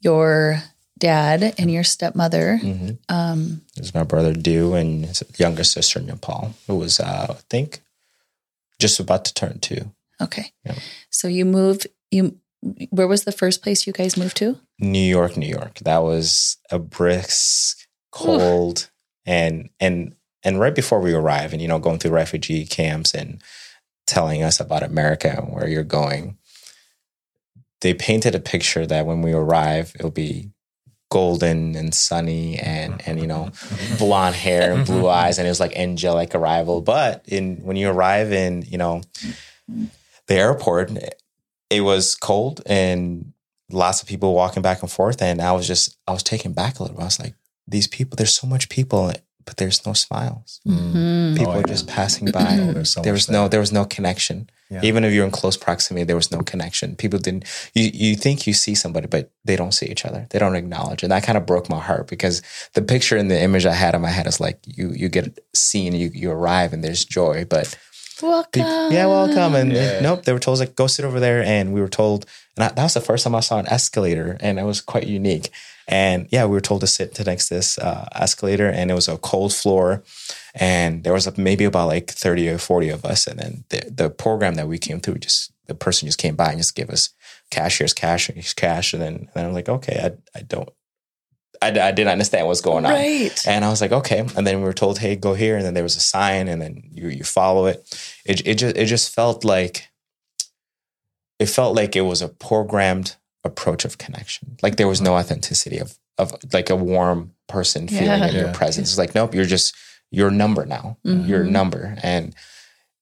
your 0.00 0.62
dad 0.98 1.54
and 1.58 1.70
your 1.70 1.84
stepmother. 1.84 2.58
hmm 2.58 2.90
Um, 3.08 3.62
was 3.76 3.94
my 3.94 4.02
brother 4.04 4.32
Dew 4.34 4.74
and 4.74 5.06
his 5.06 5.22
younger 5.38 5.64
sister 5.64 6.00
Nepal, 6.00 6.54
who 6.66 6.76
was, 6.76 7.00
uh, 7.00 7.26
I 7.30 7.40
think, 7.50 7.80
just 8.78 9.00
about 9.00 9.24
to 9.26 9.34
turn 9.34 9.58
two. 9.60 9.92
okay. 10.20 10.52
So 11.10 11.28
you 11.28 11.44
moved, 11.44 11.86
you, 12.10 12.38
where 12.90 13.08
was 13.08 13.24
the 13.24 13.32
first 13.32 13.62
place 13.62 13.86
you 13.86 13.92
guys 13.92 14.16
moved 14.16 14.36
to? 14.38 14.58
New 14.78 14.98
York, 14.98 15.36
New 15.36 15.48
York. 15.48 15.78
That 15.80 16.02
was 16.02 16.56
a 16.70 16.78
brisk, 16.78 17.86
cold, 18.10 18.90
and 19.26 19.70
and 19.80 20.14
and 20.44 20.60
right 20.60 20.74
before 20.74 21.00
we 21.00 21.12
arrived, 21.14 21.52
and 21.52 21.60
you 21.62 21.68
know, 21.68 21.78
going 21.78 21.98
through 21.98 22.12
refugee 22.12 22.64
camps 22.66 23.14
and 23.14 23.42
telling 24.06 24.42
us 24.42 24.60
about 24.60 24.82
America 24.82 25.28
and 25.36 25.52
where 25.52 25.68
you're 25.68 25.84
going, 25.84 26.36
they 27.80 27.94
painted 27.94 28.34
a 28.34 28.40
picture 28.40 28.86
that 28.86 29.06
when 29.06 29.22
we 29.22 29.32
arrive, 29.32 29.92
it'll 29.96 30.10
be 30.10 30.50
golden 31.10 31.74
and 31.74 31.94
sunny 31.94 32.58
and 32.58 33.00
and 33.06 33.18
you 33.18 33.26
know 33.26 33.50
blonde 33.98 34.34
hair 34.34 34.72
and 34.72 34.86
blue 34.86 35.08
eyes 35.20 35.38
and 35.38 35.46
it 35.46 35.50
was 35.50 35.60
like 35.60 35.76
angelic 35.76 36.34
arrival. 36.34 36.80
But 36.80 37.24
in 37.26 37.58
when 37.58 37.76
you 37.76 37.88
arrive 37.88 38.32
in 38.32 38.62
you 38.62 38.78
know 38.78 39.02
the 40.26 40.34
airport 40.34 40.90
it 41.70 41.80
was 41.80 42.14
cold 42.14 42.62
and 42.66 43.32
lots 43.70 44.02
of 44.02 44.08
people 44.08 44.34
walking 44.34 44.62
back 44.62 44.80
and 44.82 44.90
forth 44.90 45.20
and 45.20 45.42
i 45.42 45.52
was 45.52 45.66
just 45.66 45.96
i 46.06 46.12
was 46.12 46.22
taken 46.22 46.52
back 46.52 46.78
a 46.78 46.82
little 46.82 47.00
i 47.00 47.04
was 47.04 47.20
like 47.20 47.34
these 47.66 47.86
people 47.86 48.16
there's 48.16 48.34
so 48.34 48.46
much 48.46 48.68
people 48.68 49.12
but 49.48 49.56
there's 49.60 49.80
no 49.88 49.94
smiles 50.04 50.60
Mhm. 50.66 51.36
people 51.38 51.52
Oh, 51.54 51.60
are 51.60 51.72
just 51.74 51.86
passing 51.98 52.26
by 52.38 52.50
Oh, 52.60 52.72
there's 52.74 52.90
so 52.94 53.00
there 53.06 53.14
was 53.18 53.26
no 53.28 53.40
there. 53.42 53.48
there 53.52 53.60
was 53.66 53.72
no 53.80 53.84
connection 53.96 54.38
Yeah. 54.74 54.82
even 54.88 55.00
if 55.04 55.10
you're 55.14 55.24
in 55.30 55.30
close 55.40 55.56
proximity 55.66 56.04
there 56.04 56.20
was 56.22 56.30
no 56.36 56.40
connection 56.52 56.88
people 57.02 57.18
didn't 57.26 57.44
you 57.78 57.84
you 58.04 58.12
think 58.24 58.46
you 58.46 58.54
see 58.64 58.74
somebody 58.82 59.06
but 59.14 59.24
they 59.48 59.56
don't 59.60 59.72
see 59.78 59.86
each 59.92 60.04
other 60.08 60.22
they 60.30 60.38
don't 60.42 60.56
acknowledge 60.62 61.02
and 61.02 61.10
that 61.12 61.22
kind 61.26 61.38
of 61.38 61.46
broke 61.52 61.66
my 61.76 61.80
heart 61.88 62.04
because 62.14 62.36
the 62.76 62.82
picture 62.94 63.16
and 63.20 63.30
the 63.30 63.40
image 63.48 63.64
i 63.74 63.76
had 63.84 63.94
in 63.96 64.02
my 64.08 64.10
head 64.18 64.26
is 64.32 64.38
like 64.46 64.58
you 64.78 64.86
you 65.00 65.08
get 65.08 65.26
seen 65.68 65.90
you 66.02 66.08
you 66.22 66.28
arrive 66.30 66.70
and 66.74 66.82
there's 66.84 67.04
joy 67.18 67.44
but 67.56 67.66
Welcome. 68.20 68.50
People- 68.50 68.92
yeah, 68.96 69.06
welcome. 69.06 69.54
And 69.60 69.70
Yeah. 69.72 70.00
nope, 70.06 70.24
they 70.24 70.32
were 70.32 70.40
told 70.46 70.58
like 70.58 70.74
go 70.74 70.88
sit 70.88 71.04
over 71.04 71.20
there, 71.20 71.40
and 71.56 71.64
we 71.72 71.80
were 71.80 71.94
told, 72.02 72.26
and 72.56 72.64
I, 72.64 72.68
that 72.74 72.82
was 72.82 72.94
the 72.94 73.00
first 73.10 73.22
time 73.22 73.36
I 73.36 73.44
saw 73.48 73.60
an 73.60 73.68
escalator, 73.68 74.36
and 74.40 74.58
it 74.58 74.64
was 74.64 74.80
quite 74.92 75.06
unique. 75.06 75.46
And 75.90 76.28
yeah, 76.30 76.44
we 76.44 76.50
were 76.50 76.60
told 76.60 76.82
to 76.82 76.86
sit 76.86 77.14
to 77.14 77.24
next 77.24 77.48
to 77.48 77.54
this 77.54 77.78
uh, 77.78 78.06
escalator, 78.14 78.68
and 78.68 78.90
it 78.90 78.94
was 78.94 79.08
a 79.08 79.16
cold 79.16 79.54
floor, 79.54 80.04
and 80.54 81.02
there 81.02 81.14
was 81.14 81.38
maybe 81.38 81.64
about 81.64 81.88
like 81.88 82.10
thirty 82.10 82.46
or 82.48 82.58
forty 82.58 82.90
of 82.90 83.06
us, 83.06 83.26
and 83.26 83.40
then 83.40 83.64
the 83.70 83.90
the 83.90 84.10
program 84.10 84.56
that 84.56 84.68
we 84.68 84.76
came 84.76 85.00
through, 85.00 85.18
just 85.18 85.50
the 85.66 85.74
person 85.74 86.06
just 86.06 86.18
came 86.18 86.36
by 86.36 86.50
and 86.50 86.58
just 86.58 86.74
gave 86.74 86.90
us 86.90 87.10
cash, 87.50 87.78
here's 87.78 87.94
cash, 87.94 88.26
here's 88.26 88.52
cash, 88.52 88.92
and 88.92 89.02
then 89.02 89.14
and 89.14 89.30
then 89.32 89.46
I'm 89.46 89.54
like, 89.54 89.70
okay, 89.70 89.98
I 90.04 90.38
I 90.38 90.42
don't, 90.42 90.68
I, 91.62 91.68
I 91.68 91.92
didn't 91.92 92.08
understand 92.08 92.46
what's 92.46 92.60
going 92.60 92.84
on. 92.84 92.92
Right. 92.92 93.46
And 93.46 93.64
I 93.64 93.70
was 93.70 93.80
like, 93.80 93.92
okay. 93.92 94.20
And 94.36 94.46
then 94.46 94.58
we 94.58 94.64
were 94.64 94.74
told, 94.74 94.98
hey, 94.98 95.16
go 95.16 95.32
here. 95.32 95.56
And 95.56 95.64
then 95.64 95.72
there 95.72 95.82
was 95.82 95.96
a 95.96 96.00
sign, 96.00 96.48
and 96.48 96.60
then 96.60 96.82
you 96.92 97.08
you 97.08 97.24
follow 97.24 97.64
it. 97.64 97.88
It 98.26 98.46
it 98.46 98.54
just 98.56 98.76
it 98.76 98.86
just 98.86 99.14
felt 99.14 99.42
like 99.42 99.88
it 101.38 101.48
felt 101.48 101.74
like 101.74 101.96
it 101.96 102.02
was 102.02 102.20
a 102.20 102.28
programmed 102.28 103.16
approach 103.44 103.84
of 103.84 103.98
connection. 103.98 104.56
Like 104.62 104.76
there 104.76 104.88
was 104.88 105.00
no 105.00 105.14
authenticity 105.14 105.78
of 105.78 105.98
of 106.18 106.32
like 106.52 106.68
a 106.68 106.74
warm 106.76 107.32
person 107.46 107.86
feeling 107.86 108.06
Yeah. 108.06 108.26
in 108.28 108.34
your 108.34 108.46
Yeah. 108.46 108.52
presence. 108.52 108.88
It's 108.88 108.98
like, 108.98 109.14
nope, 109.14 109.34
you're 109.34 109.44
just 109.44 109.74
you're 110.10 110.30
number 110.30 110.64
now. 110.66 110.96
You're 111.04 111.42
a 111.42 111.46
Mhm. 111.46 111.50
number. 111.50 111.96
And 112.02 112.34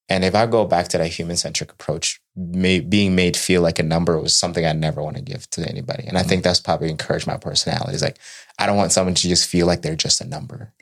and 0.09 0.25
if 0.25 0.35
I 0.37 0.47
go 0.47 0.65
back 0.67 0.87
to 0.89 0.99
that 0.99 1.09
human 1.09 1.37
centric 1.37 1.73
approach, 1.73 2.21
may, 2.37 2.79
being 2.79 3.17
made 3.17 3.37
feel 3.37 3.61
like 3.61 3.81
a 3.81 3.83
number 3.83 4.21
was 4.21 4.37
something 4.37 4.65
I 4.65 4.73
never 4.73 5.03
want 5.03 5.17
to 5.17 5.23
give 5.23 5.51
to 5.51 5.69
anybody. 5.69 6.05
And 6.07 6.17
I 6.17 6.23
think 6.23 6.45
that's 6.45 6.61
probably 6.61 6.91
encouraged 6.91 7.27
my 7.27 7.37
personality. 7.39 7.95
It's 7.95 8.03
like 8.03 8.19
I 8.59 8.67
don't 8.67 8.77
want 8.77 8.93
someone 8.93 9.15
to 9.15 9.29
just 9.29 9.49
feel 9.49 9.67
like 9.67 9.83
they're 9.83 9.97
just 9.97 10.21
a 10.21 10.25
number. 10.27 10.73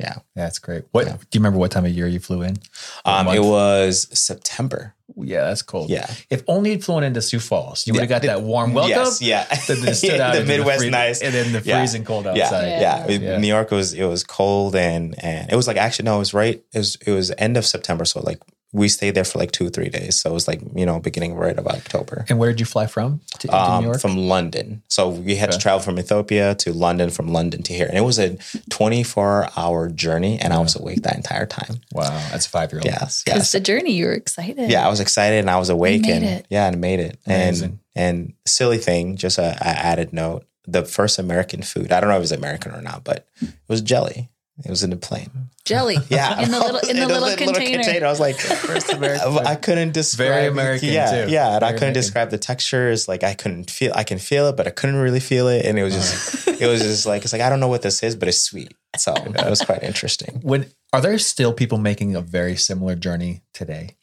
Yeah, 0.00 0.16
that's 0.34 0.58
great. 0.58 0.84
What 0.92 1.06
Yeah. 1.06 1.12
do 1.12 1.18
you 1.32 1.40
remember? 1.40 1.58
What 1.58 1.70
time 1.70 1.84
of 1.84 1.92
year 1.92 2.08
you 2.08 2.18
flew 2.18 2.42
in? 2.42 2.56
Um, 3.04 3.28
it 3.28 3.42
was 3.42 4.08
September. 4.12 4.94
Yeah, 5.16 5.44
that's 5.44 5.62
cold. 5.62 5.90
Yeah. 5.90 6.10
If 6.30 6.42
only 6.48 6.70
you'd 6.72 6.84
flown 6.84 7.04
into 7.04 7.22
Sioux 7.22 7.38
Falls, 7.38 7.86
you 7.86 7.92
would 7.92 8.00
have 8.00 8.08
got 8.08 8.22
that 8.22 8.42
warm 8.42 8.72
welcome. 8.72 8.90
Yes, 8.90 9.20
yeah. 9.22 9.44
That 9.68 9.78
that 9.82 9.94
stood 9.96 10.18
out 10.20 10.32
the 10.34 10.40
into 10.40 10.56
Midwest 10.56 10.80
free- 10.80 10.90
nice. 10.90 11.20
and 11.22 11.32
then 11.32 11.52
the 11.52 11.60
Yeah. 11.64 11.78
freezing 11.78 12.04
cold 12.04 12.24
Yeah, 12.24 12.30
outside. 12.44 12.66
yeah. 12.80 13.06
Yeah. 13.08 13.38
New 13.38 13.46
York 13.46 13.70
was 13.70 13.92
it 13.92 14.04
was 14.04 14.24
cold 14.24 14.74
and 14.74 15.14
and 15.22 15.52
it 15.52 15.54
was 15.56 15.68
like 15.68 15.76
actually 15.76 16.06
no, 16.06 16.16
it 16.16 16.20
was 16.20 16.34
right. 16.34 16.62
It 16.72 16.78
was 16.78 16.96
it 17.06 17.10
was 17.12 17.32
end 17.38 17.56
of 17.56 17.64
September, 17.66 18.04
so 18.04 18.20
like 18.20 18.40
we 18.74 18.88
stayed 18.88 19.14
there 19.14 19.22
for 19.24 19.38
like 19.38 19.52
two 19.52 19.66
or 19.66 19.70
three 19.70 19.88
days. 19.88 20.18
So 20.18 20.30
it 20.30 20.34
was 20.34 20.48
like, 20.48 20.60
you 20.74 20.84
know, 20.84 20.98
beginning 20.98 21.34
right 21.34 21.56
of 21.56 21.66
October. 21.68 22.24
And 22.28 22.40
where 22.40 22.50
did 22.50 22.58
you 22.58 22.66
fly 22.66 22.86
from? 22.88 23.20
To, 23.38 23.46
to 23.48 23.56
Um, 23.56 23.82
New 23.84 23.88
York? 23.90 24.00
from 24.00 24.16
London. 24.16 24.82
So 24.88 25.08
we 25.10 25.36
had 25.36 25.52
to 25.52 25.58
travel 25.58 25.78
from 25.78 25.96
Ethiopia 25.98 26.56
to 26.56 26.72
London, 26.72 27.10
from 27.10 27.28
London 27.28 27.62
to 27.62 27.72
here. 27.72 27.86
And 27.86 27.96
it 27.96 28.00
was 28.00 28.18
a 28.18 28.36
24 28.70 29.48
hour 29.56 29.88
journey. 29.88 30.40
And 30.40 30.52
I 30.52 30.58
was 30.58 30.74
awake 30.76 31.02
that 31.02 31.16
entire 31.16 31.46
time. 31.46 31.80
wow, 31.92 32.08
that's 32.30 32.46
a 32.46 32.50
five 32.50 32.72
year 32.72 32.80
old. 32.80 32.86
Yes. 32.86 33.22
Because 33.22 33.38
Yes. 33.40 33.52
the 33.52 33.60
journey, 33.60 33.92
you 33.92 34.06
were 34.06 34.12
excited. 34.12 34.68
Yeah. 34.70 34.84
I 34.84 34.90
was 34.90 35.00
excited 35.00 35.38
and 35.38 35.48
I 35.48 35.58
was 35.58 35.70
awake. 35.70 36.02
made 36.02 36.10
and 36.10 36.24
it. 36.24 36.46
yeah, 36.50 36.66
and 36.66 36.80
made 36.80 36.98
it. 37.00 37.18
Amazing. 37.26 37.78
And, 37.94 38.18
and 38.26 38.32
silly 38.44 38.78
thing, 38.78 39.16
just 39.16 39.38
a, 39.38 39.52
a 39.60 39.68
added 39.68 40.12
note 40.12 40.44
the 40.66 40.82
first 40.84 41.18
American 41.18 41.62
food, 41.62 41.92
I 41.92 42.00
don't 42.00 42.08
know 42.08 42.14
if 42.16 42.20
it 42.20 42.28
was 42.28 42.32
American 42.32 42.72
or 42.72 42.80
not, 42.80 43.04
but 43.04 43.28
it 43.42 43.52
was 43.68 43.82
jelly. 43.82 44.30
It 44.62 44.70
was 44.70 44.84
in 44.84 44.90
the 44.90 44.96
plane. 44.96 45.50
Jelly. 45.64 45.96
Yeah, 46.08 46.40
In 46.40 46.50
the 46.50 46.60
little 46.60 46.78
in 46.88 46.96
the 46.96 47.02
It 47.02 47.06
was 47.08 47.20
little, 47.22 47.28
a 47.28 47.36
container. 47.36 48.06
I 48.06 48.08
was 48.10 48.20
like, 48.20 48.36
First 48.38 48.92
American. 48.92 49.38
I 49.46 49.56
couldn't 49.56 49.92
describe. 49.92 50.28
Very 50.28 50.46
American, 50.46 50.90
yeah, 50.90 51.24
too. 51.24 51.32
Yeah, 51.32 51.56
and 51.56 51.64
I 51.64 51.68
couldn't 51.72 51.78
American. 51.78 51.92
describe 51.94 52.30
the 52.30 52.38
textures. 52.38 53.08
Like 53.08 53.24
I 53.24 53.34
couldn't 53.34 53.70
feel. 53.70 53.92
I 53.94 54.04
can 54.04 54.18
feel 54.18 54.46
it, 54.48 54.56
but 54.56 54.66
I 54.68 54.70
couldn't 54.70 54.96
really 54.96 55.20
feel 55.20 55.48
it. 55.48 55.64
And 55.66 55.76
it 55.78 55.82
was 55.82 55.94
just, 55.94 56.48
it 56.60 56.66
was 56.68 56.82
just 56.82 57.04
like 57.06 57.24
it's 57.24 57.32
like 57.32 57.42
I 57.42 57.48
don't 57.50 57.58
know 57.60 57.68
what 57.68 57.82
this 57.82 58.02
is, 58.04 58.14
but 58.14 58.28
it's 58.28 58.40
sweet. 58.40 58.74
So 58.96 59.12
that 59.30 59.50
was 59.50 59.62
quite 59.62 59.82
interesting. 59.82 60.40
When 60.42 60.66
are 60.92 61.00
there 61.00 61.18
still 61.18 61.52
people 61.52 61.78
making 61.78 62.14
a 62.14 62.20
very 62.20 62.56
similar 62.56 62.94
journey 62.94 63.42
today? 63.52 63.96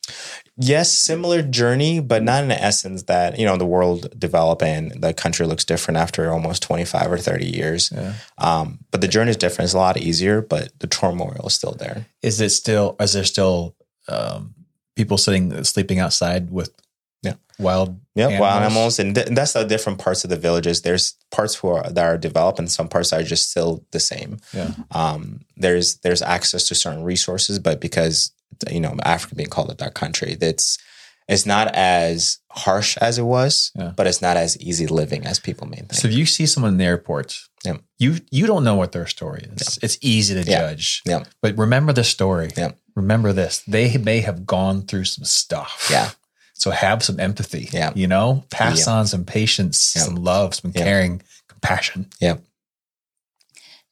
Yes, 0.57 0.91
similar 0.91 1.41
journey, 1.41 1.99
but 1.99 2.23
not 2.23 2.43
in 2.43 2.49
the 2.49 2.61
essence 2.61 3.03
that 3.03 3.39
you 3.39 3.45
know 3.45 3.57
the 3.57 3.65
world 3.65 4.19
develop 4.19 4.61
and 4.61 4.91
the 5.01 5.13
country 5.13 5.45
looks 5.45 5.65
different 5.65 5.97
after 5.97 6.31
almost 6.31 6.63
twenty 6.63 6.85
five 6.85 7.11
or 7.11 7.17
thirty 7.17 7.47
years. 7.47 7.91
Yeah. 7.93 8.13
Um, 8.37 8.79
but 8.91 9.01
the 9.01 9.07
journey 9.07 9.31
is 9.31 9.37
different. 9.37 9.67
It's 9.67 9.73
a 9.73 9.77
lot 9.77 9.97
easier, 9.97 10.41
but 10.41 10.77
the 10.79 10.87
turmoil 10.87 11.43
is 11.45 11.53
still 11.53 11.73
there. 11.73 12.05
Is 12.21 12.41
it 12.41 12.49
still? 12.49 12.95
Is 12.99 13.13
there 13.13 13.23
still 13.23 13.75
um, 14.07 14.53
people 14.95 15.17
sitting 15.17 15.63
sleeping 15.63 15.99
outside 15.99 16.51
with. 16.51 16.73
Wild? 17.61 17.99
Yeah, 18.15 18.39
wild 18.39 18.63
Animals. 18.63 18.99
animals, 18.99 18.99
and 18.99 19.15
th- 19.15 19.27
that's 19.37 19.53
the 19.53 19.63
different 19.63 19.99
parts 19.99 20.23
of 20.23 20.29
the 20.29 20.35
villages. 20.35 20.81
There's 20.81 21.13
parts 21.31 21.55
who 21.55 21.69
are 21.69 21.89
that 21.89 22.03
are 22.05 22.17
developed, 22.17 22.59
and 22.59 22.69
some 22.69 22.87
parts 22.89 23.13
are 23.13 23.23
just 23.23 23.49
still 23.51 23.85
the 23.91 23.99
same. 23.99 24.37
Yeah. 24.53 24.71
Um, 24.91 25.41
there's 25.55 25.95
there's 26.03 26.21
access 26.21 26.67
to 26.67 26.75
certain 26.75 27.03
resources, 27.03 27.59
but 27.59 27.79
because 27.79 28.31
you 28.69 28.79
know 28.81 28.95
Africa 29.03 29.35
being 29.35 29.49
called 29.49 29.69
a 29.71 29.75
dark 29.75 29.93
country, 29.93 30.37
it's 30.41 30.77
it's 31.29 31.45
not 31.45 31.73
as 31.73 32.39
harsh 32.49 32.97
as 32.97 33.17
it 33.17 33.23
was, 33.23 33.71
Yeah. 33.77 33.93
but 33.95 34.05
it's 34.07 34.21
not 34.21 34.35
as 34.35 34.57
easy 34.59 34.87
living 34.87 35.25
as 35.25 35.39
people 35.39 35.65
may 35.67 35.77
think. 35.77 35.93
So 35.93 36.07
if 36.09 36.13
you 36.13 36.25
see 36.25 36.45
someone 36.45 36.73
in 36.73 36.77
the 36.77 36.83
airport, 36.83 37.39
Yeah. 37.63 37.77
you 37.99 38.17
you 38.31 38.45
don't 38.47 38.65
know 38.65 38.75
what 38.75 38.91
their 38.91 39.07
story 39.07 39.47
is. 39.55 39.79
It's 39.81 39.97
easy 40.01 40.33
to 40.33 40.43
Yeah. 40.49 40.59
judge. 40.59 41.01
Yeah. 41.05 41.23
But 41.41 41.57
remember 41.57 41.93
the 41.93 42.03
story. 42.03 42.51
Yeah. 42.57 42.71
Remember 42.95 43.31
this. 43.31 43.61
They 43.65 43.97
may 43.97 44.19
have 44.19 44.45
gone 44.45 44.81
through 44.81 45.05
some 45.05 45.23
stuff. 45.23 45.87
yeah, 45.89 46.09
So 46.61 46.69
have 46.69 47.01
some 47.01 47.19
empathy. 47.19 47.69
Yeah. 47.71 47.91
You 47.95 48.05
know, 48.05 48.43
pass 48.51 48.85
Yeah. 48.85 48.93
on 48.93 49.07
some 49.07 49.25
patience, 49.25 49.93
Yeah. 49.95 50.03
some 50.03 50.13
love, 50.15 50.53
some 50.53 50.71
Yeah. 50.75 50.83
caring, 50.83 51.23
compassion. 51.47 52.05
Yeah. 52.19 52.35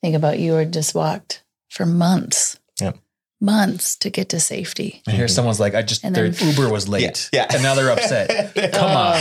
Think 0.03 0.15
about 0.15 0.37
you 0.37 0.51
were 0.53 0.65
just 0.65 0.93
walked 0.93 1.41
for 1.71 1.87
months. 1.87 2.59
Yep. 2.79 2.99
Months 3.41 3.95
to 3.97 4.11
get 4.11 4.29
to 4.29 4.39
safety. 4.39 5.01
And 5.07 5.15
here 5.15 5.25
mm-hmm. 5.25 5.33
someone's 5.33 5.59
like, 5.59 5.73
I 5.73 5.81
just 5.81 6.03
And 6.03 6.15
their 6.15 6.29
then- 6.29 6.49
Uber 6.49 6.69
was 6.69 6.87
late. 6.87 7.29
Yeah. 7.33 7.47
Yeah. 7.49 7.55
And 7.55 7.63
now 7.63 7.73
they're 7.73 7.89
upset. 7.89 8.53
Come 8.73 8.91
on. 8.91 9.15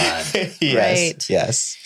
yes, 0.60 0.60
Right. 0.60 1.30
yes, 1.30 1.76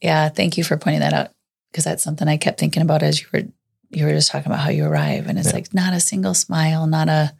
Yeah, 0.00 0.30
thank 0.30 0.58
you 0.58 0.64
for 0.64 0.76
pointing 0.76 1.00
that 1.02 1.12
out 1.12 1.30
because 1.70 1.84
that's 1.84 2.02
something 2.02 2.26
I 2.26 2.38
kept 2.38 2.58
thinking 2.58 2.82
about 2.82 3.04
as 3.04 3.20
you 3.20 3.28
were 3.32 3.42
you 3.90 4.04
were 4.06 4.12
just 4.12 4.32
talking 4.32 4.50
about 4.50 4.64
how 4.64 4.70
you 4.70 4.84
arrive 4.86 5.28
and 5.28 5.38
it's 5.38 5.48
Yeah. 5.48 5.54
like 5.54 5.72
not 5.72 5.92
a 5.94 6.00
single 6.00 6.34
smile, 6.34 6.88
not 6.88 7.08
a 7.08 7.34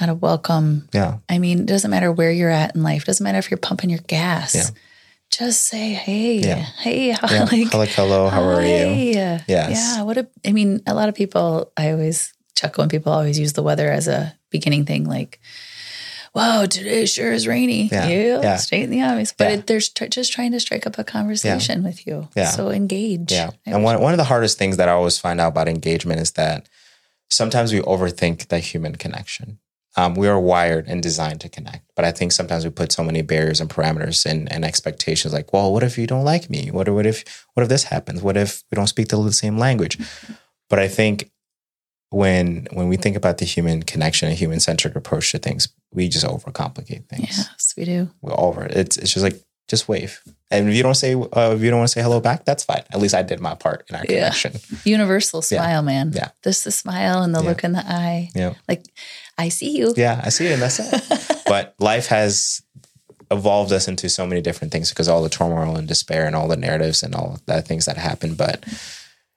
not 0.00 0.08
a 0.08 0.14
welcome. 0.14 0.88
yeah, 0.92 1.18
I 1.28 1.38
mean, 1.38 1.60
it 1.60 1.66
doesn't 1.66 1.90
matter 1.90 2.10
where 2.10 2.30
you're 2.32 2.50
at 2.50 2.74
in 2.74 2.82
life. 2.82 3.02
It 3.02 3.06
doesn't 3.06 3.24
matter 3.24 3.38
if 3.38 3.50
you're 3.50 3.58
pumping 3.58 3.90
your 3.90 4.00
gas. 4.06 4.54
Yeah. 4.54 4.64
Just 5.30 5.64
say, 5.64 5.92
"Hey, 5.92 6.38
Yeah. 6.40 6.64
hey, 6.78 7.10
how, 7.20 7.28
yeah. 7.30 7.44
like, 7.44 7.72
Like, 7.74 7.88
hello, 7.90 8.28
how 8.28 8.42
are 8.42 8.62
you? 8.62 8.84
hi. 8.86 9.44
Yes. 9.46 9.70
Yeah. 9.96 10.02
What 10.02 10.18
a, 10.18 10.26
I 10.44 10.52
mean, 10.52 10.82
a 10.86 10.94
lot 10.94 11.08
of 11.08 11.14
people, 11.14 11.70
I 11.76 11.92
always 11.92 12.32
chuckle 12.56 12.82
when 12.82 12.88
people 12.88 13.12
always 13.12 13.38
use 13.38 13.52
the 13.52 13.62
weather 13.62 13.90
as 13.90 14.08
a 14.08 14.34
beginning 14.50 14.86
thing, 14.86 15.04
like, 15.04 15.38
wow, 16.34 16.64
today 16.66 17.06
sure 17.06 17.32
is 17.32 17.46
rainy. 17.46 17.88
Yeah. 17.90 18.08
Yeah. 18.08 18.40
Yeah. 18.42 18.56
Straight 18.56 18.82
in 18.84 18.90
the 18.90 19.02
obvious. 19.02 19.32
But 19.32 19.44
Yeah. 19.48 19.54
it, 19.58 19.66
they're 19.66 19.80
tr- 19.80 20.06
just 20.06 20.32
trying 20.32 20.52
to 20.52 20.60
strike 20.60 20.86
up 20.86 20.98
a 20.98 21.04
conversation 21.04 21.82
with 21.84 22.06
you. 22.06 22.28
Yeah. 22.36 22.50
So 22.50 22.70
engage. 22.70 23.30
Yeah. 23.32 23.50
I 23.66 23.70
And 23.72 23.84
one, 23.84 24.00
one 24.00 24.12
of 24.12 24.18
the 24.18 24.24
hardest 24.24 24.58
things 24.58 24.76
that 24.78 24.88
I 24.88 24.92
always 24.92 25.18
find 25.18 25.40
out 25.40 25.48
about 25.48 25.68
engagement 25.68 26.20
is 26.20 26.32
that 26.32 26.68
sometimes 27.28 27.72
we 27.72 27.80
overthink 27.80 28.48
the 28.48 28.58
human 28.58 28.96
connection. 28.96 29.58
Um, 29.96 30.14
we 30.14 30.28
are 30.28 30.38
wired 30.38 30.86
and 30.86 31.02
designed 31.02 31.40
to 31.40 31.48
connect, 31.48 31.84
but 31.96 32.04
I 32.04 32.12
think 32.12 32.30
sometimes 32.32 32.64
we 32.64 32.70
put 32.70 32.92
so 32.92 33.02
many 33.02 33.22
barriers 33.22 33.60
and 33.60 33.68
parameters 33.68 34.24
and, 34.24 34.50
and 34.52 34.64
expectations. 34.64 35.34
Like, 35.34 35.52
well, 35.52 35.72
what 35.72 35.82
if 35.82 35.98
you 35.98 36.06
don't 36.06 36.24
like 36.24 36.48
me? 36.48 36.70
What, 36.70 36.88
what 36.88 37.06
if 37.06 37.24
what 37.54 37.64
if 37.64 37.68
this 37.68 37.84
happens? 37.84 38.22
What 38.22 38.36
if 38.36 38.62
we 38.70 38.76
don't 38.76 38.86
speak 38.86 39.08
the 39.08 39.32
same 39.32 39.58
language? 39.58 39.98
But 40.70 40.78
I 40.78 40.86
think 40.86 41.28
when 42.10 42.66
when 42.72 42.88
we 42.88 42.96
think 42.96 43.16
about 43.16 43.38
the 43.38 43.44
human 43.44 43.82
connection 43.82 44.28
and 44.28 44.36
human 44.38 44.60
centric 44.60 44.96
approach 44.96 45.30
to 45.32 45.38
things, 45.38 45.68
we 45.92 46.08
just 46.08 46.24
overcomplicate 46.26 47.08
things 47.08 47.38
Yes, 47.38 47.74
we 47.76 47.84
do. 47.84 48.10
we're 48.20 48.38
over 48.38 48.64
it. 48.64 48.76
It's 48.76 48.96
it's 48.96 49.12
just 49.12 49.22
like 49.24 49.40
just 49.68 49.88
wave. 49.88 50.20
And 50.50 50.68
if 50.68 50.74
you 50.74 50.82
don't 50.82 50.96
say 50.96 51.14
uh, 51.14 51.52
if 51.54 51.60
you 51.62 51.70
don't 51.70 51.78
want 51.78 51.88
to 51.88 51.92
say 51.92 52.02
hello 52.02 52.20
back, 52.20 52.44
that's 52.44 52.64
fine. 52.64 52.82
At 52.92 52.98
least 52.98 53.14
I 53.14 53.22
did 53.22 53.38
my 53.40 53.54
part 53.54 53.84
in 53.88 53.94
our 53.94 54.02
Yeah. 54.08 54.16
connection. 54.30 54.52
Universal 54.84 55.38
Yeah. 55.50 55.62
smile, 55.62 55.82
man. 55.82 56.12
Yeah. 56.12 56.30
Just 56.42 56.64
the 56.64 56.72
smile 56.72 57.22
and 57.22 57.32
the 57.34 57.40
Yeah. 57.42 57.48
look 57.48 57.62
in 57.62 57.72
the 57.72 57.84
eye. 57.86 58.30
Yeah. 58.34 58.54
Like, 58.68 58.82
I 59.44 59.48
see 59.48 59.76
you. 59.76 59.94
Yeah, 59.96 60.20
I 60.24 60.28
see 60.30 60.46
you. 60.46 60.52
and 60.54 60.62
that's 60.62 60.78
it. 60.80 61.42
but 61.46 61.74
life 61.78 62.06
has 62.06 62.62
evolved 63.30 63.72
us 63.72 63.86
into 63.88 64.08
so 64.08 64.26
many 64.26 64.40
different 64.40 64.72
things 64.72 64.88
because 64.90 65.08
all 65.08 65.22
the 65.22 65.28
turmoil 65.28 65.76
and 65.76 65.86
despair 65.88 66.26
and 66.26 66.34
all 66.34 66.48
the 66.48 66.56
narratives 66.56 67.02
and 67.02 67.14
all 67.14 67.38
the 67.46 67.62
things 67.62 67.86
that 67.86 67.96
happen. 67.96 68.34
But 68.34 68.64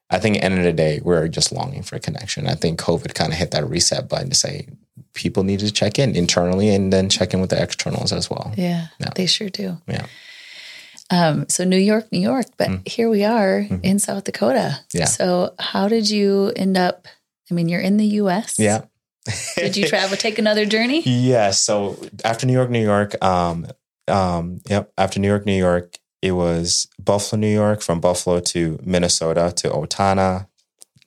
I 0.10 0.20
think 0.20 0.36
at 0.38 0.40
the 0.42 0.46
end 0.46 0.58
of 0.60 0.64
the 0.66 0.74
day, 0.74 1.00
we're 1.04 1.28
just 1.28 1.52
longing 1.52 1.84
for 1.84 1.96
a 1.96 2.00
connection. 2.00 2.48
I 2.48 2.56
think 2.56 2.80
COVID 2.80 3.14
kind 3.14 3.32
of 3.32 3.38
hit 3.38 3.52
that 3.52 3.68
reset 3.70 4.10
button 4.10 4.30
to 4.30 4.36
say 4.36 4.68
people 5.14 5.44
need 5.44 5.60
to 5.60 5.72
check 5.72 6.00
in 6.00 6.16
internally 6.16 6.70
and 6.74 6.92
then 6.92 7.08
check 7.10 7.34
in 7.34 7.42
with 7.42 7.52
the 7.52 7.62
externals 7.62 8.12
as 8.12 8.30
well. 8.30 8.52
Yeah, 8.58 8.88
Yeah. 9.00 9.10
they 9.16 9.28
sure 9.28 9.50
do. 9.50 9.78
Yeah. 9.88 10.06
Um, 11.12 11.48
so 11.50 11.64
New 11.64 11.78
York, 11.78 12.12
New 12.12 12.20
York, 12.22 12.48
but 12.58 12.88
here 12.88 13.10
we 13.10 13.24
are 13.24 13.68
in 13.84 14.00
South 14.00 14.24
Dakota. 14.24 14.80
Mm-hmm. 14.80 14.98
Yeah. 14.98 15.06
So 15.06 15.54
how 15.60 15.88
did 15.88 16.10
you 16.10 16.52
end 16.56 16.78
up? 16.78 17.08
I 17.52 17.54
mean, 17.54 17.70
you're 17.70 17.82
in 17.82 17.98
the 17.98 18.06
U.S. 18.24 18.58
Yeah. 18.58 18.86
Did 19.56 19.78
you 19.78 19.88
travel, 19.88 20.18
take 20.18 20.38
another 20.40 20.66
journey? 20.66 21.02
Yeah. 21.06 21.52
So 21.52 21.98
after 22.26 22.46
New 22.46 22.54
York, 22.54 22.70
New 22.70 22.84
York, 22.84 23.24
um, 23.24 23.68
um, 24.08 24.60
yep. 24.70 24.92
After 24.98 25.20
New 25.20 25.28
York, 25.28 25.46
New 25.46 25.58
York, 25.58 25.98
it 26.22 26.32
was 26.34 26.88
Buffalo, 27.00 27.40
New 27.40 27.54
York. 27.54 27.82
From 27.82 28.00
Buffalo 28.02 28.40
to 28.42 28.80
Minnesota 28.84 29.54
to 29.58 29.70
Otana, 29.70 30.48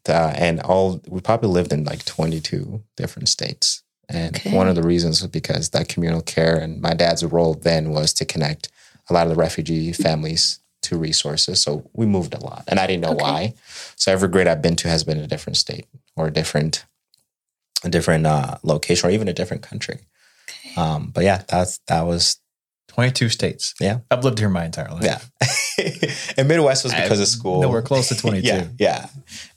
uh, 0.09 0.33
and 0.37 0.61
all. 0.61 1.01
We 1.09 1.21
probably 1.21 1.51
lived 1.51 1.73
in 1.73 1.85
like 1.85 2.05
twenty 2.05 2.41
two 2.41 2.83
different 2.97 3.29
states. 3.29 3.83
And 4.09 4.37
Okay. 4.37 4.57
one 4.57 4.69
of 4.69 4.77
the 4.77 4.83
reasons 4.83 5.21
was 5.21 5.31
because 5.31 5.71
that 5.71 5.89
communal 5.89 6.23
care 6.23 6.57
and 6.57 6.81
my 6.81 6.95
dad's 6.95 7.25
role 7.25 7.55
then 7.55 7.91
was 7.91 8.13
to 8.15 8.25
connect 8.25 8.69
a 9.11 9.13
lot 9.13 9.25
of 9.27 9.31
the 9.31 9.35
refugee 9.43 9.93
families 9.93 10.61
to 10.83 10.97
resources. 10.97 11.61
So 11.61 11.91
we 11.93 12.07
moved 12.07 12.33
a 12.33 12.39
lot, 12.41 12.65
and 12.69 12.79
I 12.79 12.87
didn't 12.87 13.03
know 13.03 13.11
Okay. 13.15 13.23
why. 13.23 13.55
So 13.97 14.13
every 14.13 14.29
grade 14.29 14.47
I've 14.47 14.63
been 14.63 14.77
to 14.77 14.89
has 14.89 15.03
been 15.05 15.19
a 15.19 15.27
different 15.27 15.57
state 15.57 15.87
or 16.15 16.29
a 16.29 16.31
different, 16.31 16.85
a 17.85 17.89
different 17.89 18.27
uh, 18.27 18.59
location, 18.63 19.09
or 19.09 19.13
even 19.13 19.29
a 19.29 19.33
different 19.33 19.63
country. 19.63 20.01
Um, 20.77 21.11
but 21.15 21.25
yeah, 21.25 21.43
that's 21.49 21.79
that 21.89 22.03
was 22.03 22.39
22 22.89 23.29
states. 23.29 23.75
Yeah. 23.81 23.99
I've 24.11 24.25
lived 24.25 24.39
here 24.39 24.49
my 24.49 24.65
entire 24.65 24.91
life. 24.91 25.03
yeah. 25.03 25.21
and 26.37 26.49
Midwest 26.49 26.85
was 26.85 26.95
because 26.95 27.19
I'm 27.19 27.23
of 27.23 27.29
school 27.29 27.71
we're 27.71 27.83
close 27.83 28.09
to 28.09 28.15
22. 28.17 28.47
Yeah, 28.47 28.69
yeah. 28.79 29.09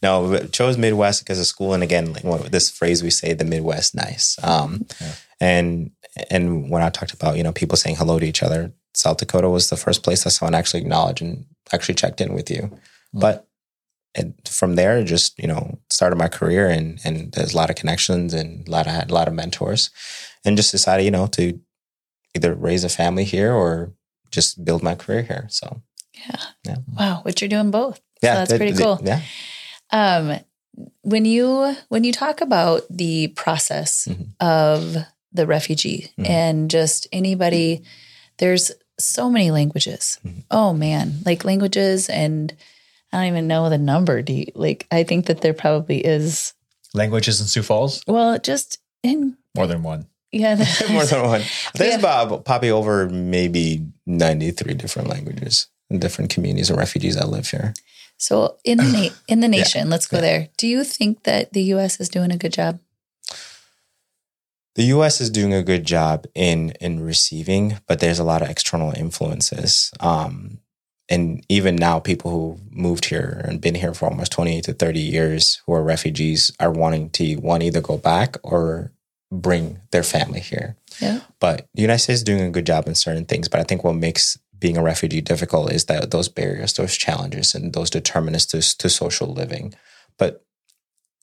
No, 0.01 0.23
we 0.29 0.47
chose 0.49 0.77
Midwest 0.77 1.23
because 1.23 1.39
of 1.39 1.45
school, 1.45 1.73
and 1.73 1.84
again, 1.84 2.13
like 2.13 2.23
what, 2.23 2.51
this 2.51 2.69
phrase 2.69 3.01
we 3.03 3.10
say, 3.10 3.34
the 3.34 3.45
Midwest, 3.45 3.95
nice. 3.95 4.38
Um, 4.43 4.86
Yeah. 5.01 5.13
and 5.39 5.91
and 6.29 6.69
when 6.69 6.82
I 6.82 6.89
talked 6.89 7.13
about 7.13 7.38
you 7.38 7.43
know 7.43 7.53
people 7.53 7.77
saying 7.77 7.95
hello 7.95 8.19
to 8.19 8.25
each 8.25 8.43
other, 8.43 8.73
South 8.93 9.17
Dakota 9.17 9.49
was 9.49 9.69
the 9.69 9.77
first 9.77 10.03
place 10.03 10.23
that 10.23 10.32
someone 10.32 10.55
actually 10.55 10.82
acknowledged 10.82 11.21
and 11.21 11.45
actually 11.71 11.95
checked 11.95 12.19
in 12.19 12.34
with 12.34 12.49
you. 12.49 12.77
But 13.13 13.47
and 14.15 14.33
from 14.49 14.75
there, 14.75 15.03
just 15.03 15.37
you 15.39 15.47
know, 15.47 15.79
started 15.91 16.17
my 16.17 16.27
career, 16.27 16.67
and 16.69 16.99
and 17.03 17.31
there's 17.33 17.53
a 17.53 17.57
lot 17.57 17.69
of 17.69 17.75
connections 17.75 18.33
and 18.33 18.67
a 18.67 18.71
lot 18.71 18.87
of 18.87 18.93
had 18.93 19.12
a 19.12 19.13
lot 19.13 19.27
of 19.27 19.33
mentors, 19.33 19.89
and 20.45 20.57
just 20.57 20.71
decided 20.71 21.03
you 21.05 21.12
know 21.12 21.27
to 21.27 21.60
either 22.35 22.53
raise 22.53 22.83
a 22.83 22.89
family 22.89 23.23
here 23.23 23.53
or 23.53 23.93
just 24.31 24.63
build 24.63 24.83
my 24.83 24.95
career 24.95 25.21
here. 25.23 25.47
So 25.49 25.81
Yeah. 26.27 26.41
Yeah. 26.65 26.75
Wow, 26.97 27.21
but 27.23 27.41
you're 27.41 27.49
doing 27.49 27.71
both. 27.71 27.99
yeah, 28.21 28.35
that's 28.35 28.49
th- 28.49 28.60
pretty 28.60 28.77
cool. 28.77 28.99
Yeah. 29.03 29.21
Um, 29.91 30.39
when 31.01 31.25
you 31.25 31.75
when 31.89 32.03
you 32.03 32.12
talk 32.13 32.41
about 32.41 32.83
the 32.89 33.27
process 33.35 34.07
Mhm. 34.10 34.33
of 34.39 34.97
the 35.33 35.45
refugee 35.47 36.12
Mhm. 36.17 36.29
and 36.29 36.71
just 36.71 37.07
anybody, 37.12 37.81
there's 38.37 38.71
so 38.99 39.29
many 39.29 39.51
languages. 39.51 40.19
Mhm. 40.25 40.43
Oh 40.51 40.73
man, 40.73 41.19
like 41.25 41.43
languages, 41.45 42.10
and 42.10 42.53
I 43.12 43.17
don't 43.17 43.27
even 43.27 43.47
know 43.47 43.69
the 43.69 43.77
number. 43.77 44.21
Do 44.21 44.33
you 44.33 44.45
like? 44.55 44.85
I 44.91 45.03
think 45.03 45.25
that 45.27 45.41
there 45.41 45.53
probably 45.53 45.99
is. 46.05 46.53
Languages 46.93 47.39
in 47.41 47.47
Sioux 47.47 47.62
Falls? 47.63 48.01
Well, 48.07 48.39
just 48.39 48.79
in 49.03 49.37
More 49.55 49.67
than 49.67 49.83
one. 49.83 50.07
Yeah, 50.31 50.55
more 50.91 51.05
than 51.05 51.23
one. 51.23 51.41
There's 51.75 51.93
Yeah. 51.93 51.99
about 51.99 52.45
probably 52.45 52.69
over 52.71 53.10
maybe 53.10 53.85
93 54.05 54.73
different 54.75 55.07
languages 55.07 55.67
and 55.89 55.99
different 56.01 56.29
communities 56.31 56.69
and 56.69 56.77
refugees 56.77 57.15
that 57.15 57.29
live 57.29 57.47
here. 57.49 57.73
So 58.17 58.57
in 58.63 58.77
the 58.77 58.83
na- 58.83 59.15
in 59.27 59.39
the 59.39 59.47
Yeah. 59.47 59.63
nation, 59.63 59.89
let's 59.89 60.05
go 60.07 60.17
Yeah. 60.17 60.21
there. 60.21 60.49
Do 60.57 60.67
you 60.67 60.83
think 60.83 61.23
that 61.23 61.53
the 61.53 61.63
U.S. 61.75 61.99
is 61.99 62.10
doing 62.10 62.31
a 62.31 62.37
good 62.37 62.53
job? 62.53 62.79
The 64.75 64.83
US 64.95 65.19
is 65.19 65.29
doing 65.29 65.53
a 65.53 65.63
good 65.63 65.83
job 65.83 66.25
in 66.35 66.71
in 66.79 67.01
receiving, 67.01 67.79
but 67.87 67.99
there's 67.99 68.19
a 68.19 68.23
lot 68.23 68.41
of 68.41 68.49
external 68.49 68.93
influences. 68.93 69.91
Um, 69.99 70.60
and 71.10 71.43
even 71.49 71.75
now, 71.75 71.99
people 71.99 72.31
who 72.31 72.60
moved 72.71 73.05
here 73.05 73.41
and 73.45 73.60
been 73.60 73.75
here 73.75 73.93
for 73.93 74.07
almost 74.07 74.31
20 74.31 74.62
to 74.62 74.73
30 74.73 74.99
years 74.99 75.62
who 75.65 75.73
are 75.73 75.83
refugees 75.83 76.51
are 76.60 76.71
wanting 76.71 77.10
to 77.12 77.35
one 77.37 77.62
either 77.62 77.81
go 77.81 77.97
back 77.97 78.37
or 78.43 78.91
bring 79.31 79.79
their 79.91 80.03
family 80.03 80.39
here. 80.39 80.75
Yeah. 81.01 81.21
But 81.39 81.67
the 81.73 81.81
United 81.81 81.99
States 81.99 82.19
is 82.19 82.23
doing 82.23 82.41
a 82.41 82.51
good 82.51 82.65
job 82.65 82.87
in 82.87 82.95
certain 82.95 83.25
things. 83.25 83.47
But 83.47 83.60
I 83.60 83.63
think 83.63 83.83
what 83.83 83.93
makes 83.95 84.37
being 84.57 84.77
a 84.77 84.83
refugee 84.83 85.21
difficult 85.21 85.71
is 85.71 85.85
that 85.85 86.12
those 86.12 86.29
barriers, 86.29 86.73
those 86.73 86.97
challenges, 86.97 87.55
and 87.55 87.73
those 87.73 87.89
determinants 87.89 88.45
to, 88.47 88.62
to 88.77 88.89
social 88.89 89.31
living. 89.33 89.73
But 90.17 90.43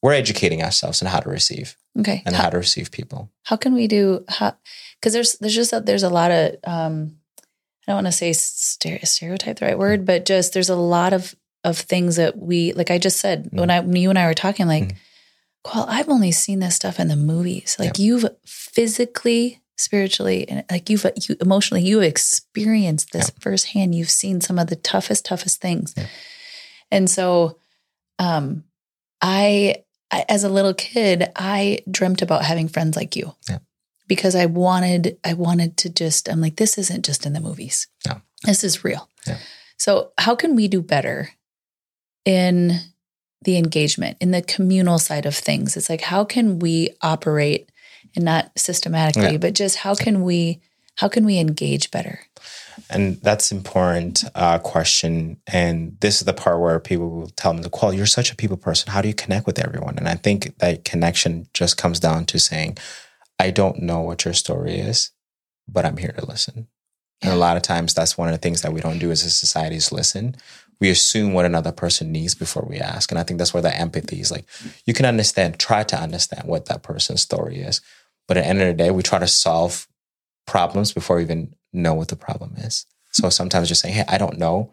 we're 0.03 0.15
educating 0.15 0.63
ourselves 0.63 1.03
on 1.03 1.09
how 1.09 1.21
to 1.21 1.29
receive 1.29 1.77
Okay. 1.99 2.23
and 2.27 2.35
How, 2.37 2.45
how 2.45 2.51
to 2.51 2.59
receive 2.59 2.91
people. 2.91 3.31
how 3.45 3.57
can 3.57 3.75
we 3.75 3.87
do 3.89 4.25
how? 4.29 4.57
Because 5.01 5.13
there's 5.13 5.33
there's 5.39 5.55
just 5.55 5.73
a, 5.73 5.81
there's 5.81 6.03
a 6.03 6.09
lot 6.11 6.31
of 6.31 6.57
um, 6.65 7.17
I 7.87 7.93
don't 7.93 7.97
want 7.99 8.07
to 8.09 8.13
say 8.13 8.33
stereotype 8.33 9.59
the 9.59 9.67
right 9.67 9.79
word, 9.79 10.05
but 10.05 10.25
just 10.27 10.53
there's 10.53 10.71
a 10.71 10.77
lot 10.77 11.13
of 11.13 11.35
of 11.65 11.79
things 11.79 12.17
that 12.17 12.37
we 12.39 12.73
like. 12.75 12.91
I 12.91 12.99
just 12.99 13.19
said 13.21 13.49
when 13.53 13.71
I 13.71 13.81
when 13.81 13.97
you 13.97 14.11
and 14.11 14.19
I 14.19 14.27
were 14.27 14.35
talking, 14.35 14.67
like, 14.67 14.85
Mm. 14.85 14.95
well, 15.75 15.87
I've 15.89 16.09
only 16.09 16.33
seen 16.33 16.61
this 16.61 16.77
stuff 16.77 17.01
in 17.01 17.09
the 17.09 17.17
movies. 17.17 17.77
Like 17.79 17.99
you've 17.99 18.25
physically, 18.45 19.61
spiritually, 19.77 20.49
and 20.49 20.65
like 20.71 20.89
you've 20.91 21.05
you 21.29 21.37
emotionally, 21.41 21.83
you 21.83 22.01
experienced 22.01 23.13
this 23.13 23.31
firsthand. 23.41 23.95
You've 23.95 24.11
seen 24.11 24.41
some 24.41 24.59
of 24.59 24.69
the 24.69 24.77
toughest, 24.77 25.25
toughest 25.25 25.61
things, 25.61 25.95
Yeah. 25.97 26.07
and 26.91 27.11
so, 27.11 27.59
um, 28.19 28.65
I, 29.21 29.77
I 30.11 30.25
as 30.29 30.45
a 30.45 30.49
little 30.49 30.75
kid, 30.75 31.31
I 31.37 31.81
dreamt 31.91 32.23
about 32.23 32.45
having 32.45 32.69
friends 32.69 32.97
like 32.97 33.17
you. 33.17 33.35
Yeah. 33.49 33.59
Because 34.09 34.35
I 34.37 34.47
wanted, 34.47 35.19
I 35.25 35.35
wanted 35.35 35.77
to 35.79 35.91
just, 35.91 36.29
I'm 36.29 36.41
like, 36.41 36.57
this 36.57 36.79
isn't 36.79 37.05
just 37.05 37.27
in 37.27 37.33
the 37.33 37.41
movies. 37.41 37.89
No. 38.07 38.21
This 38.45 38.63
is 38.63 38.85
real. 38.85 39.09
Yeah. 39.27 39.39
So, 39.79 40.13
how 40.19 40.35
can 40.37 40.55
we 40.55 40.69
do 40.69 40.81
better 40.81 41.31
in 42.25 42.79
the 43.43 43.57
engagement, 43.57 44.17
in 44.21 44.31
the 44.31 44.43
communal 44.43 44.99
side 44.99 45.27
of 45.27 45.35
things? 45.35 45.77
It's 45.77 45.91
like, 45.91 46.03
how 46.03 46.25
can 46.25 46.59
we 46.59 46.91
operate 47.03 47.71
and 48.15 48.25
not 48.25 48.51
systematically, 48.57 49.33
Yeah. 49.33 49.39
but 49.39 49.55
just 49.55 49.77
how 49.77 49.95
can 49.95 50.23
we, 50.23 50.61
how 50.97 51.09
can 51.09 51.27
we 51.27 51.39
engage 51.39 51.91
better? 51.91 52.21
And 52.89 53.21
that's 53.23 53.53
important 53.53 54.25
uh, 54.35 54.59
question. 54.59 55.39
And 55.47 55.97
this 56.01 56.21
is 56.21 56.25
the 56.25 56.33
part 56.33 56.61
where 56.61 56.79
people 56.79 57.11
will 57.11 57.31
tell 57.31 57.53
me, 57.53 57.63
"Well, 57.83 57.93
you're 57.93 58.07
such 58.07 58.31
a 58.31 58.37
people 58.37 58.57
person. 58.57 58.93
How 58.93 59.01
do 59.01 59.09
you 59.09 59.15
connect 59.15 59.47
with 59.47 59.59
everyone?" 59.59 59.99
And 59.99 60.09
I 60.09 60.15
think 60.15 60.57
that 60.59 60.85
connection 60.85 61.49
just 61.53 61.77
comes 61.77 61.99
down 62.01 62.27
to 62.27 62.39
saying, 62.39 62.79
"I 63.39 63.51
don't 63.51 63.83
know 63.83 64.01
what 64.01 64.25
your 64.25 64.35
story 64.35 64.79
is, 64.79 65.11
but 65.69 65.85
I'm 65.85 65.97
here 65.97 66.13
to 66.13 66.27
listen." 66.27 66.69
And 67.23 67.33
a 67.33 67.37
lot 67.37 67.57
of 67.57 67.63
times, 67.63 67.95
that's 67.95 68.19
one 68.19 68.29
of 68.29 68.35
the 68.35 68.39
things 68.39 68.63
that 68.63 68.73
we 68.73 68.81
don't 68.81 68.99
do 68.99 69.11
as 69.11 69.25
a 69.25 69.31
society 69.31 69.77
is 69.77 69.91
listen. 69.91 70.37
We 70.81 70.91
assume 70.91 71.33
what 71.33 71.47
another 71.47 71.73
person 71.73 72.13
needs 72.13 72.35
before 72.35 72.67
we 72.69 72.79
ask. 72.79 73.11
And 73.11 73.19
I 73.19 73.23
think 73.23 73.39
that's 73.39 73.55
where 73.55 73.63
the 73.63 73.75
empathy 73.75 74.21
is 74.21 74.31
like, 74.31 74.45
you 74.85 74.93
can 74.93 75.07
understand, 75.07 75.59
try 75.59 75.83
to 75.85 75.97
understand 75.99 76.47
what 76.47 76.67
that 76.67 76.83
person's 76.83 77.23
story 77.23 77.61
is. 77.61 77.81
But 78.29 78.37
at 78.37 78.43
the 78.43 78.47
end 78.49 78.61
of 78.61 78.69
the 78.69 78.75
day, 78.75 78.91
we 78.91 79.03
try 79.03 79.19
to 79.19 79.27
solve 79.27 79.89
problems 80.47 80.93
before 80.93 81.17
we 81.17 81.23
even 81.23 81.55
know 81.73 81.95
what 81.95 82.09
the 82.09 82.17
problem 82.17 82.55
is. 82.59 82.85
So 83.13 83.31
sometimes 83.31 83.69
just 83.69 83.81
saying, 83.81 83.95
hey, 83.95 84.05
I 84.07 84.19
don't 84.19 84.39
know, 84.39 84.71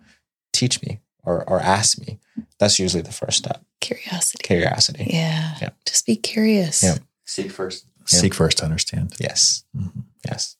teach 0.51 0.81
me 0.81 0.99
or, 1.23 1.49
or 1.49 1.61
ask 1.61 1.97
me. 1.99 2.19
That's 2.59 2.79
usually 2.79 3.03
the 3.03 3.13
first 3.13 3.37
step. 3.37 3.63
Curiosity. 3.79 4.43
Curiosity. 4.43 5.05
Yeah. 5.09 5.55
Yeah. 5.61 5.69
Just 5.85 6.05
be 6.05 6.17
curious. 6.17 6.83
Yeah. 6.83 6.97
Seek 7.25 7.51
first. 7.51 7.85
Yeah. 8.11 8.19
Seek 8.19 8.33
first 8.33 8.57
to 8.59 8.65
understand. 8.65 9.13
Yes. 9.19 9.63
Mhm. 9.75 10.03
Yes. 10.25 10.55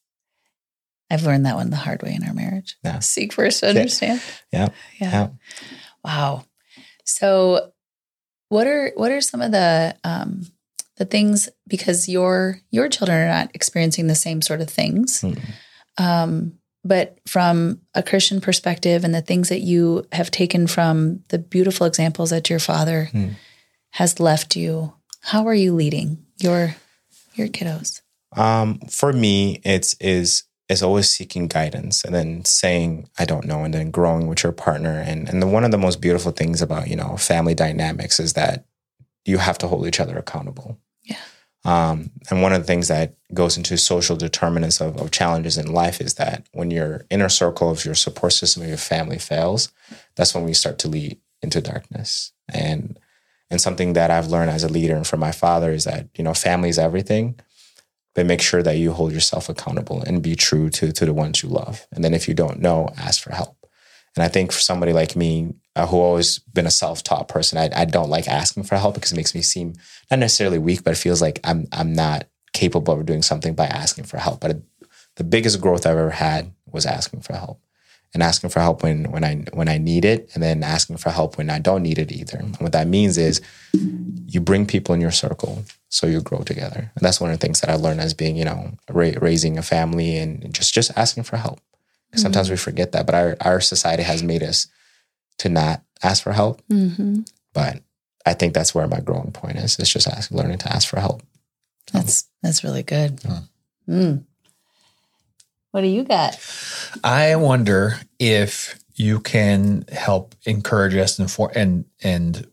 I've 1.10 1.24
learned 1.24 1.46
that 1.46 1.56
one 1.56 1.70
the 1.70 1.76
hard 1.76 2.02
way 2.02 2.14
in 2.14 2.24
our 2.26 2.34
marriage. 2.34 2.76
Yeah. 2.84 2.98
Seek 3.00 3.32
first 3.32 3.60
to 3.60 3.68
understand. 3.68 4.20
Yeah. 4.52 4.68
Yeah. 5.00 5.10
Yeah. 5.10 5.28
Wow. 6.04 6.44
So 7.04 7.72
what 8.48 8.66
are 8.66 8.92
what 8.96 9.10
are 9.12 9.20
some 9.20 9.42
of 9.42 9.52
the 9.52 9.96
um 10.04 10.46
the 10.96 11.04
things 11.04 11.48
because 11.66 12.08
your 12.08 12.60
your 12.70 12.88
children 12.88 13.18
are 13.18 13.28
not 13.28 13.50
experiencing 13.54 14.06
the 14.06 14.14
same 14.14 14.40
sort 14.42 14.60
of 14.60 14.70
things. 14.70 15.20
Mm. 15.22 15.38
Um 15.98 16.58
but 16.86 17.18
from 17.26 17.80
a 17.94 18.02
Christian 18.02 18.40
perspective 18.42 19.04
and 19.04 19.14
the 19.14 19.22
things 19.22 19.48
that 19.48 19.60
you 19.62 20.04
have 20.12 20.30
taken 20.30 20.66
from 20.66 21.20
the 21.28 21.38
beautiful 21.38 21.86
examples 21.86 22.30
that 22.30 22.50
your 22.50 22.58
father 22.58 23.08
Mm. 23.12 23.34
has 23.92 24.20
left 24.20 24.54
you, 24.56 24.92
how 25.22 25.46
are 25.46 25.54
you 25.54 25.74
leading 25.74 26.24
your 26.38 26.74
your 27.34 27.48
kiddos? 27.48 28.00
Um, 28.36 28.78
for 28.90 29.12
me, 29.12 29.60
it's 29.64 29.94
is 30.00 30.44
is 30.68 30.82
always 30.82 31.10
seeking 31.10 31.46
guidance 31.46 32.04
and 32.04 32.14
then 32.14 32.44
saying 32.44 33.08
I 33.18 33.26
don't 33.26 33.46
know 33.46 33.64
and 33.64 33.74
then 33.74 33.90
growing 33.90 34.26
with 34.26 34.42
your 34.42 34.52
partner. 34.52 35.02
And 35.04 35.28
and 35.28 35.42
the, 35.42 35.46
one 35.46 35.64
of 35.64 35.70
the 35.70 35.78
most 35.78 36.00
beautiful 36.00 36.32
things 36.32 36.62
about 36.62 36.88
you 36.88 36.96
know 36.96 37.16
family 37.16 37.54
dynamics 37.54 38.18
is 38.18 38.32
that 38.34 38.66
you 39.24 39.38
have 39.38 39.58
to 39.58 39.68
hold 39.68 39.86
each 39.86 40.00
other 40.00 40.16
accountable. 40.18 40.78
Yeah. 41.02 41.18
Um, 41.64 42.10
and 42.30 42.42
one 42.42 42.52
of 42.52 42.60
the 42.60 42.66
things 42.66 42.88
that 42.88 43.14
goes 43.32 43.56
into 43.56 43.78
social 43.78 44.16
determinants 44.16 44.80
of, 44.82 44.98
of 44.98 45.10
challenges 45.10 45.56
in 45.56 45.72
life 45.72 46.00
is 46.00 46.14
that 46.14 46.46
when 46.52 46.70
your 46.70 47.06
inner 47.10 47.30
circle 47.30 47.70
of 47.70 47.84
your 47.86 47.94
support 47.94 48.34
system 48.34 48.62
of 48.62 48.68
your 48.68 48.76
family 48.76 49.18
fails, 49.18 49.72
that's 50.14 50.34
when 50.34 50.44
we 50.44 50.52
start 50.52 50.78
to 50.80 50.88
lead 50.88 51.18
into 51.42 51.62
darkness. 51.62 52.32
And 52.52 52.98
and 53.50 53.60
something 53.60 53.92
that 53.92 54.10
I've 54.10 54.28
learned 54.28 54.50
as 54.50 54.64
a 54.64 54.68
leader 54.68 54.96
and 54.96 55.06
from 55.06 55.20
my 55.20 55.32
father 55.32 55.72
is 55.72 55.84
that 55.84 56.08
you 56.16 56.24
know 56.24 56.34
family 56.34 56.68
is 56.68 56.78
everything, 56.78 57.38
but 58.14 58.26
make 58.26 58.40
sure 58.40 58.62
that 58.62 58.78
you 58.78 58.92
hold 58.92 59.12
yourself 59.12 59.48
accountable 59.48 60.02
and 60.02 60.22
be 60.22 60.34
true 60.34 60.70
to 60.70 60.92
to 60.92 61.04
the 61.04 61.14
ones 61.14 61.42
you 61.42 61.48
love. 61.48 61.86
And 61.92 62.04
then 62.04 62.14
if 62.14 62.28
you 62.28 62.34
don't 62.34 62.60
know, 62.60 62.88
ask 62.96 63.22
for 63.22 63.34
help. 63.34 63.56
And 64.16 64.22
I 64.22 64.28
think 64.28 64.52
for 64.52 64.60
somebody 64.60 64.92
like 64.92 65.16
me, 65.16 65.54
uh, 65.74 65.86
who 65.86 65.96
always 65.98 66.38
been 66.38 66.66
a 66.66 66.70
self-taught 66.70 67.26
person, 67.26 67.58
I, 67.58 67.68
I 67.74 67.84
don't 67.84 68.10
like 68.10 68.28
asking 68.28 68.62
for 68.62 68.76
help 68.76 68.94
because 68.94 69.10
it 69.10 69.16
makes 69.16 69.34
me 69.34 69.42
seem 69.42 69.74
not 70.10 70.20
necessarily 70.20 70.58
weak, 70.58 70.84
but 70.84 70.92
it 70.92 70.98
feels 70.98 71.20
like 71.20 71.40
I'm 71.42 71.66
I'm 71.72 71.92
not 71.92 72.28
capable 72.52 72.94
of 72.94 73.06
doing 73.06 73.22
something 73.22 73.54
by 73.54 73.66
asking 73.66 74.04
for 74.04 74.18
help. 74.18 74.40
But 74.40 74.52
it, 74.52 74.62
the 75.16 75.24
biggest 75.24 75.60
growth 75.60 75.84
I've 75.84 75.96
ever 75.96 76.10
had 76.10 76.52
was 76.70 76.86
asking 76.86 77.22
for 77.22 77.34
help, 77.34 77.60
and 78.14 78.22
asking 78.22 78.50
for 78.50 78.60
help 78.60 78.82
when 78.82 79.10
when 79.10 79.24
I 79.24 79.44
when 79.52 79.68
I 79.68 79.76
need 79.76 80.04
it, 80.04 80.30
and 80.34 80.42
then 80.42 80.62
asking 80.62 80.96
for 80.98 81.10
help 81.10 81.36
when 81.36 81.50
I 81.50 81.58
don't 81.58 81.82
need 81.82 81.98
it 81.98 82.12
either. 82.12 82.38
And 82.38 82.56
what 82.56 82.72
that 82.72 82.86
means 82.86 83.18
is 83.18 83.40
you 84.26 84.40
bring 84.40 84.66
people 84.66 84.94
in 84.94 85.00
your 85.00 85.10
circle 85.10 85.64
so 85.88 86.06
you 86.06 86.20
grow 86.20 86.42
together. 86.42 86.90
And 86.94 87.04
that's 87.04 87.20
one 87.20 87.30
of 87.30 87.38
the 87.38 87.44
things 87.44 87.60
that 87.60 87.70
I 87.70 87.74
learned 87.74 88.00
as 88.00 88.14
being, 88.14 88.36
you 88.36 88.44
know, 88.44 88.72
ra- 88.88 89.18
raising 89.20 89.58
a 89.58 89.62
family 89.62 90.16
and 90.16 90.52
just 90.54 90.72
just 90.72 90.90
asking 90.96 91.24
for 91.24 91.36
help. 91.36 91.60
Sometimes 92.16 92.48
we 92.48 92.56
forget 92.56 92.92
that, 92.92 93.06
but 93.06 93.14
our 93.14 93.36
our 93.40 93.60
society 93.60 94.04
has 94.04 94.22
made 94.22 94.42
us 94.42 94.68
to 95.38 95.48
not 95.48 95.82
ask 96.02 96.22
for 96.22 96.32
help. 96.32 96.62
Mm-hmm. 96.68 97.22
But 97.52 97.82
I 98.24 98.34
think 98.34 98.54
that's 98.54 98.74
where 98.74 98.86
my 98.86 99.00
growing 99.00 99.32
point 99.32 99.58
is. 99.58 99.78
It's 99.78 99.90
just 99.90 100.06
ask, 100.06 100.30
learning 100.30 100.58
to 100.58 100.72
ask 100.72 100.88
for 100.88 101.00
help. 101.00 101.22
That's 101.92 102.28
that's 102.42 102.64
really 102.64 102.82
good. 102.82 103.20
Huh. 103.26 103.40
Mm. 103.88 104.24
What 105.74 105.80
do 105.80 105.88
you 105.88 106.04
got? 106.04 106.38
I 107.02 107.34
wonder 107.34 107.98
if 108.20 108.78
you 108.94 109.18
can 109.18 109.84
help 109.90 110.36
encourage 110.46 110.94
us 110.94 111.18
and 111.18 111.28
for 111.28 111.50
and 111.52 111.84
and 112.00 112.46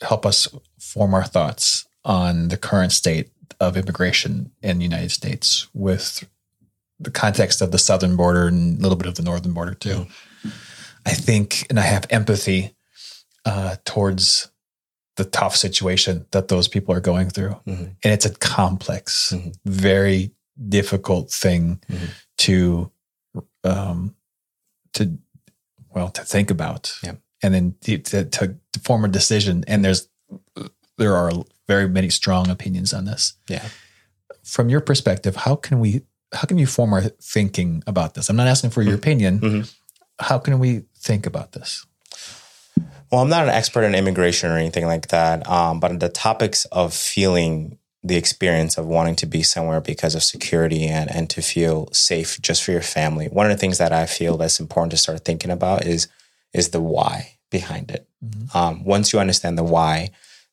help 0.00 0.24
us 0.24 0.48
form 0.80 1.12
our 1.12 1.22
thoughts 1.22 1.84
on 2.02 2.48
the 2.48 2.56
current 2.56 2.92
state 2.92 3.30
of 3.60 3.76
immigration 3.76 4.52
in 4.62 4.78
the 4.78 4.84
United 4.84 5.10
States 5.10 5.68
with 5.74 6.26
the 6.98 7.10
context 7.10 7.60
of 7.60 7.72
the 7.72 7.78
southern 7.78 8.16
border 8.16 8.46
and 8.48 8.78
a 8.78 8.80
little 8.82 8.96
bit 8.96 9.06
of 9.06 9.16
the 9.16 9.22
northern 9.22 9.52
border 9.52 9.74
too. 9.74 10.06
I 11.04 11.10
think, 11.12 11.66
and 11.68 11.78
I 11.78 11.82
have 11.82 12.06
empathy 12.08 12.74
uh, 13.44 13.76
towards 13.84 14.50
the 15.16 15.26
tough 15.26 15.56
situation 15.56 16.24
that 16.30 16.48
those 16.48 16.68
people 16.68 16.94
are 16.94 17.00
going 17.00 17.28
through, 17.28 17.60
Mhm. 17.66 17.96
and 18.02 18.12
it's 18.14 18.24
a 18.24 18.30
complex, 18.30 19.34
Mhm. 19.36 19.54
very 19.66 20.30
difficult 20.68 21.30
thing 21.30 21.80
Mhm. 21.90 22.08
to 22.38 22.90
um 23.64 24.14
to 24.92 25.18
well 25.94 26.10
to 26.10 26.22
think 26.24 26.50
about 26.50 26.94
Yeah. 27.02 27.14
and 27.42 27.54
then 27.54 27.74
to, 27.82 27.98
to, 27.98 28.24
to 28.24 28.56
form 28.84 29.04
a 29.04 29.08
decision 29.08 29.64
and 29.66 29.84
there's 29.84 30.08
there 30.98 31.16
are 31.16 31.32
very 31.66 31.88
many 31.88 32.10
strong 32.10 32.50
opinions 32.50 32.92
on 32.92 33.04
this 33.06 33.34
Yeah. 33.48 33.66
from 34.44 34.68
your 34.68 34.80
perspective 34.80 35.36
how 35.36 35.56
can 35.56 35.80
we 35.80 36.02
how 36.34 36.42
can 36.46 36.58
you 36.58 36.66
form 36.66 36.92
our 36.92 37.02
thinking 37.22 37.82
about 37.86 38.14
this 38.14 38.28
i'm 38.28 38.36
not 38.36 38.46
asking 38.48 38.70
for 38.70 38.82
your 38.82 38.94
opinion 38.94 39.40
Mhm. 39.40 39.74
how 40.20 40.38
can 40.38 40.58
we 40.58 40.84
think 40.98 41.26
about 41.26 41.52
this 41.52 41.86
Well, 43.10 43.20
I'm 43.20 43.28
not 43.28 43.42
an 43.44 43.50
expert 43.50 43.82
in 43.84 43.94
immigration 43.94 44.50
or 44.50 44.56
anything 44.56 44.86
like 44.86 45.08
that. 45.08 45.46
Um, 45.46 45.80
but 45.80 45.90
on 45.90 45.98
the 45.98 46.08
topics 46.08 46.64
of 46.72 46.94
feeling 46.94 47.76
the 48.04 48.16
experience 48.16 48.76
of 48.78 48.86
wanting 48.86 49.14
to 49.16 49.26
be 49.26 49.42
somewhere 49.42 49.80
because 49.80 50.14
of 50.14 50.22
security 50.22 50.86
and 50.86 51.10
and 51.10 51.30
to 51.30 51.40
feel 51.40 51.88
safe 51.92 52.40
just 52.42 52.62
for 52.64 52.72
your 52.72 52.82
family. 52.82 53.26
One 53.26 53.46
of 53.46 53.52
the 53.52 53.58
things 53.60 53.78
that 53.78 53.92
I 53.92 54.06
feel 54.06 54.36
that's 54.36 54.60
important 54.60 54.90
to 54.92 54.96
start 54.96 55.24
thinking 55.24 55.50
about 55.50 55.86
is 55.86 56.08
is 56.52 56.70
the 56.70 56.80
why 56.80 57.34
behind 57.50 57.90
it. 57.90 58.06
Mhm. 58.24 58.54
Um, 58.54 58.84
once 58.84 59.12
you 59.12 59.20
understand 59.20 59.56
the 59.56 59.64
why, 59.64 60.10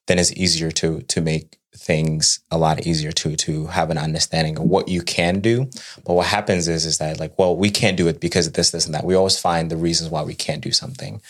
then 0.07 0.19
it's 0.19 0.31
easier 0.33 0.71
to 0.71 1.01
to 1.01 1.21
make 1.21 1.57
things 1.75 2.39
a 2.51 2.57
lot 2.57 2.85
easier 2.85 3.11
to 3.11 3.35
to 3.35 3.67
have 3.67 3.89
an 3.89 3.97
understanding 3.97 4.57
of 4.57 4.63
what 4.63 4.87
you 4.87 5.01
can 5.01 5.39
do. 5.39 5.69
But 6.05 6.13
what 6.13 6.27
happens 6.27 6.67
is 6.67 6.85
is 6.85 6.97
that 6.97 7.19
like, 7.19 7.37
well, 7.39 7.55
we 7.55 7.69
can't 7.69 7.97
do 7.97 8.07
it 8.07 8.19
because 8.19 8.47
of 8.47 8.53
this, 8.53 8.71
this, 8.71 8.85
and 8.85 8.93
that. 8.93 9.05
We 9.05 9.15
always 9.15 9.39
find 9.39 9.69
the 9.71 9.77
reasons 9.77 10.09
why 10.09 10.23
we 10.23 10.35
can't 10.35 10.61
do 10.61 10.71
something. 10.71 11.21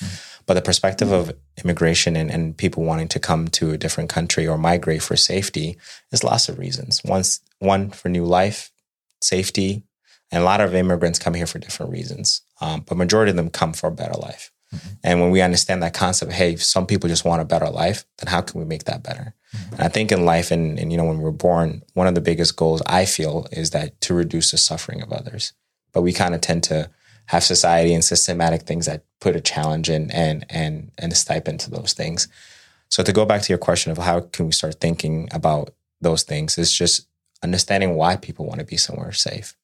But 0.50 0.56
the 0.56 0.64
perspective 0.64 1.12
of 1.12 1.32
immigration 1.64 2.16
and, 2.16 2.32
and 2.32 2.58
people 2.58 2.84
wanting 2.84 3.08
to 3.10 3.20
come 3.20 3.50
to 3.50 3.70
a 3.70 3.78
different 3.78 4.10
country 4.10 4.48
or 4.48 4.58
migrate 4.58 5.04
for 5.04 5.16
safety 5.16 5.78
is 6.12 6.24
lots 6.24 6.50
of 6.50 6.58
reasons. 6.58 7.04
Once 7.06 7.42
one 7.60 7.92
for 7.92 8.10
new 8.10 8.26
life, 8.26 8.72
safety, 9.22 9.84
and 10.32 10.42
a 10.42 10.46
lot 10.46 10.60
of 10.60 10.74
immigrants 10.74 11.20
come 11.20 11.36
here 11.36 11.46
for 11.46 11.60
different 11.60 11.92
reasons. 11.92 12.42
Um, 12.62 12.84
but 12.88 12.98
majority 12.98 13.30
of 13.30 13.36
them 13.36 13.52
come 13.52 13.74
for 13.74 13.90
a 13.90 13.92
better 13.92 14.20
life. 14.20 14.52
And 15.04 15.22
when 15.22 15.30
we 15.30 15.42
understand 15.42 15.84
that 15.84 15.94
concept, 15.94 16.32
hey, 16.32 16.56
some 16.56 16.88
people 16.88 17.10
just 17.10 17.26
want 17.26 17.44
a 17.44 17.46
better 17.46 17.70
life, 17.70 18.06
then 18.18 18.32
how 18.32 18.42
can 18.42 18.60
we 18.60 18.66
make 18.66 18.86
that 18.86 19.04
better? 19.04 19.36
And 19.74 19.82
I 19.82 19.88
think 19.88 20.12
in 20.12 20.26
life 20.26 20.50
and, 20.50 20.80
and 20.80 20.92
you 20.92 20.98
know, 20.98 21.06
when 21.06 21.20
we're 21.20 21.30
born, 21.30 21.84
one 21.94 22.08
of 22.08 22.16
the 22.16 22.22
biggest 22.22 22.56
goals 22.56 22.82
I 22.88 23.06
feel 23.06 23.46
is 23.52 23.70
that 23.70 24.02
to 24.02 24.16
reduce 24.16 24.50
the 24.50 24.58
suffering 24.58 25.04
of 25.04 25.12
others. 25.12 25.54
But 25.94 26.02
we 26.02 26.12
kind 26.12 26.34
of 26.34 26.42
tend 26.42 26.64
to 26.64 26.90
have 27.30 27.44
society 27.44 27.94
and 27.94 28.04
systematic 28.04 28.64
things 28.64 28.88
that 28.88 29.04
put 29.20 29.36
a 29.36 29.42
challenge 29.42 29.88
in 29.88 30.10
and 30.10 30.46
and 30.50 30.92
and 30.98 31.12
a 31.12 31.16
stipend 31.16 31.60
to 31.60 31.70
those 31.70 31.94
things. 31.94 32.28
So 32.90 33.04
to 33.04 33.14
go 33.14 33.24
back 33.24 33.44
to 33.44 33.50
your 33.50 33.60
question 33.60 33.92
of 33.92 34.00
how 34.00 34.22
can 34.22 34.48
we 34.48 34.52
start 34.52 34.82
thinking 34.82 35.30
about 35.32 35.70
those 36.02 36.24
things, 36.24 36.58
is 36.58 36.74
just 36.74 37.08
understanding 37.44 37.94
why 37.94 38.16
people 38.16 38.48
want 38.48 38.62
to 38.62 38.66
be 38.66 38.78
somewhere 38.78 39.12
safe. 39.12 39.56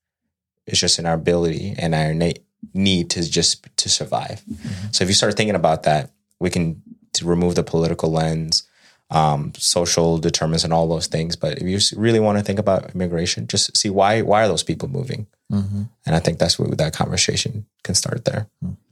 It's 0.68 0.80
just 0.80 0.99
in 0.99 1.07
our 1.07 1.16
ability 1.16 1.74
and 1.80 1.95
our 1.95 2.11
innate 2.11 2.43
need 2.74 3.09
to 3.11 3.28
just 3.28 3.68
to 3.78 3.89
survive. 3.89 4.43
So 4.91 5.03
if 5.03 5.09
you 5.09 5.16
start 5.16 5.36
thinking 5.36 5.55
about 5.55 5.84
that, 5.84 6.11
we 6.39 6.51
can 6.51 6.84
to 7.13 7.26
remove 7.26 7.55
the 7.55 7.63
political 7.63 8.11
lens, 8.11 8.68
um, 9.09 9.53
social 9.57 10.20
determinants, 10.20 10.63
and 10.63 10.74
all 10.74 10.88
those 10.88 11.07
things. 11.07 11.36
But 11.36 11.57
if 11.57 11.68
you 11.68 11.80
really 11.99 12.20
want 12.20 12.38
to 12.38 12.43
think 12.43 12.59
about 12.59 12.93
immigration, 12.93 13.47
just 13.47 13.76
see 13.76 13.89
why 13.89 14.22
why 14.22 14.43
are 14.43 14.47
those 14.47 14.63
people 14.63 14.88
moving? 14.88 15.26
Mhm. 15.52 15.89
And 16.06 16.16
I 16.16 16.20
think 16.20 16.39
that's 16.39 16.58
where 16.58 16.68
that 16.76 16.93
conversation 16.93 17.66
can 17.84 17.96
start 17.96 18.26
there. 18.26 18.48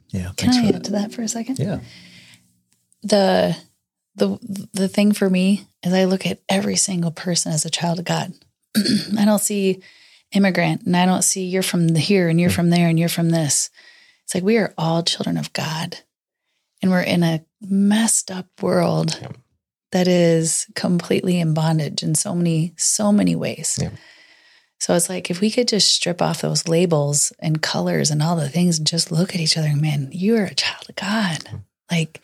Yeah. 0.10 0.32
Can 0.38 0.52
Thanks 0.52 0.58
I 0.58 0.62
for 0.62 0.68
add 0.68 0.74
that. 0.76 0.84
to 0.86 0.92
that 0.92 1.12
for 1.14 1.22
a 1.24 1.28
second? 1.28 1.60
Yeah. 1.60 1.80
the 3.02 3.56
the 4.16 4.68
the 4.74 4.88
thing 4.88 5.12
for 5.12 5.30
me 5.30 5.66
is 5.84 5.94
I 5.94 6.06
look 6.06 6.26
at 6.26 6.40
every 6.48 6.76
single 6.76 7.12
person 7.12 7.52
as 7.52 7.66
a 7.66 7.70
child 7.70 8.00
of 8.00 8.06
God. 8.06 8.34
I 9.18 9.26
don't 9.26 9.42
see 9.42 9.82
immigrant 10.32 10.84
and 10.84 10.96
I 10.96 11.06
don't 11.06 11.24
see 11.24 11.46
you're 11.46 11.64
from 11.64 11.94
here 11.96 12.30
and 12.30 12.40
you're 12.40 12.50
from 12.50 12.70
there 12.70 12.88
and 12.88 12.98
you're 13.00 13.10
from 13.10 13.30
this. 13.32 13.70
It's 14.24 14.34
like 14.36 14.44
we 14.44 14.58
are 14.58 14.74
all 14.78 15.04
children 15.04 15.38
of 15.38 15.52
God. 15.54 15.98
And 16.82 16.92
we're 16.92 17.02
in 17.02 17.24
a 17.24 17.44
messed 17.62 18.30
up 18.32 18.48
world 18.62 19.18
Yeah. 19.22 19.30
that 19.92 20.08
is 20.08 20.66
completely 20.76 21.40
in 21.40 21.54
bondage 21.54 22.04
in 22.04 22.14
so 22.16 22.34
many, 22.36 22.74
so 22.78 23.12
many 23.12 23.36
ways. 23.36 23.78
Yeah. 23.82 23.90
So 24.84 24.94
it's 24.96 25.08
like 25.08 25.32
if 25.32 25.40
we 25.40 25.50
could 25.50 25.70
just 25.70 25.96
strip 25.96 26.22
off 26.22 26.42
those 26.42 26.68
labels 26.68 27.32
and 27.40 27.62
colors 27.62 28.12
and 28.12 28.22
all 28.22 28.36
the 28.36 28.50
things 28.50 28.80
and 28.80 28.86
just 28.86 29.14
look 29.14 29.34
at 29.34 29.40
each 29.40 29.58
other, 29.58 29.74
man, 29.78 30.10
you 30.12 30.36
are 30.36 30.44
a 30.44 30.54
child 30.54 30.90
of 30.90 30.98
God. 30.98 31.48
Hmm. 31.48 31.58
Like 31.90 32.20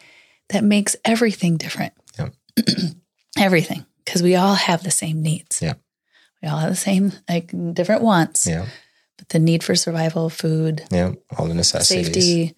that 0.50 0.66
makes 0.66 0.98
everything 1.06 1.56
different. 1.56 1.94
Yeah. 2.20 2.32
everything. 3.38 3.86
Because 4.04 4.22
we 4.22 4.36
all 4.36 4.56
have 4.56 4.84
the 4.84 4.92
same 4.92 5.22
needs. 5.22 5.62
Yeah. 5.62 5.76
We 6.44 6.50
all 6.50 6.58
have 6.58 6.72
the 6.72 6.76
same, 6.76 7.14
like 7.30 7.54
different 7.74 8.02
wants, 8.02 8.46
Yeah, 8.46 8.66
but 9.18 9.30
the 9.30 9.40
need 9.40 9.64
for 9.64 9.76
survival, 9.76 10.30
food, 10.30 10.84
yeah, 10.92 11.14
all 11.38 11.48
the 11.48 11.54
necessities. 11.54 12.08
safety. 12.08 12.56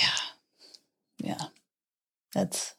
Yeah. 0.00 0.16
Yeah. 1.22 1.44
That's 2.32 2.74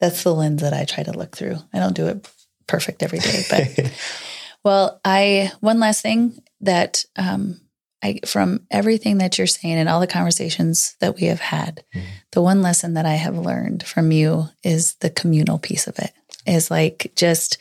that's 0.00 0.24
the 0.24 0.34
lens 0.34 0.62
that 0.62 0.74
I 0.74 0.84
try 0.84 1.04
to 1.04 1.16
look 1.16 1.36
through. 1.36 1.58
I 1.72 1.78
don't 1.78 1.94
do 1.94 2.08
it 2.08 2.28
perfect 2.66 3.04
every 3.04 3.20
day, 3.20 3.44
but 3.48 3.92
well, 4.64 5.00
I 5.04 5.52
one 5.60 5.78
last 5.80 6.02
thing 6.02 6.42
that 6.60 7.04
um 7.16 7.60
I 8.02 8.20
from 8.26 8.66
everything 8.70 9.18
that 9.18 9.38
you're 9.38 9.46
saying 9.46 9.74
and 9.74 9.88
all 9.88 10.00
the 10.00 10.06
conversations 10.06 10.96
that 11.00 11.16
we 11.16 11.22
have 11.26 11.40
had, 11.40 11.84
Mhm. 11.94 12.02
the 12.32 12.42
one 12.42 12.62
lesson 12.62 12.94
that 12.94 13.06
I 13.06 13.14
have 13.14 13.36
learned 13.36 13.82
from 13.84 14.12
you 14.12 14.48
is 14.62 14.94
the 15.00 15.10
communal 15.10 15.58
piece 15.58 15.86
of 15.86 15.98
it. 15.98 16.12
Is 16.46 16.70
like 16.70 17.12
just 17.16 17.58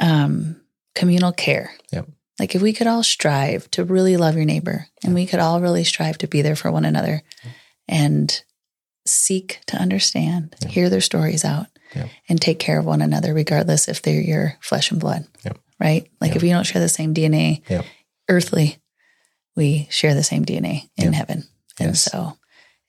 um 0.00 0.60
communal 0.94 1.32
care. 1.32 1.72
Yep. 1.92 2.08
Like 2.38 2.54
if 2.54 2.62
we 2.62 2.72
could 2.72 2.86
all 2.86 3.02
strive 3.02 3.70
to 3.72 3.84
really 3.84 4.16
love 4.16 4.36
your 4.36 4.44
neighbor 4.44 4.86
and 5.04 5.14
we 5.14 5.26
could 5.26 5.40
all 5.40 5.60
really 5.60 5.84
strive 5.84 6.18
to 6.18 6.28
be 6.28 6.42
there 6.42 6.56
for 6.56 6.70
one 6.70 6.84
another 6.84 7.22
and 7.88 8.42
seek 9.06 9.60
to 9.66 9.76
understand, 9.76 10.54
Yeah. 10.62 10.68
hear 10.68 10.90
their 10.90 11.00
stories 11.00 11.44
out, 11.44 11.66
Yeah. 11.94 12.08
and 12.28 12.40
take 12.40 12.58
care 12.58 12.78
of 12.78 12.84
one 12.84 13.00
another, 13.02 13.32
regardless 13.34 13.88
if 13.88 14.02
they're 14.02 14.20
your 14.20 14.56
flesh 14.60 14.90
and 14.90 15.00
blood. 15.00 15.26
Yeah. 15.44 15.52
Right? 15.80 16.08
Like 16.20 16.30
Yeah. 16.32 16.36
if 16.36 16.42
you 16.42 16.50
don't 16.50 16.64
share 16.66 16.82
the 16.82 16.88
same 16.88 17.14
DNA 17.14 17.62
Yeah. 17.68 17.82
earthly, 18.28 18.78
we 19.56 19.86
share 19.90 20.14
the 20.14 20.24
same 20.24 20.44
DNA 20.44 20.88
in 20.96 21.12
Yeah. 21.12 21.18
heaven. 21.18 21.44
And 21.78 21.88
Yes. 21.90 22.02
so 22.02 22.36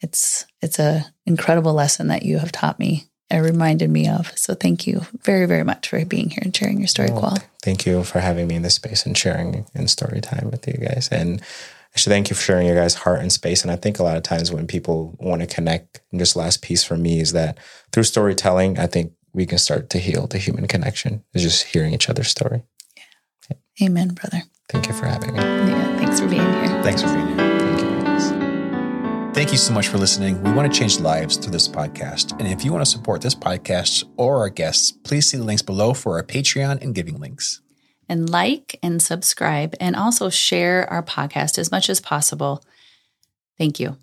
it's 0.02 0.46
it's 0.62 0.80
a 0.80 1.14
incredible 1.26 1.74
lesson 1.74 2.08
that 2.08 2.24
you 2.24 2.40
have 2.40 2.52
taught 2.52 2.80
me 2.80 3.06
and 3.30 3.46
reminded 3.46 3.90
me 3.90 4.08
of. 4.10 4.32
So 4.36 4.54
thank 4.56 4.88
you 4.88 5.06
very, 5.24 5.46
very 5.46 5.64
much 5.64 5.88
for 5.88 6.04
being 6.04 6.32
here 6.32 6.42
and 6.42 6.56
sharing 6.56 6.80
your 6.80 6.88
story, 6.88 7.10
Oh, 7.12 7.22
Kuol. 7.22 7.42
Thank 7.62 7.86
you 7.86 8.04
for 8.04 8.20
having 8.20 8.48
me 8.48 8.56
in 8.56 8.62
this 8.64 8.76
space 8.76 9.06
and 9.06 9.18
sharing 9.18 9.66
in 9.76 9.88
story 9.88 10.20
time 10.20 10.50
with 10.52 10.68
you 10.68 10.74
guys. 10.74 11.08
And 11.12 11.42
I 11.96 12.00
should 12.00 12.12
thank 12.12 12.30
you 12.30 12.36
for 12.36 12.42
sharing 12.42 12.68
your 12.68 12.76
guys' 12.76 12.96
heart 12.96 13.22
and 13.22 13.32
space. 13.32 13.62
And 13.62 13.72
I 13.72 13.76
think 13.76 14.00
a 14.00 14.04
lot 14.04 14.18
of 14.18 14.24
times 14.24 14.52
when 14.52 14.68
people 14.68 15.16
want 15.20 15.42
to 15.42 15.48
connect, 15.48 16.02
and 16.12 16.20
just 16.20 16.36
last 16.36 16.62
piece 16.62 16.84
for 16.84 16.98
me 16.98 17.20
is 17.20 17.32
that 17.34 17.58
through 17.92 18.04
storytelling, 18.04 18.78
I 18.80 18.88
think 18.88 19.14
we 19.34 19.46
can 19.46 19.58
start 19.60 19.90
to 19.92 20.00
heal 20.00 20.28
the 20.28 20.38
human 20.40 20.68
connection. 20.68 21.24
Is 21.34 21.44
just 21.44 21.64
hearing 21.66 21.94
each 21.94 22.10
other's 22.10 22.30
story. 22.30 22.64
Amen, 23.82 24.10
brother. 24.10 24.44
Thank 24.70 24.88
you 24.88 24.94
for 24.94 25.06
having 25.06 25.34
me. 25.34 25.40
Yeah, 25.40 25.98
thanks 25.98 26.20
for 26.20 26.28
being 26.28 26.42
here. 26.42 26.84
Thanks 26.84 27.02
for 27.02 27.08
being 27.14 27.28
here. 27.28 27.38
Thank 27.38 27.82
you. 27.82 27.90
Thank 29.34 29.52
you 29.52 29.58
so 29.58 29.74
much 29.74 29.88
for 29.88 29.98
listening. 29.98 30.42
We 30.44 30.52
want 30.52 30.72
to 30.72 30.78
change 30.78 31.00
lives 31.00 31.38
through 31.38 31.52
this 31.54 31.68
podcast. 31.68 32.38
And 32.40 32.48
if 32.48 32.66
you 32.66 32.74
want 32.74 32.84
to 32.84 32.90
support 32.92 33.22
this 33.22 33.36
podcast 33.36 34.04
or 34.18 34.38
our 34.38 34.50
guests, 34.50 34.92
please 34.92 35.28
see 35.28 35.38
the 35.38 35.44
links 35.44 35.62
below 35.62 35.94
for 35.94 36.18
our 36.18 36.24
Patreon 36.24 36.82
and 36.84 36.94
giving 36.94 37.20
links. 37.20 37.62
and 38.10 38.28
like 38.30 38.78
and 38.82 39.02
subscribe 39.02 39.76
and 39.80 39.96
also 39.96 40.30
share 40.30 40.90
our 40.90 41.04
podcast 41.04 41.58
as 41.60 41.72
much 41.72 41.90
as 41.90 42.02
possible. 42.02 42.64
Thank 43.58 43.80
you. 43.80 43.98